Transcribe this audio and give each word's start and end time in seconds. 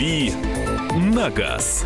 «Дави 0.00 0.32
на 1.14 1.28
газ». 1.28 1.84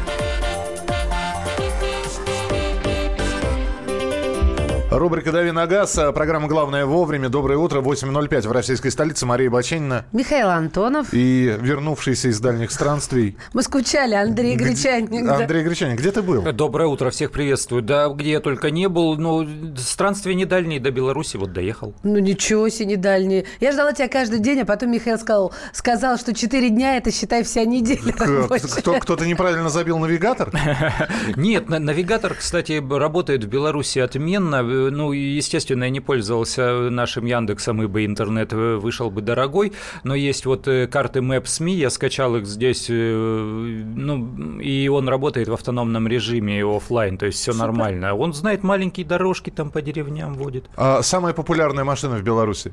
Рубрика 4.96 5.33
«Дави 5.33 5.51
на 5.51 5.67
газ». 5.67 5.99
Программа 6.15 6.47
«Главное 6.47 6.87
вовремя». 6.87 7.29
Доброе 7.29 7.58
утро. 7.58 7.81
8.05 7.81 8.49
в 8.49 8.53
российской 8.53 8.90
столице. 8.90 9.26
Мария 9.26 9.51
Баченина. 9.51 10.04
Михаил 10.13 10.49
Антонов. 10.49 11.08
И 11.13 11.56
вернувшийся 11.61 12.29
из 12.29 12.38
дальних 12.38 12.71
странствий. 12.71 13.37
Мы 13.53 13.65
скучали, 13.65 14.15
Андрей 14.15 14.54
Гречанин. 14.54 15.29
Андрей 15.29 15.65
Гречанин, 15.65 15.97
где 15.97 16.12
ты 16.12 16.23
был? 16.23 16.43
Доброе 16.52 16.87
утро, 16.87 17.11
всех 17.11 17.33
приветствую. 17.33 17.83
Да, 17.83 18.09
где 18.09 18.33
я 18.33 18.41
только 18.41 18.70
не 18.70 18.88
был, 18.88 19.16
но 19.16 19.45
странствие 19.77 20.37
не 20.37 20.45
дальние 20.45 20.79
до 20.79 20.93
Беларуси, 20.93 21.38
вот 21.38 21.52
доехал. 21.52 21.92
Ну 22.05 22.19
ничего 22.19 22.69
себе, 22.69 22.87
не 22.87 22.97
дальние. 22.97 23.47
Я 23.59 23.73
ждала 23.73 23.92
тебя 23.95 24.06
каждый 24.06 24.39
день, 24.39 24.61
а 24.61 24.65
потом 24.65 24.92
Михаил 24.92 25.19
сказал, 25.19 25.53
сказал 25.73 26.19
что 26.19 26.33
4 26.33 26.70
дня 26.70 26.98
это, 26.98 27.11
считай, 27.11 27.42
вся 27.42 27.65
неделя 27.65 28.12
Кто, 28.12 28.98
Кто-то 29.01 29.27
неправильно 29.27 29.70
забил 29.70 29.98
навигатор? 29.98 30.53
Нет, 31.37 31.69
навигатор, 31.69 32.34
кстати, 32.34 32.81
работает 32.89 33.42
в 33.42 33.48
Беларуси 33.48 33.98
отменно 33.98 34.62
ну, 34.91 35.12
естественно, 35.12 35.84
я 35.84 35.91
не 35.91 36.01
пользовался 36.01 36.91
нашим 36.91 37.27
Яндексом, 37.27 37.83
ибо 37.83 38.05
интернет 38.05 38.52
вышел 38.52 39.11
бы 39.11 39.23
дорогой, 39.23 39.73
но 40.02 40.15
есть 40.15 40.47
вот 40.47 40.69
э, 40.69 40.87
карты 40.87 41.20
Maps.me, 41.20 41.73
я 41.73 41.91
скачал 41.91 42.37
их 42.37 42.47
здесь, 42.47 42.87
э, 42.89 42.92
ну, 42.95 44.59
и 44.61 44.89
он 44.89 45.09
работает 45.09 45.48
в 45.48 45.52
автономном 45.52 46.09
режиме 46.09 46.65
офлайн, 46.65 47.19
то 47.19 47.27
есть 47.27 47.39
все 47.39 47.52
нормально. 47.52 48.15
Он 48.15 48.33
знает 48.33 48.62
маленькие 48.62 49.06
дорожки 49.06 49.51
там 49.51 49.70
по 49.70 49.83
деревням 49.83 50.34
водит. 50.34 50.65
А 50.77 51.03
самая 51.03 51.34
популярная 51.34 51.84
машина 51.84 52.16
в 52.16 52.23
Беларуси? 52.23 52.73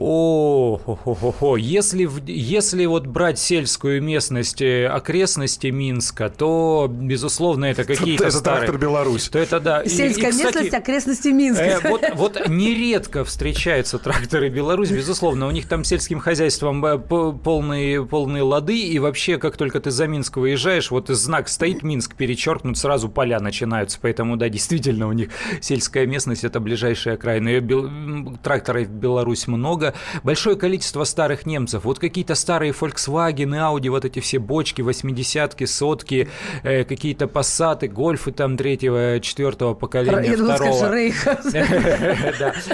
О, 0.00 0.80
хо 0.84 0.94
хо 0.94 1.14
хо 1.14 1.32
хо 1.32 1.56
если, 1.56 2.08
если 2.30 2.86
вот 2.86 3.08
брать 3.08 3.38
сельскую 3.38 4.00
местность, 4.00 4.62
э, 4.62 4.86
окрестности 4.86 5.66
Минска, 5.66 6.28
то, 6.28 6.86
безусловно, 6.88 7.64
это 7.64 7.82
какие-то 7.82 8.26
Это 8.26 8.38
старые... 8.38 8.60
трактор 8.60 8.80
Беларусь. 8.80 9.28
То 9.28 9.40
это, 9.40 9.58
да. 9.58 9.84
Сельская 9.86 10.26
и, 10.26 10.28
и, 10.28 10.30
кстати, 10.30 10.44
местность, 10.44 10.74
окрестности 10.74 11.28
Минска. 11.28 11.64
Э, 11.64 11.80
вот, 11.88 12.02
вот 12.14 12.48
нередко 12.48 13.24
встречаются 13.24 13.98
тракторы 13.98 14.50
Беларусь, 14.50 14.90
безусловно. 14.90 15.48
У 15.48 15.50
них 15.50 15.66
там 15.66 15.82
сельским 15.82 16.20
хозяйством 16.20 16.84
э, 16.84 16.98
полные, 16.98 18.06
полные 18.06 18.44
лады, 18.44 18.78
и 18.78 19.00
вообще, 19.00 19.36
как 19.38 19.56
только 19.56 19.80
ты 19.80 19.90
за 19.90 20.06
Минск 20.06 20.36
выезжаешь, 20.36 20.92
вот 20.92 21.08
знак 21.08 21.48
стоит 21.48 21.82
Минск 21.82 22.14
перечеркнут, 22.14 22.78
сразу 22.78 23.08
поля 23.08 23.40
начинаются. 23.40 23.98
Поэтому, 24.00 24.36
да, 24.36 24.48
действительно, 24.48 25.08
у 25.08 25.12
них 25.12 25.30
сельская 25.60 26.06
местность– 26.06 26.44
это 26.44 26.60
ближайшая 26.60 27.14
окраина. 27.14 27.48
Тракторов 28.44 28.86
в 28.86 28.92
Беларусь 28.92 29.48
много, 29.48 29.87
много, 29.88 29.94
большое 30.22 30.56
количество 30.56 31.04
старых 31.04 31.46
немцев. 31.46 31.84
Вот 31.84 31.98
какие-то 31.98 32.34
старые 32.34 32.72
Volkswagen, 32.72 33.50
Audi, 33.50 33.90
вот 33.90 34.04
эти 34.04 34.20
все 34.20 34.38
бочки, 34.38 34.82
80-ки, 34.82 35.64
сотки, 35.64 36.28
э, 36.62 36.84
какие-то 36.84 37.28
пассаты, 37.28 37.88
гольфы 37.88 38.32
там 38.32 38.56
третьего, 38.56 39.20
четвертого 39.20 39.74
поколения, 39.74 40.36
Я 40.36 40.54
второго. 40.54 40.88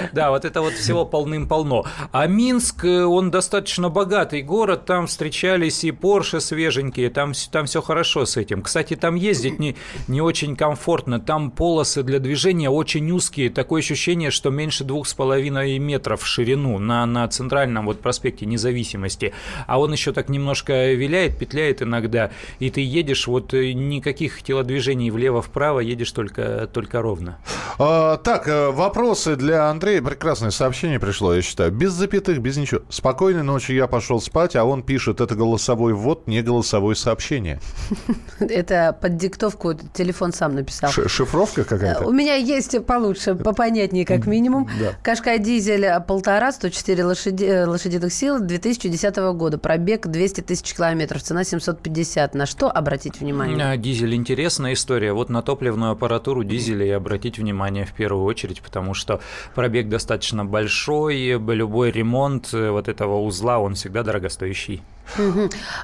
да, 0.13 0.31
вот 0.31 0.45
это 0.45 0.61
вот 0.61 0.73
всего 0.73 1.05
полным-полно. 1.05 1.85
А 2.11 2.27
Минск, 2.27 2.85
э, 2.85 3.03
он 3.03 3.31
достаточно 3.31 3.89
богатый 3.89 4.41
город, 4.41 4.85
там 4.85 5.07
встречались 5.07 5.83
и 5.83 5.91
Порше 5.91 6.39
свеженькие, 6.39 7.09
там, 7.09 7.33
там 7.51 7.65
все 7.65 7.81
хорошо 7.81 8.25
с 8.25 8.37
этим. 8.37 8.61
Кстати, 8.61 8.95
там 8.95 9.15
ездить 9.15 9.59
не, 9.59 9.75
не 10.07 10.21
очень 10.21 10.55
комфортно, 10.55 11.19
там 11.19 11.51
полосы 11.51 12.03
для 12.03 12.19
движения 12.19 12.69
очень 12.69 13.09
узкие, 13.11 13.49
такое 13.49 13.81
ощущение, 13.81 14.31
что 14.31 14.49
меньше 14.49 14.83
двух 14.83 15.07
с 15.07 15.13
половиной 15.13 15.77
метров 15.79 16.21
в 16.21 16.27
ширину 16.27 16.79
на 16.79 17.04
на, 17.05 17.27
центральном 17.27 17.85
вот 17.85 18.01
проспекте 18.01 18.45
Независимости, 18.45 19.33
а 19.67 19.79
он 19.79 19.91
еще 19.91 20.11
так 20.11 20.29
немножко 20.29 20.93
виляет, 20.93 21.37
петляет 21.37 21.81
иногда, 21.81 22.31
и 22.59 22.69
ты 22.69 22.81
едешь, 22.81 23.27
вот 23.27 23.53
э, 23.53 23.73
никаких 23.73 24.41
телодвижений 24.43 25.09
влево-вправо, 25.09 25.79
едешь 25.79 26.11
только, 26.11 26.69
только 26.71 27.01
ровно. 27.01 27.37
А, 27.77 28.17
так, 28.17 28.47
э, 28.47 28.69
вопросы 28.71 29.35
для 29.35 29.69
Андрея. 29.69 30.01
Прекрасное 30.01 30.51
сообщение 30.51 30.99
пришло, 30.99 31.33
я 31.33 31.41
считаю. 31.41 31.71
Без 31.71 31.91
запятых, 31.91 32.39
без 32.39 32.57
ничего. 32.57 32.81
Спокойной 32.89 33.43
ночи 33.43 33.71
я 33.73 33.87
пошел 33.87 34.21
спать, 34.21 34.55
а 34.55 34.63
он 34.63 34.83
пишет, 34.83 35.21
это 35.21 35.35
голосовой 35.35 35.93
ввод, 35.93 36.27
не 36.27 36.41
голосовое 36.41 36.95
сообщение. 36.95 37.59
Это 38.39 38.97
под 38.99 39.17
диктовку 39.17 39.73
телефон 39.93 40.31
сам 40.31 40.55
написал. 40.55 40.91
Шифровка 40.91 41.63
какая-то? 41.63 42.05
У 42.05 42.11
меня 42.11 42.35
есть 42.35 42.85
получше, 42.85 43.35
попонятнее 43.35 44.05
как 44.05 44.25
минимум. 44.25 44.69
Кашка 45.03 45.37
дизель 45.37 45.85
полтора, 46.07 46.51
104 46.51 46.84
4 46.85 47.03
лошади, 47.03 47.45
э, 47.45 47.65
лошадиных 47.65 48.13
сил 48.13 48.39
2010 48.39 49.33
года. 49.33 49.57
Пробег 49.57 50.05
200 50.05 50.41
тысяч 50.41 50.75
километров. 50.75 51.23
Цена 51.23 51.43
750. 51.43 52.35
На 52.35 52.45
что 52.45 52.69
обратить 52.69 53.19
внимание? 53.19 53.65
А, 53.65 53.75
дизель. 53.75 54.13
Интересная 54.13 54.73
история. 54.73 55.11
Вот 55.11 55.29
на 55.29 55.41
топливную 55.41 55.91
аппаратуру 55.91 56.43
дизеля 56.43 56.85
и 56.85 56.91
обратить 56.91 57.39
внимание 57.39 57.85
в 57.85 57.93
первую 57.93 58.23
очередь, 58.25 58.61
потому 58.61 58.93
что 58.93 59.19
пробег 59.55 59.89
достаточно 59.89 60.45
большой. 60.45 61.39
Любой 61.55 61.89
ремонт 61.89 62.53
э, 62.53 62.69
вот 62.69 62.87
этого 62.87 63.19
узла, 63.21 63.57
он 63.57 63.73
всегда 63.73 64.03
дорогостоящий. 64.03 64.83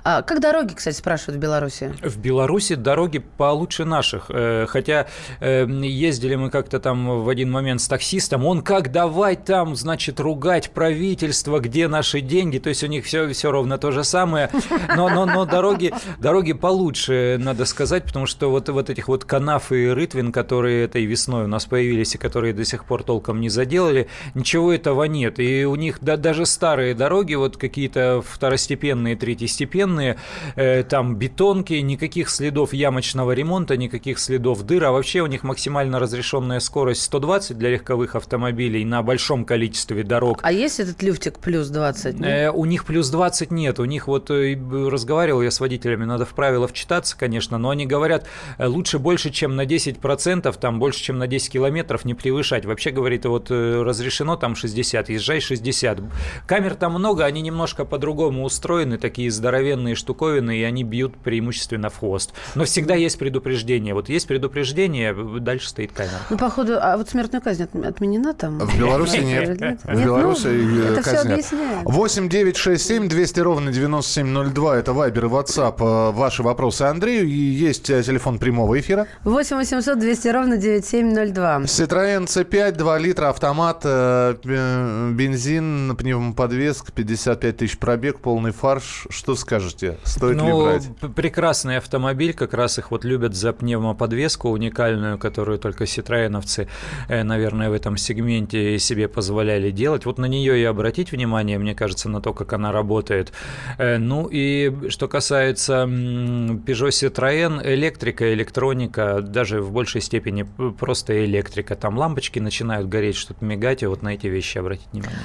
А 0.03 0.21
как 0.21 0.39
дороги, 0.39 0.73
кстати, 0.73 0.95
спрашивают 0.95 1.37
в 1.37 1.39
Беларуси? 1.39 1.93
В 2.01 2.17
Беларуси 2.17 2.75
дороги 2.75 3.19
получше 3.19 3.85
наших. 3.85 4.25
Э, 4.29 4.65
хотя 4.67 5.07
ездили 5.41 6.35
мы 6.35 6.49
как-то 6.49 6.79
там 6.79 7.23
в 7.23 7.29
один 7.29 7.51
момент 7.51 7.81
с 7.81 7.87
таксистом. 7.87 8.45
Он 8.45 8.61
как 8.61 8.91
давай 8.91 9.35
там, 9.35 9.75
значит, 9.75 10.19
ругать 10.19 10.71
правительство, 10.71 11.59
где 11.59 11.87
наши 11.87 12.21
деньги, 12.21 12.57
то 12.59 12.69
есть 12.69 12.83
у 12.83 12.87
них 12.87 13.05
все, 13.05 13.31
все 13.33 13.51
ровно 13.51 13.77
то 13.77 13.91
же 13.91 14.03
самое, 14.03 14.49
но, 14.95 15.09
но, 15.09 15.25
но 15.25 15.45
дороги, 15.45 15.93
дороги 16.19 16.53
получше, 16.53 17.37
надо 17.39 17.65
сказать, 17.65 18.05
потому 18.05 18.25
что 18.25 18.49
вот, 18.49 18.69
вот 18.69 18.89
этих 18.89 19.07
вот 19.07 19.25
канав 19.25 19.71
и 19.71 19.87
рытвин, 19.87 20.31
которые 20.31 20.85
этой 20.85 21.05
весной 21.05 21.45
у 21.45 21.47
нас 21.47 21.65
появились 21.65 22.15
и 22.15 22.17
которые 22.17 22.53
до 22.53 22.65
сих 22.65 22.85
пор 22.85 23.03
толком 23.03 23.41
не 23.41 23.49
заделали, 23.49 24.07
ничего 24.33 24.73
этого 24.73 25.03
нет. 25.03 25.39
И 25.39 25.65
у 25.65 25.75
них 25.75 25.99
да, 26.01 26.17
даже 26.17 26.45
старые 26.45 26.93
дороги, 26.93 27.35
вот 27.35 27.57
какие-то 27.57 28.23
второстепенные, 28.25 29.10
третьестепенные, 29.16 30.17
э, 30.55 30.83
там 30.83 31.16
бетонки, 31.16 31.73
никаких 31.73 32.29
следов 32.29 32.73
ямочного 32.73 33.31
ремонта, 33.31 33.77
никаких 33.77 34.19
следов 34.19 34.63
дыр, 34.63 34.85
а 34.85 34.91
вообще 34.91 35.22
у 35.22 35.27
них 35.27 35.44
максимально 35.44 35.99
разрешенная 35.99 36.59
скорость 36.59 37.03
120 37.03 37.57
для 37.57 37.72
легковых 37.72 38.16
автомобилей 38.16 38.85
на 38.85 39.01
большом 39.03 39.45
количестве 39.45 40.03
дорог. 40.03 40.39
А 40.41 40.51
есть 40.51 40.79
этот 40.79 41.01
люфтик 41.03 41.39
плюс 41.39 41.69
20? 41.69 42.22
Э, 42.22 42.51
у 42.51 42.66
них 42.66 42.85
плюс 42.85 43.09
20 43.09 43.51
нет. 43.51 43.79
У 43.79 43.85
них 43.85 44.07
вот 44.07 44.29
э, 44.31 44.57
разговаривал 44.89 45.41
я 45.41 45.51
с 45.51 45.59
водителями, 45.59 46.05
надо 46.05 46.25
в 46.25 46.33
правила 46.33 46.67
вчитаться, 46.67 47.17
конечно, 47.17 47.57
но 47.57 47.69
они 47.69 47.85
говорят, 47.85 48.28
э, 48.57 48.66
лучше 48.67 48.99
больше, 48.99 49.29
чем 49.29 49.55
на 49.55 49.66
10%, 49.66 50.57
там 50.59 50.79
больше, 50.79 51.03
чем 51.03 51.17
на 51.17 51.28
10 51.28 51.51
километров 51.51 52.05
не 52.05 52.13
превышать. 52.13 52.66
Вообще, 52.66 52.91
говорит, 52.91 53.25
вот 53.25 53.51
э, 53.51 53.81
разрешено 53.81 54.35
там 54.35 54.55
60, 54.55 55.09
езжай 55.09 55.39
60. 55.39 55.99
Камер 56.47 56.75
там 56.75 56.93
много, 56.93 57.25
они 57.25 57.41
немножко 57.41 57.85
по-другому 57.85 58.43
устроены, 58.43 58.97
такие 59.01 59.29
здоровенные 59.31 59.95
штуковины, 59.95 60.57
и 60.57 60.63
они 60.63 60.84
бьют 60.84 61.17
преимущественно 61.17 61.89
в 61.89 61.97
хвост. 61.97 62.34
Но 62.56 62.66
всегда 62.66 62.95
есть 62.95 63.19
предупреждение. 63.19 63.94
Вот 63.94 64.09
есть 64.09 64.28
предупреждение, 64.28 65.13
дальше 65.39 65.69
стоит 65.69 65.91
камера. 65.91 66.19
Ну, 66.29 66.38
походу, 66.38 66.78
а 66.79 66.97
вот 66.97 67.09
смертная 67.09 67.41
казнь 67.41 67.63
отменена 67.63 68.34
там? 68.34 68.59
В 68.59 68.79
Беларуси 68.79 69.17
нет. 69.17 69.59
В 69.84 70.03
Беларуси 70.03 71.01
все 71.01 71.17
объясняет. 71.17 71.84
8 71.84 72.29
9 72.29 72.57
6 72.57 72.85
7 72.85 73.09
200 73.09 73.40
ровно 73.40 73.72
9702. 73.72 74.78
Это 74.78 74.94
Вайбер 74.94 75.25
и 75.25 75.28
WhatsApp. 75.28 75.75
Э, 75.79 76.11
ваши 76.11 76.44
вопросы 76.44 76.84
Андрею. 76.84 77.28
И 77.28 77.31
есть 77.31 77.90
э, 77.90 78.03
телефон 78.03 78.40
прямого 78.40 78.79
эфира. 78.79 79.07
8 79.23 79.57
800 79.57 80.00
200 80.00 80.28
ровно 80.29 80.57
9702. 80.57 81.57
Citroёn 81.61 82.25
C5, 82.25 82.72
2 82.72 82.97
литра, 83.00 83.29
автомат, 83.29 83.81
э, 83.84 84.35
бензин, 84.43 85.96
пневмоподвеска, 85.96 86.91
55 86.91 87.58
тысяч 87.58 87.78
пробег, 87.78 88.20
полный 88.20 88.52
фарш. 88.52 88.91
Что 89.09 89.35
скажете? 89.35 89.97
Стоит 90.03 90.38
ну, 90.38 90.46
ли 90.46 90.53
брать? 90.53 91.16
Прекрасный 91.16 91.78
автомобиль. 91.78 92.34
Как 92.34 92.53
раз 92.53 92.78
их 92.78 92.91
вот 92.91 93.05
любят 93.05 93.35
за 93.35 93.53
пневмоподвеску 93.53 94.49
уникальную, 94.49 95.17
которую 95.17 95.59
только 95.59 95.85
ситроеновцы, 95.85 96.67
наверное, 97.09 97.70
в 97.70 97.73
этом 97.73 97.97
сегменте 97.97 98.78
себе 98.79 99.08
позволяли 99.08 99.72
делать. 99.72 100.05
Вот 100.05 100.17
на 100.17 100.26
нее 100.26 100.59
и 100.59 100.64
обратить 100.64 101.11
внимание, 101.11 101.58
мне 101.58 101.76
кажется, 101.76 102.09
на 102.09 102.22
то, 102.22 102.34
как 102.34 102.53
она 102.53 102.72
работает. 102.72 103.32
Э, 103.78 103.97
ну 103.97 104.28
и 104.32 104.90
что 104.90 105.08
касается 105.08 105.84
Peugeot 105.84 106.90
Citroën, 106.90 107.61
электрика, 107.73 108.34
электроника, 108.34 109.22
даже 109.22 109.61
в 109.61 109.72
большей 109.72 110.02
степени 110.02 110.46
просто 110.79 111.26
электрика. 111.26 111.76
Там 111.76 111.97
лампочки 111.97 112.40
начинают 112.40 112.90
гореть, 112.90 113.16
что-то 113.16 113.44
мигать, 113.46 113.84
и 113.84 113.85
вот 113.85 114.02
на 114.02 114.09
эти 114.09 114.28
вещи 114.28 114.58
обратить 114.58 114.87
внимание. 114.91 115.20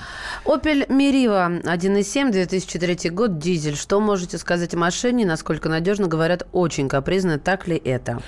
Opel 0.45 0.87
Meriva 0.89 1.63
1.7, 1.63 2.33
2003 2.33 3.11
год, 3.11 3.39
дизель 3.39 3.56
дизель. 3.57 3.77
Что 3.77 4.01
можете 4.01 4.39
сказать 4.39 4.75
о 4.75 4.79
машине? 4.79 5.27
Насколько 5.27 5.69
надежно? 5.69 6.09
Говорят, 6.09 6.47
очень 6.53 6.89
капризно. 6.89 7.39
Так 7.39 7.67
ли 7.67 7.77
это? 7.77 8.21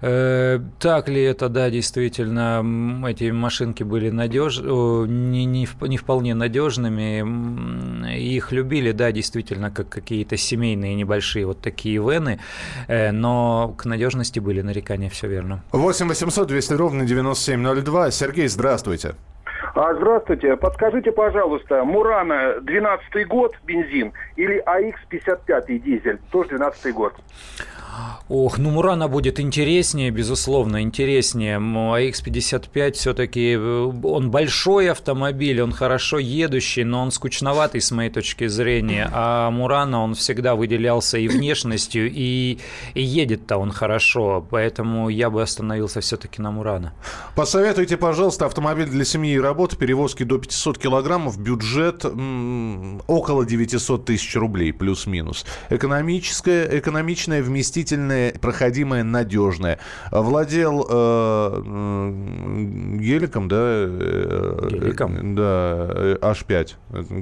Э, 0.00 0.60
так 0.78 1.08
ли 1.08 1.22
это, 1.22 1.48
да, 1.48 1.70
действительно, 1.70 2.64
эти 3.08 3.30
машинки 3.30 3.82
были 3.82 4.10
надежны, 4.10 5.06
не, 5.08 5.44
не, 5.44 5.68
не 5.80 5.96
вполне 5.96 6.34
надежными. 6.34 8.16
Их 8.16 8.52
любили, 8.52 8.92
да, 8.92 9.12
действительно, 9.12 9.70
как 9.70 9.88
какие-то 9.88 10.36
семейные 10.36 10.94
небольшие 10.94 11.46
вот 11.46 11.60
такие 11.60 11.98
вены, 11.98 12.40
э, 12.88 13.10
но 13.12 13.74
к 13.76 13.84
надежности 13.84 14.40
были 14.40 14.62
нарекания, 14.62 15.10
все 15.10 15.28
верно. 15.28 15.62
8 15.72 16.08
800 16.08 16.48
200 16.48 16.72
ровно 16.74 17.04
9702. 17.04 18.10
Сергей, 18.10 18.48
здравствуйте. 18.48 19.14
А, 19.76 19.94
здравствуйте. 19.94 20.56
Подскажите, 20.56 21.12
пожалуйста, 21.12 21.84
Мурана 21.84 22.60
12 22.62 23.28
год 23.28 23.54
бензин 23.66 24.14
или 24.36 24.56
АХ-55 24.64 25.78
дизель, 25.80 26.18
тоже 26.30 26.56
12 26.56 26.94
год? 26.94 27.12
Ох, 28.28 28.58
ну 28.58 28.70
Мурана 28.70 29.08
будет 29.08 29.38
интереснее, 29.40 30.10
безусловно, 30.10 30.82
интереснее. 30.82 31.58
АХ-55 31.58 32.92
все-таки, 32.92 33.54
э, 33.54 33.92
он 34.02 34.30
большой 34.30 34.90
автомобиль, 34.90 35.62
он 35.62 35.72
хорошо 35.72 36.18
едущий, 36.18 36.84
но 36.84 37.02
он 37.02 37.10
скучноватый 37.10 37.80
с 37.80 37.90
моей 37.92 38.10
точки 38.10 38.48
зрения. 38.48 39.08
А 39.12 39.50
Мурана, 39.50 40.02
он 40.02 40.14
всегда 40.14 40.56
выделялся 40.56 41.18
и 41.18 41.28
внешностью, 41.28 42.10
и, 42.10 42.58
и 42.94 43.02
едет-то 43.02 43.58
он 43.58 43.70
хорошо. 43.70 44.44
Поэтому 44.50 45.08
я 45.08 45.30
бы 45.30 45.40
остановился 45.40 46.00
все-таки 46.00 46.42
на 46.42 46.50
Мурана. 46.50 46.92
Посоветуйте, 47.34 47.96
пожалуйста, 47.96 48.46
автомобиль 48.46 48.88
для 48.88 49.04
семьи 49.04 49.34
и 49.34 49.40
работы, 49.40 49.65
перевозки 49.74 50.22
до 50.24 50.38
500 50.38 50.78
килограммов, 50.78 51.38
бюджет 51.38 52.04
м- 52.04 53.00
около 53.08 53.44
900 53.44 54.04
тысяч 54.04 54.36
рублей, 54.36 54.72
плюс-минус. 54.72 55.44
Экономическая, 55.70 56.78
экономичная, 56.78 57.42
вместительная 57.42 58.06
стабильное, 58.06 58.32
проходимое, 58.40 59.02
надежное. 59.04 59.78
Владел 60.10 60.86
э, 60.88 61.62
геликом, 63.00 63.48
да? 63.48 63.56
Э, 63.58 64.68
геликом? 64.70 65.34
Да, 65.34 66.18
H5. 66.20 66.68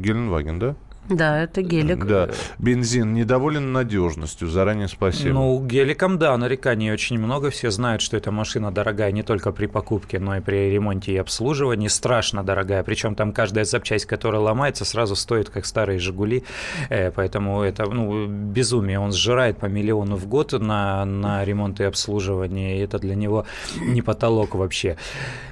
Геленваген, 0.00 0.58
да? 0.58 0.76
Да, 1.08 1.42
это 1.42 1.60
гелик. 1.62 2.06
Да. 2.06 2.30
Бензин 2.58 3.12
недоволен 3.12 3.72
надежностью. 3.72 4.48
Заранее 4.48 4.88
спасибо. 4.88 5.34
Ну, 5.34 5.64
геликом, 5.64 6.18
да, 6.18 6.36
нареканий 6.36 6.92
очень 6.92 7.18
много. 7.18 7.50
Все 7.50 7.70
знают, 7.70 8.00
что 8.00 8.16
эта 8.16 8.30
машина 8.30 8.72
дорогая 8.72 9.12
не 9.12 9.22
только 9.22 9.52
при 9.52 9.66
покупке, 9.66 10.18
но 10.18 10.36
и 10.36 10.40
при 10.40 10.70
ремонте 10.70 11.12
и 11.12 11.16
обслуживании. 11.16 11.88
Страшно 11.88 12.42
дорогая. 12.42 12.82
Причем 12.82 13.14
там 13.14 13.32
каждая 13.32 13.64
запчасть, 13.64 14.06
которая 14.06 14.40
ломается, 14.40 14.84
сразу 14.84 15.14
стоит, 15.14 15.50
как 15.50 15.66
старые 15.66 15.98
«Жигули». 15.98 16.44
Э, 16.88 17.10
поэтому 17.10 17.62
это 17.62 17.84
ну, 17.84 18.26
безумие. 18.26 18.98
Он 18.98 19.12
сжирает 19.12 19.58
по 19.58 19.66
миллиону 19.66 20.16
в 20.16 20.26
год 20.26 20.52
на, 20.52 21.04
на 21.04 21.44
ремонт 21.44 21.80
и 21.80 21.84
обслуживание. 21.84 22.78
И 22.78 22.80
это 22.80 22.98
для 22.98 23.14
него 23.14 23.46
не 23.80 24.00
потолок 24.00 24.54
вообще. 24.54 24.96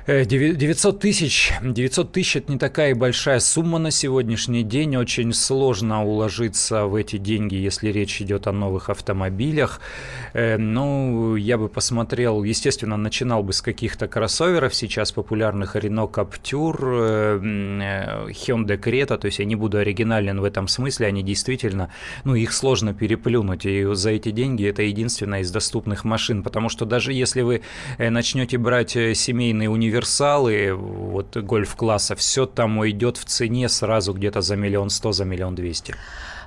900 0.06 0.94
э, 0.94 0.98
тысяч. 0.98 1.52
900 1.62 2.12
тысяч– 2.12 2.36
это 2.36 2.52
не 2.52 2.58
такая 2.58 2.94
большая 2.94 3.40
сумма 3.40 3.78
на 3.78 3.90
сегодняшний 3.90 4.62
день. 4.62 4.96
Очень 4.96 5.32
сложно 5.42 6.04
уложиться 6.04 6.86
в 6.86 6.94
эти 6.94 7.18
деньги, 7.18 7.56
если 7.56 7.88
речь 7.88 8.22
идет 8.22 8.46
о 8.46 8.52
новых 8.52 8.90
автомобилях. 8.90 9.80
Э, 10.32 10.56
ну, 10.56 11.36
я 11.36 11.58
бы 11.58 11.68
посмотрел, 11.68 12.44
естественно, 12.44 12.96
начинал 12.96 13.42
бы 13.42 13.52
с 13.52 13.60
каких-то 13.60 14.08
кроссоверов 14.08 14.74
сейчас 14.74 15.12
популярных 15.12 15.76
Renault 15.76 16.12
Captur, 16.12 16.76
э, 16.82 17.40
э, 17.42 18.30
Hyundai 18.30 18.78
Creta, 18.78 19.18
то 19.18 19.26
есть 19.26 19.38
я 19.40 19.44
не 19.44 19.56
буду 19.56 19.78
оригинален 19.78 20.40
в 20.40 20.44
этом 20.44 20.68
смысле, 20.68 21.08
они 21.08 21.22
действительно, 21.22 21.90
ну, 22.24 22.34
их 22.34 22.52
сложно 22.52 22.94
переплюнуть, 22.94 23.66
и 23.66 23.84
за 23.94 24.10
эти 24.10 24.30
деньги 24.30 24.66
это 24.66 24.82
единственная 24.82 25.40
из 25.40 25.50
доступных 25.50 26.04
машин, 26.04 26.42
потому 26.42 26.68
что 26.68 26.84
даже 26.84 27.12
если 27.12 27.42
вы 27.42 27.62
начнете 27.98 28.58
брать 28.58 28.90
семейные 28.90 29.68
универсалы, 29.68 30.72
вот 30.74 31.36
гольф-класса, 31.36 32.14
все 32.14 32.46
там 32.46 32.78
уйдет 32.78 33.16
в 33.16 33.24
цене 33.24 33.68
сразу 33.68 34.12
где-то 34.12 34.40
за 34.40 34.56
миллион 34.56 34.90
сто, 34.90 35.12
за 35.12 35.24
миллион 35.24 35.31
двести. 35.54 35.94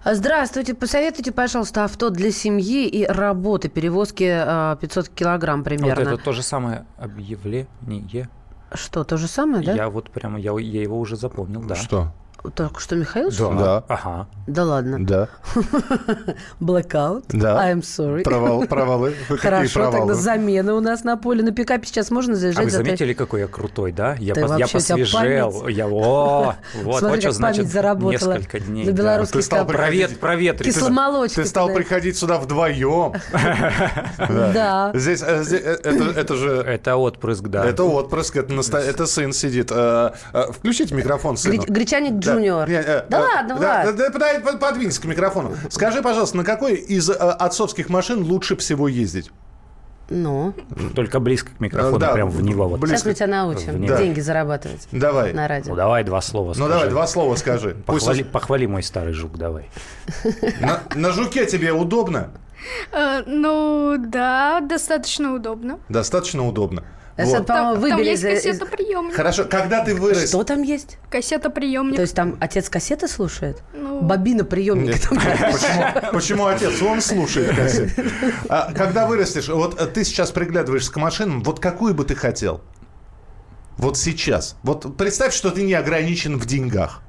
Здравствуйте. 0.06 0.76
Посоветуйте, 0.76 1.32
пожалуйста, 1.32 1.84
авто 1.84 2.12
для 2.12 2.32
семьи 2.32 2.88
и 2.88 3.06
работы, 3.06 3.70
перевозки 3.70 4.24
500 4.24 5.08
а, 5.08 5.10
килограмм 5.16 5.64
примерно. 5.64 6.04
Вот 6.04 6.14
это 6.14 6.24
то 6.24 6.32
же 6.32 6.44
самое 6.44 6.86
объявление. 6.98 8.30
Что, 8.74 9.04
то 9.04 9.18
же 9.18 9.28
самое, 9.28 9.64
да? 9.64 9.74
Я 9.74 9.90
вот 9.90 10.12
прямо, 10.12 10.40
я, 10.40 10.58
я 10.60 10.82
его 10.82 11.00
уже 11.00 11.16
запомнил, 11.16 11.64
да. 11.64 11.76
Что? 11.76 12.14
Только 12.52 12.80
что 12.80 12.96
Михаил? 12.96 13.30
Да. 13.32 13.50
да. 13.50 13.84
Ага. 13.88 14.28
Да 14.48 14.64
ладно. 14.64 15.04
Да. 15.04 15.30
Blackout. 16.60 17.26
Да. 17.30 17.72
I'm 17.72 17.82
sorry. 17.82 18.24
Провал, 18.24 18.66
провалы. 18.68 19.16
Хорошо, 19.30 19.74
провалы? 19.80 19.98
тогда 19.98 20.14
замена 20.14 20.76
у 20.76 20.80
нас 20.80 21.04
на 21.04 21.18
поле. 21.18 21.44
На 21.44 21.52
пикапе 21.52 21.88
сейчас 21.88 22.12
можно 22.12 22.36
заезжать. 22.36 22.62
А 22.62 22.64
вы 22.66 22.70
заметили, 22.70 23.14
какой 23.14 23.42
я 23.42 23.48
крутой, 23.48 23.92
да? 23.92 24.16
Я, 24.20 24.34
Ты 24.36 24.42
пос, 24.42 24.60
я 24.60 24.68
посвежел. 24.68 25.68
Я, 25.68 25.88
о, 25.88 26.56
вот, 26.84 27.00
Смотри, 27.00 27.08
вот 27.10 27.22
что 27.22 27.32
значит 27.32 27.68
заработала. 27.68 28.34
несколько 28.34 28.60
дней. 28.60 28.86
За 28.86 28.92
белорусский 28.92 29.40
да. 29.40 29.46
стал 29.46 29.66
Провет, 29.66 30.20
проветрить. 30.20 30.74
Кисломолочка. 30.74 31.42
Ты 31.42 31.48
стал 31.48 31.70
приходить 31.70 32.18
сюда 32.18 32.38
вдвоем. 32.38 33.14
Да. 34.18 34.92
Здесь, 34.94 35.22
э, 35.26 35.44
э, 35.50 36.14
это 36.16 36.36
же... 36.36 36.50
Это 36.50 36.98
отпрыск, 36.98 37.44
да. 37.48 37.66
Это 37.66 37.84
отпрыск, 37.84 38.38
это 38.38 39.06
сын 39.06 39.34
сидит. 39.34 39.72
Э, 39.72 40.12
включите 40.52 40.94
микрофон 40.94 41.38
сыну. 41.38 41.64
Гречаник 41.68 42.20
Джуниор. 42.36 42.70
Да 43.10 43.20
ладно, 43.20 43.56
Влад. 43.56 43.96
Да, 43.96 44.10
да, 44.10 44.58
подвинься 44.58 45.02
к 45.02 45.06
микрофону. 45.06 45.56
Скажи, 45.70 46.02
пожалуйста, 46.02 46.38
на 46.38 46.44
какой 46.44 46.76
из 46.76 47.10
э, 47.10 47.14
отцовских 47.14 47.90
машин 47.90 48.24
лучше 48.24 48.56
всего 48.56 48.88
ездить? 48.88 49.32
Ну? 50.10 50.54
Только 50.94 51.20
близко 51.20 51.50
к 51.52 51.60
микрофону, 51.60 51.98
да, 51.98 52.14
прям 52.14 52.30
в 52.30 52.42
него. 52.42 52.68
Вот. 52.68 52.80
Сейчас 52.88 53.06
мы 53.06 53.14
тебя 53.14 53.28
научим 53.28 53.86
да. 53.86 53.98
деньги 53.98 54.20
зарабатывать 54.20 54.88
давай. 54.92 55.34
на 55.34 55.48
радио. 55.48 55.72
Ну, 55.72 55.76
давай 55.76 56.04
два 56.04 56.22
слова 56.22 56.54
скажи. 56.54 56.68
Ну, 56.68 56.74
давай 56.74 56.90
два 56.90 57.08
слова 57.08 57.36
скажи. 57.36 57.76
Похвали, 57.86 58.20
Пусть... 58.20 58.32
похвали 58.32 58.66
мой 58.68 58.84
старый 58.84 59.14
жук, 59.14 59.38
давай. 59.38 59.70
На, 60.62 60.82
на 60.94 61.12
жуке 61.12 61.46
тебе 61.46 61.74
удобно? 61.74 62.30
Ну, 63.26 63.96
да, 63.98 64.62
достаточно 64.62 65.34
удобно. 65.34 65.80
Достаточно 65.90 66.48
удобно. 66.48 66.84
Вот. 67.18 67.46
Там, 67.46 67.82
там 67.82 68.02
есть 68.02 68.24
кассетоприемник. 68.24 69.16
Хорошо, 69.16 69.46
когда 69.46 69.84
ты 69.84 69.96
вырос... 69.96 70.28
Что 70.30 70.44
там 70.44 70.64
есть? 70.64 70.98
Кассетоприемник. 71.10 71.96
То 71.96 72.02
есть 72.02 72.16
там 72.16 72.38
отец 72.42 72.70
кассеты 72.70 73.08
слушает? 73.08 73.64
Ну... 73.74 74.02
Бобина 74.02 74.44
приемник. 74.44 75.02
Почему, 75.02 76.12
почему 76.12 76.46
отец? 76.48 76.82
Он 76.82 77.00
слушает 77.02 77.56
кассеты. 77.56 78.12
А, 78.50 78.74
когда 78.74 79.08
вырастешь, 79.08 79.48
вот 79.48 79.94
ты 79.94 80.04
сейчас 80.04 80.32
приглядываешься 80.32 80.92
к 80.92 80.98
машинам, 80.98 81.42
вот 81.42 81.62
какую 81.62 81.94
бы 81.94 82.04
ты 82.04 82.16
хотел? 82.16 82.62
Вот 83.78 83.98
сейчас. 83.98 84.58
Вот 84.64 84.98
представь, 84.98 85.34
что 85.34 85.52
ты 85.52 85.64
не 85.64 85.74
ограничен 85.74 86.38
в 86.38 86.46
деньгах. 86.46 87.02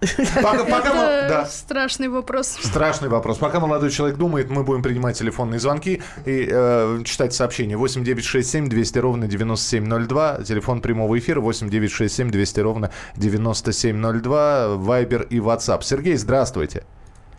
Пока, 0.00 0.64
пока 0.64 0.88
Это 0.88 1.28
да. 1.28 1.44
страшный 1.46 2.08
вопрос. 2.08 2.48
Страшный 2.62 3.08
вопрос. 3.08 3.38
Пока 3.38 3.58
молодой 3.58 3.90
человек 3.90 4.16
думает, 4.16 4.48
мы 4.48 4.62
будем 4.62 4.82
принимать 4.82 5.18
телефонные 5.18 5.58
звонки 5.58 6.02
и 6.24 6.48
э, 6.50 7.00
читать 7.04 7.32
сообщения. 7.32 7.76
8 7.76 8.04
9 8.04 8.24
6 8.24 8.48
7 8.48 8.68
200 8.68 8.98
ровно 8.98 9.26
9702. 9.26 10.44
Телефон 10.44 10.80
прямого 10.80 11.18
эфира 11.18 11.40
8 11.40 11.68
9 11.68 11.90
6 11.90 12.14
7 12.14 12.30
200 12.30 12.60
ровно 12.60 12.90
9702. 13.16 14.76
Вайбер 14.76 15.22
и 15.22 15.38
WhatsApp. 15.38 15.82
Сергей, 15.82 16.14
здравствуйте. 16.14 16.84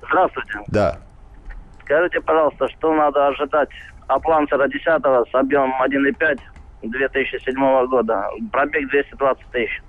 Здравствуйте. 0.02 0.60
Да. 0.68 1.00
Скажите, 1.84 2.20
пожалуйста, 2.22 2.68
что 2.70 2.94
надо 2.94 3.28
ожидать 3.28 3.70
от 4.08 4.26
Лансера 4.26 4.68
10 4.68 4.84
с 4.84 5.36
объемом 5.36 5.72
1,5 5.82 6.40
2007 6.84 7.88
года? 7.88 8.30
Пробег 8.52 8.90
220 8.90 9.46
тысяч. 9.52 9.82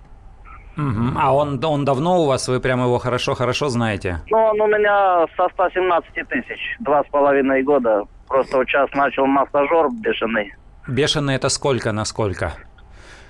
Угу. 0.76 1.18
А 1.18 1.34
он, 1.34 1.62
он 1.64 1.84
давно 1.84 2.22
у 2.22 2.26
вас, 2.26 2.48
вы 2.48 2.60
прямо 2.60 2.84
его 2.84 2.98
хорошо-хорошо 2.98 3.68
знаете? 3.68 4.20
Ну, 4.30 4.38
он 4.38 4.60
у 4.60 4.66
меня 4.66 5.26
со 5.36 5.48
117 5.52 6.28
тысяч, 6.28 6.76
два 6.80 7.02
с 7.02 7.06
половиной 7.08 7.62
года. 7.62 8.04
Просто 8.28 8.58
вот 8.58 8.68
сейчас 8.68 8.90
начал 8.92 9.26
массажер 9.26 9.88
бешеный. 10.00 10.54
Бешеный 10.86 11.34
это 11.34 11.48
сколько 11.48 11.92
на 11.92 12.04
сколько? 12.04 12.52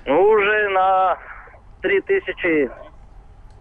Ну, 0.05 0.21
уже 0.21 0.69
на 0.69 1.17
3 1.81 2.01
тысячи, 2.01 2.69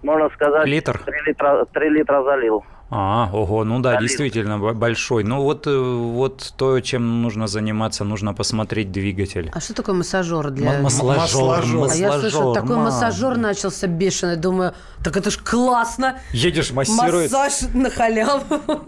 можно 0.02 0.28
сказать, 0.30 0.66
Литр? 0.66 0.98
3 0.98 1.14
литра, 1.26 1.64
3 1.64 1.88
литра 1.90 2.22
залил. 2.22 2.64
А, 2.92 3.30
ого, 3.32 3.62
ну 3.62 3.78
да, 3.78 4.00
действительно 4.00 4.58
большой. 4.58 5.22
Ну 5.22 5.42
вот, 5.42 5.68
э, 5.68 5.78
вот 5.78 6.52
то, 6.56 6.80
чем 6.80 7.22
нужно 7.22 7.46
заниматься, 7.46 8.02
нужно 8.02 8.34
посмотреть 8.34 8.90
двигатель. 8.90 9.48
А 9.54 9.60
что 9.60 9.74
такое 9.74 9.94
массажер 9.94 10.50
для... 10.50 10.80
Массажер. 10.80 11.16
массажер. 11.16 11.88
А 11.88 11.94
я 11.94 12.18
слышу, 12.18 12.52
такой 12.52 12.76
мам. 12.76 12.86
массажер 12.86 13.36
начался 13.36 13.86
бешеный. 13.86 14.36
Думаю, 14.36 14.74
так 15.04 15.16
это 15.16 15.30
ж 15.30 15.38
классно. 15.38 16.18
Едешь, 16.32 16.72
массирует. 16.72 17.30
Массаж 17.30 17.70
на 17.74 17.90
халяву. 17.90 18.42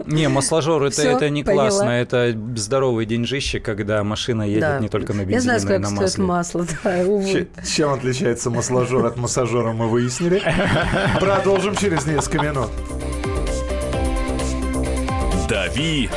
Не, 0.05 0.27
массажер 0.27 0.83
это, 0.83 1.01
это 1.01 1.29
не 1.29 1.45
поняла. 1.45 1.69
классно. 1.69 1.89
Это 1.89 2.37
здоровый 2.57 3.05
деньжище, 3.05 3.61
когда 3.61 4.03
машина 4.03 4.43
едет 4.43 4.61
да. 4.61 4.79
не 4.79 4.89
только 4.89 5.13
на 5.13 5.21
бензине, 5.21 5.35
Я 5.35 5.41
знаю, 5.41 5.59
сколько 5.61 6.07
стоит 6.07 6.17
масло. 6.17 6.65
Да, 6.83 6.97
увы. 7.05 7.47
Чем 7.65 7.93
отличается 7.93 8.49
массажер 8.49 9.05
от 9.05 9.15
массажера, 9.15 9.71
мы 9.71 9.87
выяснили. 9.87 10.41
Продолжим 11.21 11.75
через 11.77 12.05
несколько 12.05 12.43
минут. 12.43 12.69
«Дави 15.47 16.09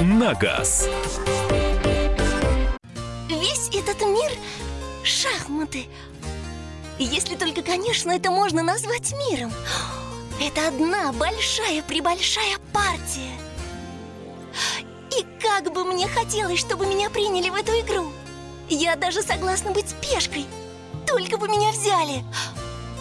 на 0.00 0.32
газ». 0.34 0.88
Весь 3.28 3.68
этот 3.74 4.00
мир– 4.02 4.30
шахматы. 5.02 5.86
Если 6.98 7.34
только, 7.34 7.62
конечно, 7.62 8.12
это 8.12 8.30
можно 8.30 8.62
назвать 8.62 9.12
миром. 9.28 9.52
Это 10.40 10.68
одна 10.68 11.12
большая-пребольшая 11.12 12.58
партия. 12.72 13.32
И 15.18 15.26
как 15.42 15.72
бы 15.72 15.84
мне 15.84 16.06
хотелось, 16.06 16.60
чтобы 16.60 16.86
меня 16.86 17.10
приняли 17.10 17.48
в 17.48 17.54
эту 17.54 17.72
игру. 17.80 18.12
Я 18.68 18.94
даже 18.94 19.22
согласна 19.22 19.72
быть 19.72 19.94
пешкой. 19.96 20.46
Только 21.08 21.38
бы 21.38 21.48
меня 21.48 21.72
взяли. 21.72 22.24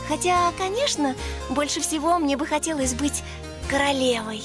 Хотя, 0.08 0.52
конечно, 0.58 1.16
больше 1.50 1.80
всего 1.80 2.18
мне 2.18 2.38
бы 2.38 2.48
хотелось 2.48 2.96
быть 2.96 3.22
королевой. 3.70 4.42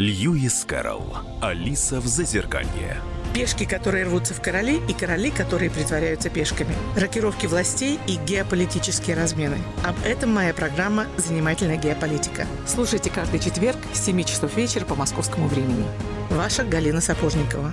Льюис 0.00 0.64
Кэрролл. 0.64 1.14
Алиса 1.42 2.00
в 2.00 2.06
Зазеркалье. 2.06 2.96
Пешки, 3.34 3.66
которые 3.66 4.06
рвутся 4.06 4.32
в 4.32 4.40
короли, 4.40 4.80
и 4.88 4.94
короли, 4.94 5.30
которые 5.30 5.70
притворяются 5.70 6.30
пешками. 6.30 6.74
Рокировки 6.96 7.44
властей 7.44 8.00
и 8.06 8.16
геополитические 8.16 9.14
размены. 9.14 9.58
Об 9.84 9.94
этом 10.06 10.32
моя 10.32 10.54
программа 10.54 11.06
«Занимательная 11.18 11.76
геополитика». 11.76 12.46
Слушайте 12.66 13.10
каждый 13.10 13.40
четверг 13.40 13.76
с 13.92 14.06
7 14.06 14.22
часов 14.22 14.56
вечера 14.56 14.86
по 14.86 14.94
московскому 14.94 15.48
времени. 15.48 15.84
Ваша 16.30 16.64
Галина 16.64 17.02
Сапожникова. 17.02 17.70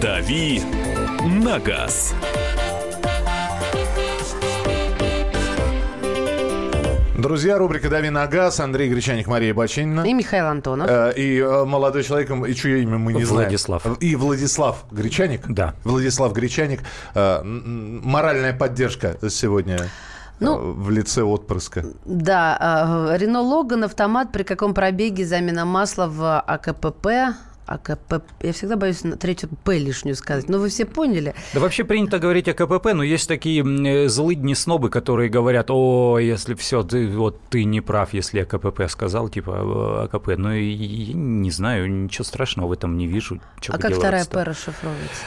«Дави 0.00 0.62
на 1.24 1.58
газ». 1.58 2.14
Друзья, 7.24 7.56
рубрика 7.56 7.88
«Дави 7.88 8.10
на 8.10 8.26
газ». 8.26 8.60
Андрей 8.60 8.90
Гречаник, 8.90 9.26
Мария 9.28 9.54
Бачинина. 9.54 10.02
И 10.02 10.12
Михаил 10.12 10.44
Антонов. 10.44 10.90
Э, 10.90 11.10
и 11.16 11.38
э, 11.38 11.64
молодой 11.64 12.02
человек, 12.02 12.30
и 12.30 12.54
чье 12.54 12.82
имя 12.82 12.98
мы 12.98 13.14
не 13.14 13.24
Владислав. 13.24 13.82
знаем. 13.82 13.96
И 13.98 14.14
Владислав 14.14 14.84
Гречаник. 14.90 15.48
Да. 15.48 15.72
Владислав 15.84 16.34
Гречаник. 16.34 16.80
Э, 17.14 17.40
моральная 17.42 18.52
поддержка 18.52 19.16
сегодня 19.30 19.88
ну, 20.38 20.74
в 20.74 20.90
лице 20.90 21.22
отпрыска. 21.22 21.86
Да. 22.04 23.16
Рено 23.16 23.40
Логан, 23.40 23.84
автомат, 23.84 24.30
при 24.30 24.42
каком 24.42 24.74
пробеге 24.74 25.24
замена 25.24 25.64
масла 25.64 26.08
в 26.08 26.40
АКПП 26.40 27.06
АКП. 27.66 28.22
Я 28.40 28.52
всегда 28.52 28.76
боюсь 28.76 29.04
на 29.04 29.16
третью 29.16 29.48
П 29.64 29.78
лишнюю 29.78 30.16
сказать. 30.16 30.48
Но 30.48 30.58
вы 30.58 30.68
все 30.68 30.84
поняли. 30.84 31.34
Да 31.52 31.60
вообще 31.60 31.84
принято 31.84 32.18
говорить 32.18 32.48
о 32.48 32.54
АКПП, 32.54 32.92
но 32.94 33.02
есть 33.02 33.28
такие 33.28 33.64
э, 33.64 34.08
злыдни 34.08 34.54
снобы, 34.54 34.90
которые 34.90 35.28
говорят, 35.30 35.70
о, 35.70 36.18
если 36.18 36.54
все, 36.54 36.82
ты, 36.82 37.08
вот 37.08 37.40
ты 37.50 37.64
не 37.64 37.80
прав, 37.80 38.12
если 38.12 38.40
я 38.40 38.44
КПП 38.44 38.82
сказал, 38.88 39.28
типа 39.28 40.04
АКП. 40.04 40.28
Ну, 40.36 40.52
я 40.52 41.14
не 41.14 41.50
знаю, 41.50 41.90
ничего 41.90 42.24
страшного 42.24 42.68
в 42.68 42.72
этом 42.72 42.96
не 42.96 43.06
вижу. 43.06 43.40
а 43.68 43.78
как 43.78 43.94
вторая 43.94 44.24
П 44.24 44.42
расшифровывается? 44.42 45.22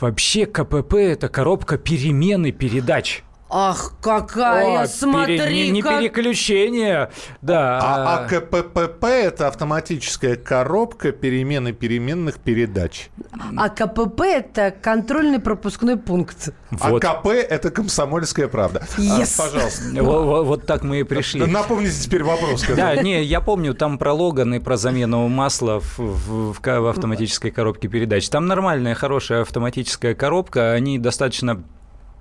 Вообще 0.00 0.46
КПП– 0.46 0.94
это 0.96 1.28
коробка 1.28 1.78
перемены 1.78 2.50
передач. 2.50 3.22
Ах, 3.54 3.92
какая, 4.00 4.84
О, 4.84 4.86
смотри, 4.86 5.38
пере, 5.38 5.64
не, 5.64 5.70
не 5.70 5.82
как... 5.82 6.00
переключение, 6.00 7.10
да. 7.42 7.78
А, 7.82 8.24
а 8.24 8.26
КПП– 8.26 9.04
это 9.04 9.46
автоматическая 9.46 10.36
коробка 10.36 11.12
перемены 11.12 11.74
переменных 11.74 12.38
передач. 12.38 13.10
А 13.58 13.68
КПП– 13.68 14.20
это 14.22 14.70
контрольный 14.70 15.38
пропускной 15.38 15.98
пункт. 15.98 16.48
Вот. 16.70 17.04
А 17.04 17.14
КП– 17.14 17.26
это 17.28 17.70
комсомольская 17.70 18.48
правда. 18.48 18.86
Yes. 18.96 19.34
А, 19.38 19.42
пожалуйста. 19.42 20.02
Вот, 20.02 20.46
вот 20.46 20.66
так 20.66 20.82
мы 20.82 21.00
и 21.00 21.02
пришли. 21.02 21.44
Напомните 21.44 22.02
теперь 22.02 22.24
вопрос. 22.24 22.64
Да, 22.74 22.96
не, 22.96 23.22
я 23.22 23.42
помню, 23.42 23.74
там 23.74 23.98
про 23.98 24.14
Логан 24.14 24.54
и 24.54 24.60
про 24.60 24.78
замену 24.78 25.28
масла 25.28 25.78
в, 25.78 25.98
в, 25.98 26.58
в 26.58 26.86
автоматической 26.86 27.50
коробке 27.50 27.88
передач. 27.88 28.26
Там 28.30 28.46
нормальная, 28.46 28.94
хорошая 28.94 29.42
автоматическая 29.42 30.14
коробка, 30.14 30.72
они 30.72 30.98
достаточно 30.98 31.62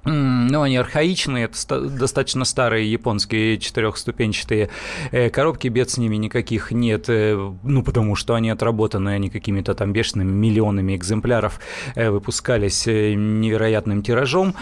ну, 0.03 0.63
они 0.63 0.77
архаичные, 0.77 1.45
это 1.45 1.79
достаточно 1.81 2.43
старые 2.43 2.91
японские 2.91 3.59
четырехступенчатые 3.59 4.69
э, 5.11 5.29
коробки, 5.29 5.67
бед 5.67 5.91
с 5.91 5.97
ними 5.97 6.15
никаких 6.15 6.71
нет, 6.71 7.05
э, 7.07 7.35
ну, 7.61 7.83
потому 7.83 8.15
что 8.15 8.33
они 8.33 8.49
отработаны, 8.49 9.09
они 9.09 9.29
какими-то 9.29 9.75
там 9.75 9.93
бешеными 9.93 10.31
миллионами 10.31 10.95
экземпляров 10.95 11.59
э, 11.93 12.09
выпускались 12.09 12.87
невероятным 12.87 14.01
тиражом. 14.01 14.55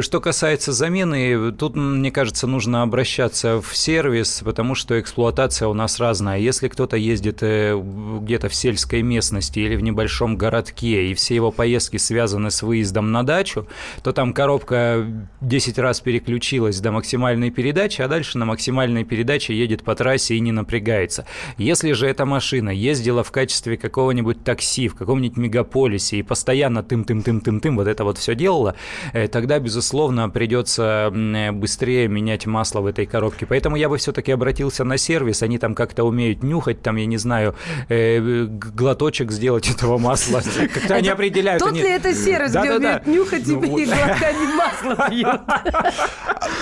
Что 0.00 0.20
касается 0.20 0.72
замены, 0.72 1.52
тут, 1.52 1.76
мне 1.76 2.10
кажется, 2.10 2.48
нужно 2.48 2.82
обращаться 2.82 3.60
в 3.60 3.76
сервис, 3.76 4.42
потому 4.44 4.74
что 4.74 4.98
эксплуатация 4.98 5.68
у 5.68 5.74
нас 5.74 6.00
разная. 6.00 6.38
Если 6.38 6.66
кто-то 6.66 6.96
ездит 6.96 7.42
где-то 7.42 8.48
в 8.48 8.54
сельской 8.54 9.02
местности 9.02 9.60
или 9.60 9.76
в 9.76 9.82
небольшом 9.82 10.36
городке, 10.36 11.10
и 11.10 11.14
все 11.14 11.36
его 11.36 11.52
поездки 11.52 11.96
связаны 11.96 12.50
с 12.50 12.62
выездом 12.62 13.12
на 13.12 13.22
дачу, 13.22 13.66
то 14.02 14.12
там 14.12 14.32
коробка 14.32 14.79
10 15.40 15.78
раз 15.78 16.00
переключилась 16.00 16.80
до 16.80 16.92
максимальной 16.92 17.50
передачи, 17.50 18.02
а 18.02 18.08
дальше 18.08 18.38
на 18.38 18.44
максимальной 18.44 19.04
передаче 19.04 19.54
едет 19.54 19.82
по 19.82 19.94
трассе 19.94 20.34
и 20.34 20.40
не 20.40 20.52
напрягается. 20.52 21.26
Если 21.58 21.92
же 21.92 22.06
эта 22.06 22.24
машина 22.26 22.70
ездила 22.70 23.22
в 23.22 23.30
качестве 23.30 23.76
какого-нибудь 23.76 24.44
такси 24.44 24.88
в 24.88 24.94
каком-нибудь 24.94 25.36
мегаполисе 25.36 26.18
и 26.18 26.22
постоянно 26.22 26.82
тым-тым-тым-тым-тым 26.82 27.76
вот 27.76 27.86
это 27.86 28.04
вот 28.04 28.18
все 28.18 28.34
делала, 28.34 28.74
э, 29.12 29.28
тогда, 29.28 29.58
безусловно, 29.58 30.28
придется 30.28 31.10
быстрее 31.52 32.08
менять 32.08 32.46
масло 32.46 32.80
в 32.80 32.86
этой 32.86 33.06
коробке. 33.06 33.46
Поэтому 33.46 33.76
я 33.76 33.88
бы 33.88 33.96
все-таки 33.96 34.32
обратился 34.32 34.84
на 34.84 34.98
сервис, 34.98 35.42
они 35.42 35.58
там 35.58 35.74
как-то 35.74 36.04
умеют 36.04 36.42
нюхать, 36.42 36.82
там, 36.82 36.96
я 36.96 37.06
не 37.06 37.16
знаю, 37.16 37.54
э, 37.88 38.46
глоточек 38.46 39.30
сделать 39.32 39.70
этого 39.74 39.98
масла. 39.98 40.42
Как-то 40.74 40.94
они 40.94 41.08
определяют. 41.08 41.62
Тот 41.62 41.74
ли 41.74 41.88
это 41.88 42.14
сервис, 42.14 42.50
где 42.50 42.72
умеют 42.72 43.06
нюхать 43.06 43.48
и 43.48 43.54
глотать 43.54 44.36
масло? 44.70 44.96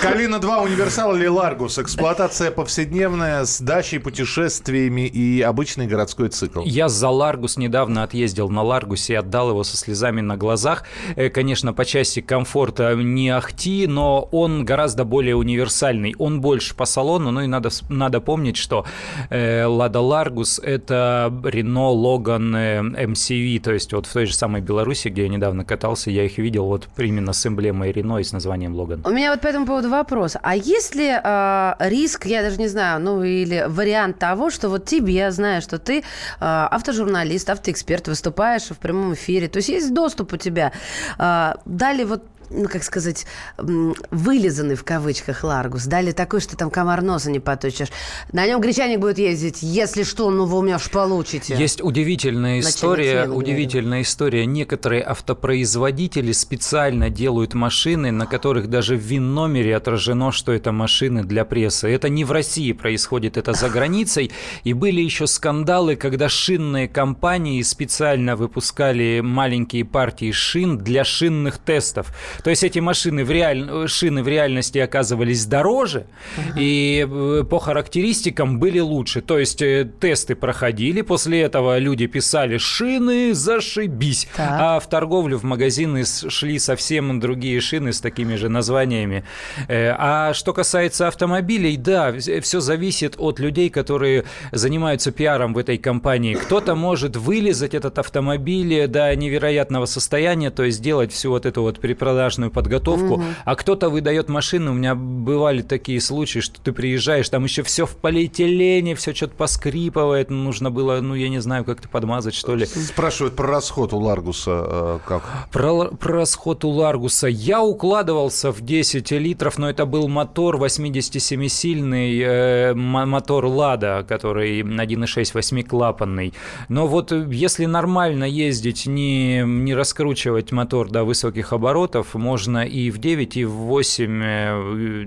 Калина 0.01 0.39
2 0.39 0.61
универсал 0.61 1.15
или 1.15 1.27
Ларгус. 1.27 1.77
Эксплуатация 1.79 2.51
повседневная 2.51 3.45
с 3.45 3.59
дачей, 3.59 3.99
путешествиями 3.99 5.07
и 5.07 5.41
обычный 5.41 5.87
городской 5.87 6.29
цикл. 6.29 6.61
Я 6.65 6.89
за 6.89 7.09
Ларгус 7.09 7.57
недавно 7.57 8.03
отъездил 8.03 8.49
на 8.49 8.63
Ларгусе 8.63 9.13
и 9.13 9.15
отдал 9.15 9.49
его 9.49 9.63
со 9.63 9.77
слезами 9.77 10.21
на 10.21 10.37
глазах. 10.37 10.85
Э, 11.15 11.29
конечно, 11.29 11.73
по 11.73 11.85
части 11.85 12.21
комфорта 12.21 12.95
не 12.95 13.29
ахти, 13.29 13.87
но 13.87 14.21
он 14.31 14.65
гораздо 14.65 15.03
более 15.03 15.35
универсальный. 15.35 16.15
Он 16.17 16.41
больше 16.41 16.75
по 16.75 16.85
салону, 16.85 17.31
ну 17.31 17.41
и 17.41 17.47
надо, 17.47 17.69
надо 17.89 18.21
помнить, 18.21 18.57
что 18.57 18.85
э, 19.29 19.65
Лада 19.65 19.99
Ларгус– 19.99 20.59
это 20.63 21.33
Рено, 21.43 21.89
Логан, 21.89 22.55
MCV, 22.55 23.59
то 23.59 23.73
есть 23.73 23.93
вот 23.93 24.05
в 24.05 24.13
той 24.13 24.25
же 24.25 24.33
самой 24.33 24.61
Беларуси, 24.61 25.09
где 25.09 25.23
я 25.23 25.29
недавно 25.29 25.65
катался, 25.65 26.11
я 26.11 26.23
их 26.23 26.37
видел 26.37 26.65
вот 26.65 26.87
именно 26.97 27.33
с 27.33 27.45
эмблемой 27.45 27.91
Рено 27.99 28.19
и 28.19 28.23
с 28.23 28.33
названием 28.33 28.75
Логан. 28.75 29.01
У 29.05 29.11
меня 29.11 29.31
вот 29.31 29.41
по 29.41 29.47
этому 29.47 29.65
поводу 29.65 29.89
вопрос. 29.89 30.37
А 30.41 30.55
есть 30.55 30.95
ли 30.95 31.09
э, 31.09 31.73
риск, 31.79 32.25
я 32.25 32.41
даже 32.41 32.57
не 32.57 32.67
знаю, 32.67 32.99
ну 33.01 33.23
или 33.23 33.65
вариант 33.67 34.19
того, 34.19 34.49
что 34.49 34.69
вот 34.69 34.85
тебе, 34.85 35.13
я 35.13 35.31
знаю, 35.31 35.61
что 35.61 35.77
ты 35.77 35.99
э, 35.99 36.01
автожурналист, 36.39 37.49
автоэксперт, 37.49 38.07
выступаешь 38.07 38.69
в 38.69 38.77
прямом 38.77 39.13
эфире, 39.13 39.47
то 39.47 39.57
есть 39.57 39.69
есть 39.69 39.93
доступ 39.93 40.33
у 40.33 40.37
тебя. 40.37 40.71
Э, 41.17 41.53
дали 41.65 42.03
вот 42.03 42.23
ну, 42.49 42.67
как 42.67 42.83
сказать, 42.83 43.25
вылизанный 43.57 44.75
в 44.75 44.83
кавычках 44.83 45.43
Ларгус. 45.43 45.85
Дали 45.85 46.11
такой, 46.11 46.41
что 46.41 46.57
там 46.57 46.69
комар 46.69 47.01
носа 47.01 47.29
не 47.29 47.39
подточишь. 47.39 47.89
На 48.31 48.47
нем 48.47 48.61
гречаник 48.61 48.99
будет 48.99 49.19
ездить. 49.19 49.59
Если 49.61 50.03
что, 50.03 50.29
ну 50.31 50.45
вы 50.45 50.59
у 50.59 50.61
меня 50.61 50.77
уж 50.77 50.89
получите. 50.89 51.55
Есть 51.55 51.81
удивительная 51.81 52.59
история. 52.59 53.27
Удивительная 53.27 54.01
история. 54.01 54.45
Некоторые 54.45 55.03
автопроизводители 55.03 56.31
специально 56.31 57.09
делают 57.09 57.53
машины, 57.53 58.11
на 58.11 58.25
которых 58.25 58.67
даже 58.67 58.95
в 58.95 59.01
ВИН-номере 59.01 59.75
отражено, 59.75 60.31
что 60.31 60.51
это 60.51 60.71
машины 60.71 61.23
для 61.23 61.45
прессы. 61.45 61.89
Это 61.89 62.09
не 62.09 62.23
в 62.23 62.31
России 62.31 62.71
происходит, 62.71 63.37
это 63.37 63.53
за 63.53 63.69
границей. 63.69 64.31
И 64.63 64.73
были 64.73 65.01
еще 65.01 65.27
скандалы, 65.27 65.95
когда 65.95 66.29
шинные 66.29 66.87
компании 66.87 67.61
специально 67.61 68.35
выпускали 68.35 69.21
маленькие 69.23 69.85
партии 69.85 70.31
шин 70.31 70.77
для 70.77 71.03
шинных 71.03 71.57
тестов. 71.57 72.13
То 72.43 72.49
есть 72.49 72.63
эти 72.63 72.79
машины 72.79 73.23
в 73.25 73.31
реаль... 73.31 73.87
шины 73.87 74.23
в 74.23 74.27
реальности 74.27 74.77
оказывались 74.77 75.45
дороже, 75.45 76.05
uh-huh. 76.37 76.53
и 76.57 77.07
э, 77.09 77.43
по 77.43 77.59
характеристикам 77.59 78.59
были 78.59 78.79
лучше. 78.79 79.21
То 79.21 79.37
есть 79.39 79.61
э, 79.61 79.89
тесты 79.99 80.35
проходили, 80.35 81.01
после 81.01 81.41
этого 81.41 81.77
люди 81.77 82.07
писали 82.07 82.57
шины, 82.57 83.33
зашибись. 83.33 84.27
Так. 84.35 84.47
А 84.49 84.79
в 84.79 84.87
торговлю, 84.87 85.37
в 85.37 85.43
магазины 85.43 86.03
шли 86.05 86.59
совсем 86.59 87.19
другие 87.19 87.59
шины 87.59 87.91
с 87.91 87.99
такими 87.99 88.35
же 88.35 88.49
названиями. 88.49 89.23
Э, 89.67 89.95
а 89.97 90.33
что 90.33 90.53
касается 90.53 91.07
автомобилей, 91.07 91.75
да, 91.77 92.13
все 92.41 92.59
зависит 92.59 93.15
от 93.17 93.39
людей, 93.39 93.69
которые 93.69 94.23
занимаются 94.51 95.11
пиаром 95.11 95.53
в 95.53 95.57
этой 95.57 95.77
компании. 95.77 96.35
Кто-то 96.35 96.75
может 96.75 97.17
вылезать 97.17 97.73
этот 97.73 97.99
автомобиль 97.99 98.87
до 98.87 99.13
невероятного 99.15 99.85
состояния, 99.85 100.51
то 100.51 100.63
есть 100.63 100.77
сделать 100.77 101.11
всю 101.11 101.31
вот 101.31 101.45
эту 101.45 101.63
вот 101.63 101.79
перепродажу 101.79 102.28
инструктажную 102.29 102.51
подготовку, 102.51 103.13
угу. 103.15 103.23
а 103.45 103.55
кто-то 103.55 103.89
выдает 103.89 104.29
машину. 104.29 104.71
У 104.71 104.73
меня 104.73 104.95
бывали 104.95 105.61
такие 105.61 105.99
случаи, 106.01 106.39
что 106.39 106.61
ты 106.61 106.71
приезжаешь, 106.71 107.29
там 107.29 107.43
еще 107.43 107.63
все 107.63 107.85
в 107.85 107.95
полиэтилене, 107.95 108.95
все 108.95 109.13
что-то 109.13 109.33
поскрипывает, 109.35 110.29
нужно 110.29 110.71
было, 110.71 110.99
ну, 111.01 111.15
я 111.15 111.29
не 111.29 111.39
знаю, 111.39 111.63
как-то 111.65 111.89
подмазать, 111.89 112.35
что 112.35 112.55
ли. 112.55 112.65
Спрашивают 112.65 113.35
про 113.35 113.47
расход 113.47 113.93
у 113.93 113.99
Ларгуса 113.99 114.65
э, 114.65 114.99
как? 115.05 115.23
Про, 115.51 115.85
про 115.85 116.13
расход 116.13 116.63
у 116.65 116.69
Ларгуса. 116.69 117.27
Я 117.27 117.61
укладывался 117.61 118.51
в 118.51 118.61
10 118.61 119.11
литров, 119.11 119.57
но 119.57 119.69
это 119.69 119.85
был 119.85 120.07
мотор 120.07 120.57
87-сильный, 120.57 122.19
э, 122.21 122.73
мотор 122.73 123.45
«Лада», 123.45 124.05
который 124.07 124.61
1.6 124.61 125.31
восьмиклапанный. 125.33 126.33
Но 126.69 126.87
вот 126.87 127.11
если 127.11 127.65
нормально 127.65 128.25
ездить, 128.25 128.85
не, 128.85 129.43
не 129.45 129.73
раскручивать 129.73 130.51
мотор 130.51 130.89
до 130.89 131.03
высоких 131.03 131.53
оборотов, 131.53 132.15
можно 132.19 132.65
и 132.65 132.91
в 132.91 132.97
9, 132.99 133.37
и 133.37 133.45
в 133.45 133.51
8 133.51 134.23
э, 134.23 135.05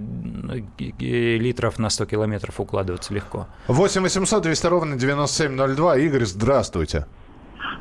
э, 1.00 1.36
литров 1.36 1.78
на 1.78 1.90
100 1.90 2.06
километров 2.06 2.58
укладываться 2.60 3.14
легко. 3.14 3.46
8 3.68 4.02
800 4.02 4.42
200 4.42 4.66
ровно 4.66 4.96
9702. 4.96 5.96
Игорь, 5.98 6.24
здравствуйте. 6.24 7.06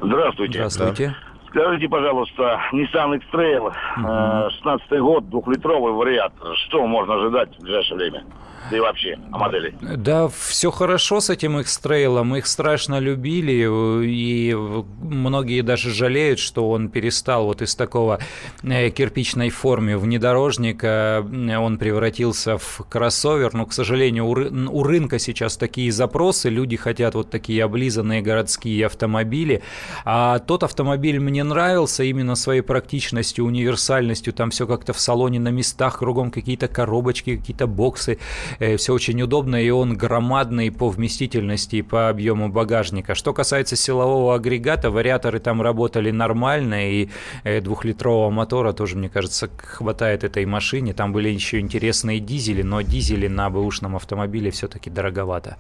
Здравствуйте. 0.01 0.69
Здравствуйте. 0.69 1.15
Скажите, 1.50 1.89
пожалуйста, 1.89 2.61
Nissan 2.71 3.17
X-Trail, 3.17 3.73
uh 3.97 4.50
16 4.50 5.00
год, 5.01 5.29
двухлитровый 5.29 5.91
вариант. 5.91 6.33
Что 6.67 6.88
можно 6.88 7.15
ожидать 7.15 7.50
в 7.57 7.61
ближайшее 7.61 7.97
время? 7.97 8.23
Да 8.69 8.77
и 8.77 8.79
вообще 8.79 9.17
о 9.31 9.37
модели? 9.37 9.73
Да, 9.81 10.29
все 10.29 10.71
хорошо 10.71 11.19
с 11.19 11.29
этим. 11.29 11.53
Мы 11.53 12.37
их 12.37 12.47
страшно 12.47 12.99
любили, 12.99 13.67
и 14.05 14.55
многие 15.01 15.61
даже 15.61 15.91
жалеют, 15.91 16.39
что 16.39 16.69
он 16.69 16.89
перестал 16.89 17.45
вот 17.45 17.61
из 17.61 17.75
такого 17.75 18.19
э, 18.63 18.89
кирпичной 18.89 19.49
формы 19.49 19.97
внедорожника, 19.97 21.25
э, 21.29 21.57
он 21.57 21.77
превратился 21.77 22.57
в 22.57 22.81
кроссовер. 22.89 23.53
Но, 23.53 23.65
к 23.65 23.73
сожалению, 23.73 24.25
у, 24.25 24.31
у 24.31 24.83
рынка 24.83 25.19
сейчас 25.19 25.57
такие 25.57 25.91
запросы, 25.91 26.49
люди 26.49 26.77
хотят 26.77 27.15
вот 27.15 27.29
такие 27.29 27.63
облизанные 27.63 28.21
городские 28.21 28.85
автомобили. 28.85 29.63
А 30.05 30.39
тот 30.39 30.63
автомобиль 30.63 31.19
мне 31.19 31.43
нравился 31.43 32.03
именно 32.03 32.35
своей 32.35 32.61
практичностью, 32.61 33.45
универсальностью. 33.45 34.33
Там 34.33 34.51
все 34.51 34.67
как-то 34.67 34.93
в 34.93 34.99
салоне 34.99 35.39
на 35.39 35.49
местах, 35.49 35.99
кругом 35.99 36.31
какие-то 36.31 36.67
коробочки, 36.67 37.37
какие-то 37.37 37.67
боксы. 37.67 38.19
Э, 38.60 38.77
все 38.77 38.93
очень 38.93 39.22
удобно, 39.22 39.55
и 39.62 39.70
он 39.70 39.98
громадный 39.98 40.72
по 40.72 40.89
вместительности 40.89 41.77
и 41.77 41.81
по 41.81 42.10
объему 42.10 42.50
багажника. 42.50 43.15
Что 43.15 43.34
касается 43.34 43.75
силового 43.75 44.36
агрегата, 44.36 44.91
вариаторы 44.91 45.39
там 45.39 45.62
работали 45.62 46.12
нормально, 46.12 46.89
и 46.89 47.10
э, 47.43 47.62
двухлитрового 47.62 48.29
мотора 48.29 48.74
тоже, 48.74 48.98
мне 48.98 49.10
кажется, 49.10 49.50
хватает 49.58 50.24
этой 50.24 50.46
машине. 50.46 50.93
Там 50.93 51.13
были 51.13 51.29
еще 51.29 51.60
интересные 51.60 52.20
дизели, 52.20 52.62
но 52.62 52.81
дизели 52.81 53.27
на 53.27 53.50
бэушном 53.50 53.96
автомобиле 53.96 54.51
все-таки 54.51 54.89
дороговато. 54.89 55.58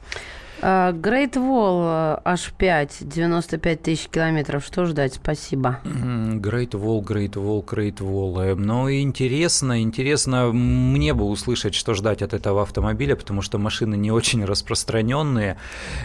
Great 0.61 1.33
Wall 1.33 2.21
H5, 2.23 2.89
95 3.01 3.81
тысяч 3.81 4.07
километров. 4.07 4.63
Что 4.63 4.85
ждать? 4.85 5.15
Спасибо. 5.15 5.79
Great 5.83 6.71
Wall, 6.71 7.01
Great 7.03 7.33
Wall, 7.33 7.65
Great 7.65 7.97
Wall. 7.97 8.53
Ну, 8.55 8.91
интересно, 8.91 9.81
интересно 9.81 10.51
мне 10.51 11.15
бы 11.15 11.25
услышать, 11.25 11.73
что 11.73 11.95
ждать 11.95 12.21
от 12.21 12.33
этого 12.33 12.61
автомобиля, 12.61 13.15
потому 13.15 13.41
что 13.41 13.57
машины 13.57 13.95
не 13.95 14.11
очень 14.11 14.45
распространенные. 14.45 15.57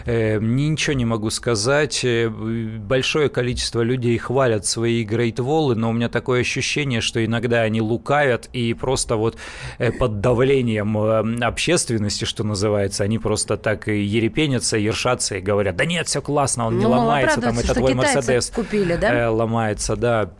Э, 0.05 0.39
ничего 0.39 0.93
не 0.93 1.05
могу 1.05 1.29
сказать. 1.29 2.03
Э, 2.03 2.27
большое 2.27 3.29
количество 3.29 3.81
людей 3.81 4.17
хвалят 4.17 4.65
свои 4.65 5.05
Great 5.05 5.35
Wall, 5.35 5.75
но 5.75 5.91
у 5.91 5.93
меня 5.93 6.09
такое 6.09 6.41
ощущение, 6.41 7.01
что 7.01 7.23
иногда 7.23 7.61
они 7.61 7.79
лукавят 7.79 8.49
и 8.53 8.73
просто 8.73 9.17
вот 9.17 9.37
э, 9.77 9.91
под 9.91 10.19
давлением 10.19 10.97
общественности, 11.43 12.25
что 12.25 12.43
называется, 12.43 13.03
они 13.03 13.19
просто 13.19 13.57
так 13.57 13.87
ерепенят 13.87 14.46
пенятся, 14.47 14.77
ершатся 14.77 15.35
и 15.35 15.41
говорят, 15.41 15.75
да 15.75 15.85
нет, 15.85 16.07
все 16.07 16.21
классно, 16.21 16.67
он 16.67 16.77
не 16.77 16.85
ну, 16.85 16.91
ломается, 16.91 17.41
там 17.41 17.59
это 17.59 17.73
твой 17.73 17.93
Мерседес 17.93 18.49
купили, 18.49 18.95
да? 18.95 19.13
Э, 19.13 19.27
ломается, 19.27 19.95
да. 19.95 20.31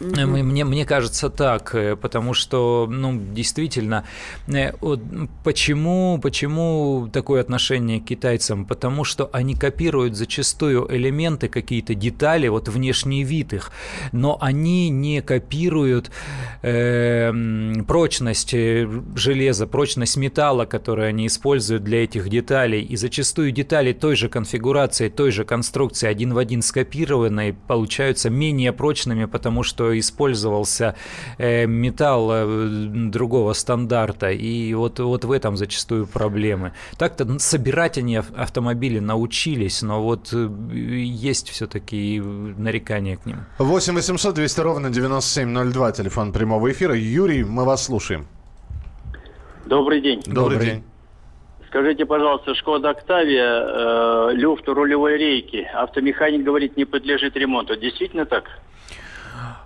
Угу. 0.00 0.10
Мне, 0.10 0.64
мне 0.64 0.84
кажется 0.84 1.30
так, 1.30 1.74
э, 1.74 1.94
потому 1.94 2.34
что, 2.34 2.88
ну, 2.90 3.20
действительно, 3.32 4.04
э, 4.48 4.72
почему, 5.44 6.18
почему 6.20 7.08
такое 7.12 7.40
отношение 7.40 8.00
к 8.00 8.04
китайцам? 8.04 8.64
Потому 8.64 9.04
что 9.04 9.30
они 9.32 9.54
копируют 9.54 10.16
зачастую 10.16 10.88
элементы, 10.90 11.48
какие-то 11.48 11.94
детали, 11.94 12.48
вот 12.48 12.68
внешний 12.68 13.22
вид 13.22 13.52
их, 13.52 13.70
но 14.10 14.36
они 14.40 14.88
не 14.90 15.22
копируют 15.22 16.10
э, 16.62 17.32
прочность 17.86 18.50
железа, 19.14 19.66
прочность 19.68 20.16
металла, 20.16 20.64
который 20.64 21.08
они 21.08 21.28
используют 21.28 21.84
для 21.84 22.02
этих 22.02 22.28
деталей, 22.28 22.82
и 22.82 22.96
зачастую 22.96 23.52
детали 23.52 23.92
той 23.92 24.16
же 24.16 24.28
конфигурации, 24.28 25.08
той 25.08 25.30
же 25.30 25.44
конструкции 25.44 26.08
один 26.08 26.34
в 26.34 26.38
один 26.38 26.62
скопированные 26.62 27.52
получаются 27.52 28.28
менее 28.28 28.72
прочными, 28.72 29.26
потому 29.26 29.62
что 29.62 29.84
использовался 29.98 30.94
э, 31.38 31.66
металл 31.66 32.30
э, 32.32 32.66
другого 33.10 33.52
стандарта, 33.52 34.30
и 34.30 34.74
вот, 34.74 35.00
вот 35.00 35.24
в 35.24 35.32
этом 35.32 35.56
зачастую 35.56 36.06
проблемы. 36.06 36.72
Так-то 36.98 37.38
собирать 37.38 37.98
они 37.98 38.16
автомобили 38.16 38.98
научились, 38.98 39.82
но 39.82 40.02
вот 40.02 40.32
э, 40.32 40.48
есть 40.74 41.48
все-таки 41.50 42.20
нарекания 42.20 43.16
к 43.16 43.26
ним. 43.26 43.44
8 43.58 43.94
800 43.94 44.34
200 44.34 44.60
ровно 44.60 44.90
9702, 44.90 45.92
телефон 45.92 46.32
прямого 46.32 46.70
эфира. 46.70 46.94
Юрий, 46.94 47.44
мы 47.44 47.64
вас 47.64 47.84
слушаем. 47.84 48.26
Добрый 49.66 50.00
день. 50.00 50.20
Добрый, 50.26 50.58
Добрый 50.58 50.66
день. 50.66 50.84
Скажите, 51.68 52.06
пожалуйста, 52.06 52.54
Шкода 52.54 52.90
Октавия, 52.90 53.64
э, 53.66 54.30
люфт 54.34 54.68
рулевой 54.68 55.16
рейки, 55.16 55.68
автомеханик 55.74 56.44
говорит, 56.44 56.76
не 56.76 56.84
подлежит 56.84 57.36
ремонту. 57.36 57.74
Действительно 57.74 58.26
так? 58.26 58.44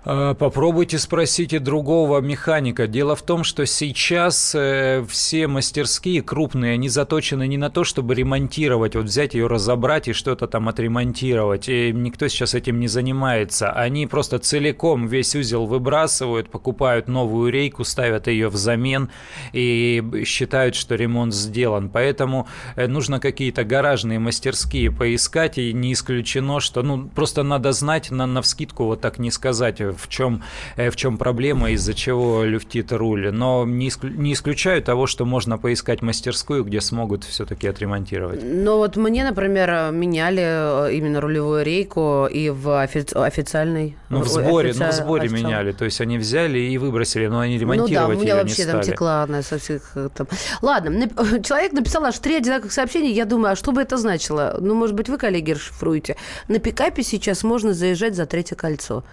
А, 0.05 0.33
попробуйте 0.33 0.97
спросите 0.97 1.59
другого 1.59 2.19
механика. 2.19 2.87
Дело 2.87 3.15
в 3.15 3.21
том, 3.21 3.43
что 3.43 3.65
сейчас 3.65 4.55
э, 4.55 5.05
все 5.07 5.47
мастерские 5.47 6.21
крупные, 6.21 6.73
они 6.73 6.89
заточены 6.89 7.47
не 7.47 7.57
на 7.57 7.69
то, 7.69 7.83
чтобы 7.83 8.15
ремонтировать, 8.15 8.95
вот 8.95 9.05
взять 9.05 9.33
ее, 9.33 9.47
разобрать 9.47 10.07
и 10.07 10.13
что-то 10.13 10.47
там 10.47 10.67
отремонтировать. 10.67 11.69
И 11.69 11.91
никто 11.93 12.27
сейчас 12.27 12.55
этим 12.55 12.79
не 12.79 12.87
занимается. 12.87 13.71
Они 13.71 14.07
просто 14.07 14.39
целиком 14.39 15.07
весь 15.07 15.35
узел 15.35 15.65
выбрасывают, 15.65 16.49
покупают 16.49 17.07
новую 17.07 17.51
рейку, 17.51 17.83
ставят 17.83 18.27
ее 18.27 18.49
взамен 18.49 19.09
и 19.53 20.23
считают, 20.25 20.75
что 20.75 20.95
ремонт 20.95 21.33
сделан. 21.33 21.89
Поэтому 21.89 22.47
э, 22.75 22.87
нужно 22.87 23.19
какие-то 23.19 23.63
гаражные 23.63 24.17
мастерские 24.17 24.91
поискать, 24.91 25.57
и 25.57 25.73
не 25.73 25.93
исключено, 25.93 26.59
что 26.59 26.81
ну 26.83 27.07
просто 27.07 27.43
надо 27.43 27.73
знать, 27.73 28.11
на, 28.11 28.25
на 28.25 28.41
вскидку 28.41 28.85
вот 28.85 29.01
так 29.01 29.19
не 29.19 29.29
сказать 29.29 29.68
в 29.77 30.07
чем, 30.07 30.43
э, 30.75 30.89
в 30.89 30.95
чем 30.95 31.17
проблема, 31.17 31.71
из-за 31.71 31.93
чего 31.93 32.43
люфтит 32.43 32.91
руль. 32.91 33.31
Но 33.31 33.65
не, 33.65 33.87
исклю, 33.87 34.11
не 34.11 34.33
исключаю 34.33 34.81
того, 34.81 35.07
что 35.07 35.25
можно 35.25 35.57
поискать 35.57 36.01
мастерскую, 36.01 36.63
где 36.63 36.81
смогут 36.81 37.23
все-таки 37.23 37.67
отремонтировать. 37.67 38.41
Но 38.43 38.77
вот 38.77 38.95
мне, 38.95 39.23
например, 39.23 39.91
меняли 39.91 40.87
э, 40.87 40.93
именно 40.93 41.21
рулевую 41.21 41.63
рейку 41.63 42.27
и 42.27 42.49
в 42.49 42.69
офи- 42.69 43.15
официальной... 43.15 43.95
Ну, 44.09 44.21
в 44.21 44.27
сборе, 44.27 44.69
офици... 44.69 44.83
ну, 44.83 44.91
в 44.91 44.93
сборе 44.93 45.23
официал... 45.25 45.43
меняли. 45.43 45.71
То 45.71 45.85
есть 45.85 46.01
они 46.01 46.17
взяли 46.17 46.59
и 46.59 46.77
выбросили, 46.77 47.27
но 47.27 47.39
они 47.39 47.57
ремонтировать 47.57 47.89
ну, 47.91 48.15
да, 48.15 48.19
у 48.19 48.23
меня 48.23 48.35
вообще 48.35 48.65
не 48.65 48.71
там 48.71 48.81
текла 48.81 49.23
одна 49.23 49.41
со 49.41 49.59
всех... 49.59 49.91
Э, 49.95 50.09
там... 50.13 50.27
Ладно, 50.61 51.09
человек 51.43 51.73
написал 51.73 52.05
аж 52.05 52.17
три 52.19 52.35
одинаковых 52.35 52.71
сообщения. 52.71 53.11
Я 53.11 53.25
думаю, 53.25 53.53
а 53.53 53.55
что 53.55 53.71
бы 53.71 53.81
это 53.81 53.97
значило? 53.97 54.57
Ну, 54.59 54.75
может 54.75 54.95
быть, 54.95 55.09
вы, 55.09 55.17
коллеги, 55.17 55.51
расшифруете. 55.51 56.15
На 56.47 56.59
пикапе 56.59 57.03
сейчас 57.03 57.43
можно 57.43 57.73
заезжать 57.73 58.15
за 58.15 58.25
третье 58.25 58.55
кольцо. 58.55 59.03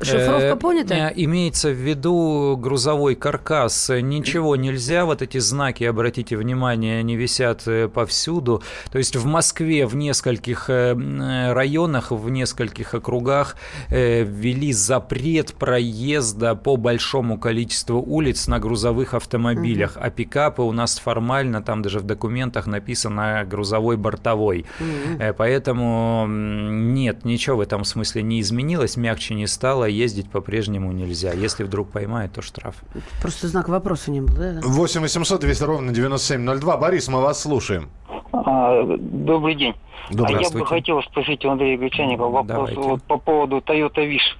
Шифровка 0.00 0.52
э, 0.52 0.56
понята? 0.56 0.94
Э, 0.94 1.12
имеется 1.16 1.70
в 1.70 1.72
виду 1.72 2.56
грузовой 2.56 3.16
каркас. 3.16 3.90
Ничего 4.00 4.54
нельзя. 4.54 5.04
Вот 5.04 5.22
эти 5.22 5.38
знаки, 5.38 5.84
обратите 5.84 6.36
внимание, 6.36 7.00
они 7.00 7.16
висят 7.16 7.66
э, 7.66 7.88
повсюду. 7.88 8.62
То 8.92 8.98
есть 8.98 9.16
в 9.16 9.26
Москве 9.26 9.86
в 9.86 9.96
нескольких 9.96 10.68
районах, 10.68 12.10
в 12.10 12.30
нескольких 12.30 12.94
округах 12.94 13.56
ввели 13.88 14.72
запрет 14.72 15.54
проезда 15.54 16.54
по 16.54 16.76
большому 16.76 17.38
количеству 17.38 18.00
улиц 18.00 18.46
на 18.46 18.58
грузовых 18.60 19.14
автомобилях. 19.14 19.96
Угу. 19.96 20.04
А 20.04 20.10
пикапы 20.10 20.62
у 20.62 20.72
нас 20.72 20.98
формально, 20.98 21.62
там 21.62 21.82
даже 21.82 21.98
в 21.98 22.04
документах 22.04 22.66
написано 22.66 23.44
грузовой 23.48 23.96
бортовой. 23.96 24.66
Угу. 24.78 25.34
Поэтому 25.36 26.26
нет, 26.28 27.24
ничего 27.24 27.56
в 27.56 27.60
этом 27.60 27.84
смысле 27.84 28.22
не 28.22 28.40
изменилось, 28.40 28.96
мягче 28.96 29.34
не 29.34 29.46
стало 29.46 29.87
ездить 29.90 30.30
по-прежнему 30.30 30.92
нельзя. 30.92 31.32
Если 31.32 31.64
вдруг 31.64 31.90
поймают, 31.90 32.32
то 32.32 32.42
штраф. 32.42 32.76
Просто 33.20 33.48
знак 33.48 33.68
вопроса 33.68 34.10
не 34.10 34.20
было, 34.20 34.52
да? 34.54 34.60
8 34.62 35.00
800 35.00 35.40
200 35.40 35.62
ровно 35.64 35.92
9702. 35.92 36.76
Борис, 36.76 37.08
мы 37.08 37.20
вас 37.20 37.40
слушаем. 37.40 37.90
А, 38.32 38.84
добрый 38.98 39.54
день. 39.54 39.74
А 40.10 40.32
я 40.32 40.50
бы 40.50 40.64
хотел 40.64 41.02
спросить 41.02 41.44
у 41.44 41.50
Андрея 41.50 41.76
Гречаника 41.76 42.22
вопрос 42.22 42.70
вот, 42.74 43.02
по 43.02 43.18
поводу 43.18 43.58
Toyota 43.58 43.96
Wish. 43.96 44.36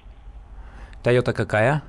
Toyota 1.03 1.33
какая? 1.33 1.83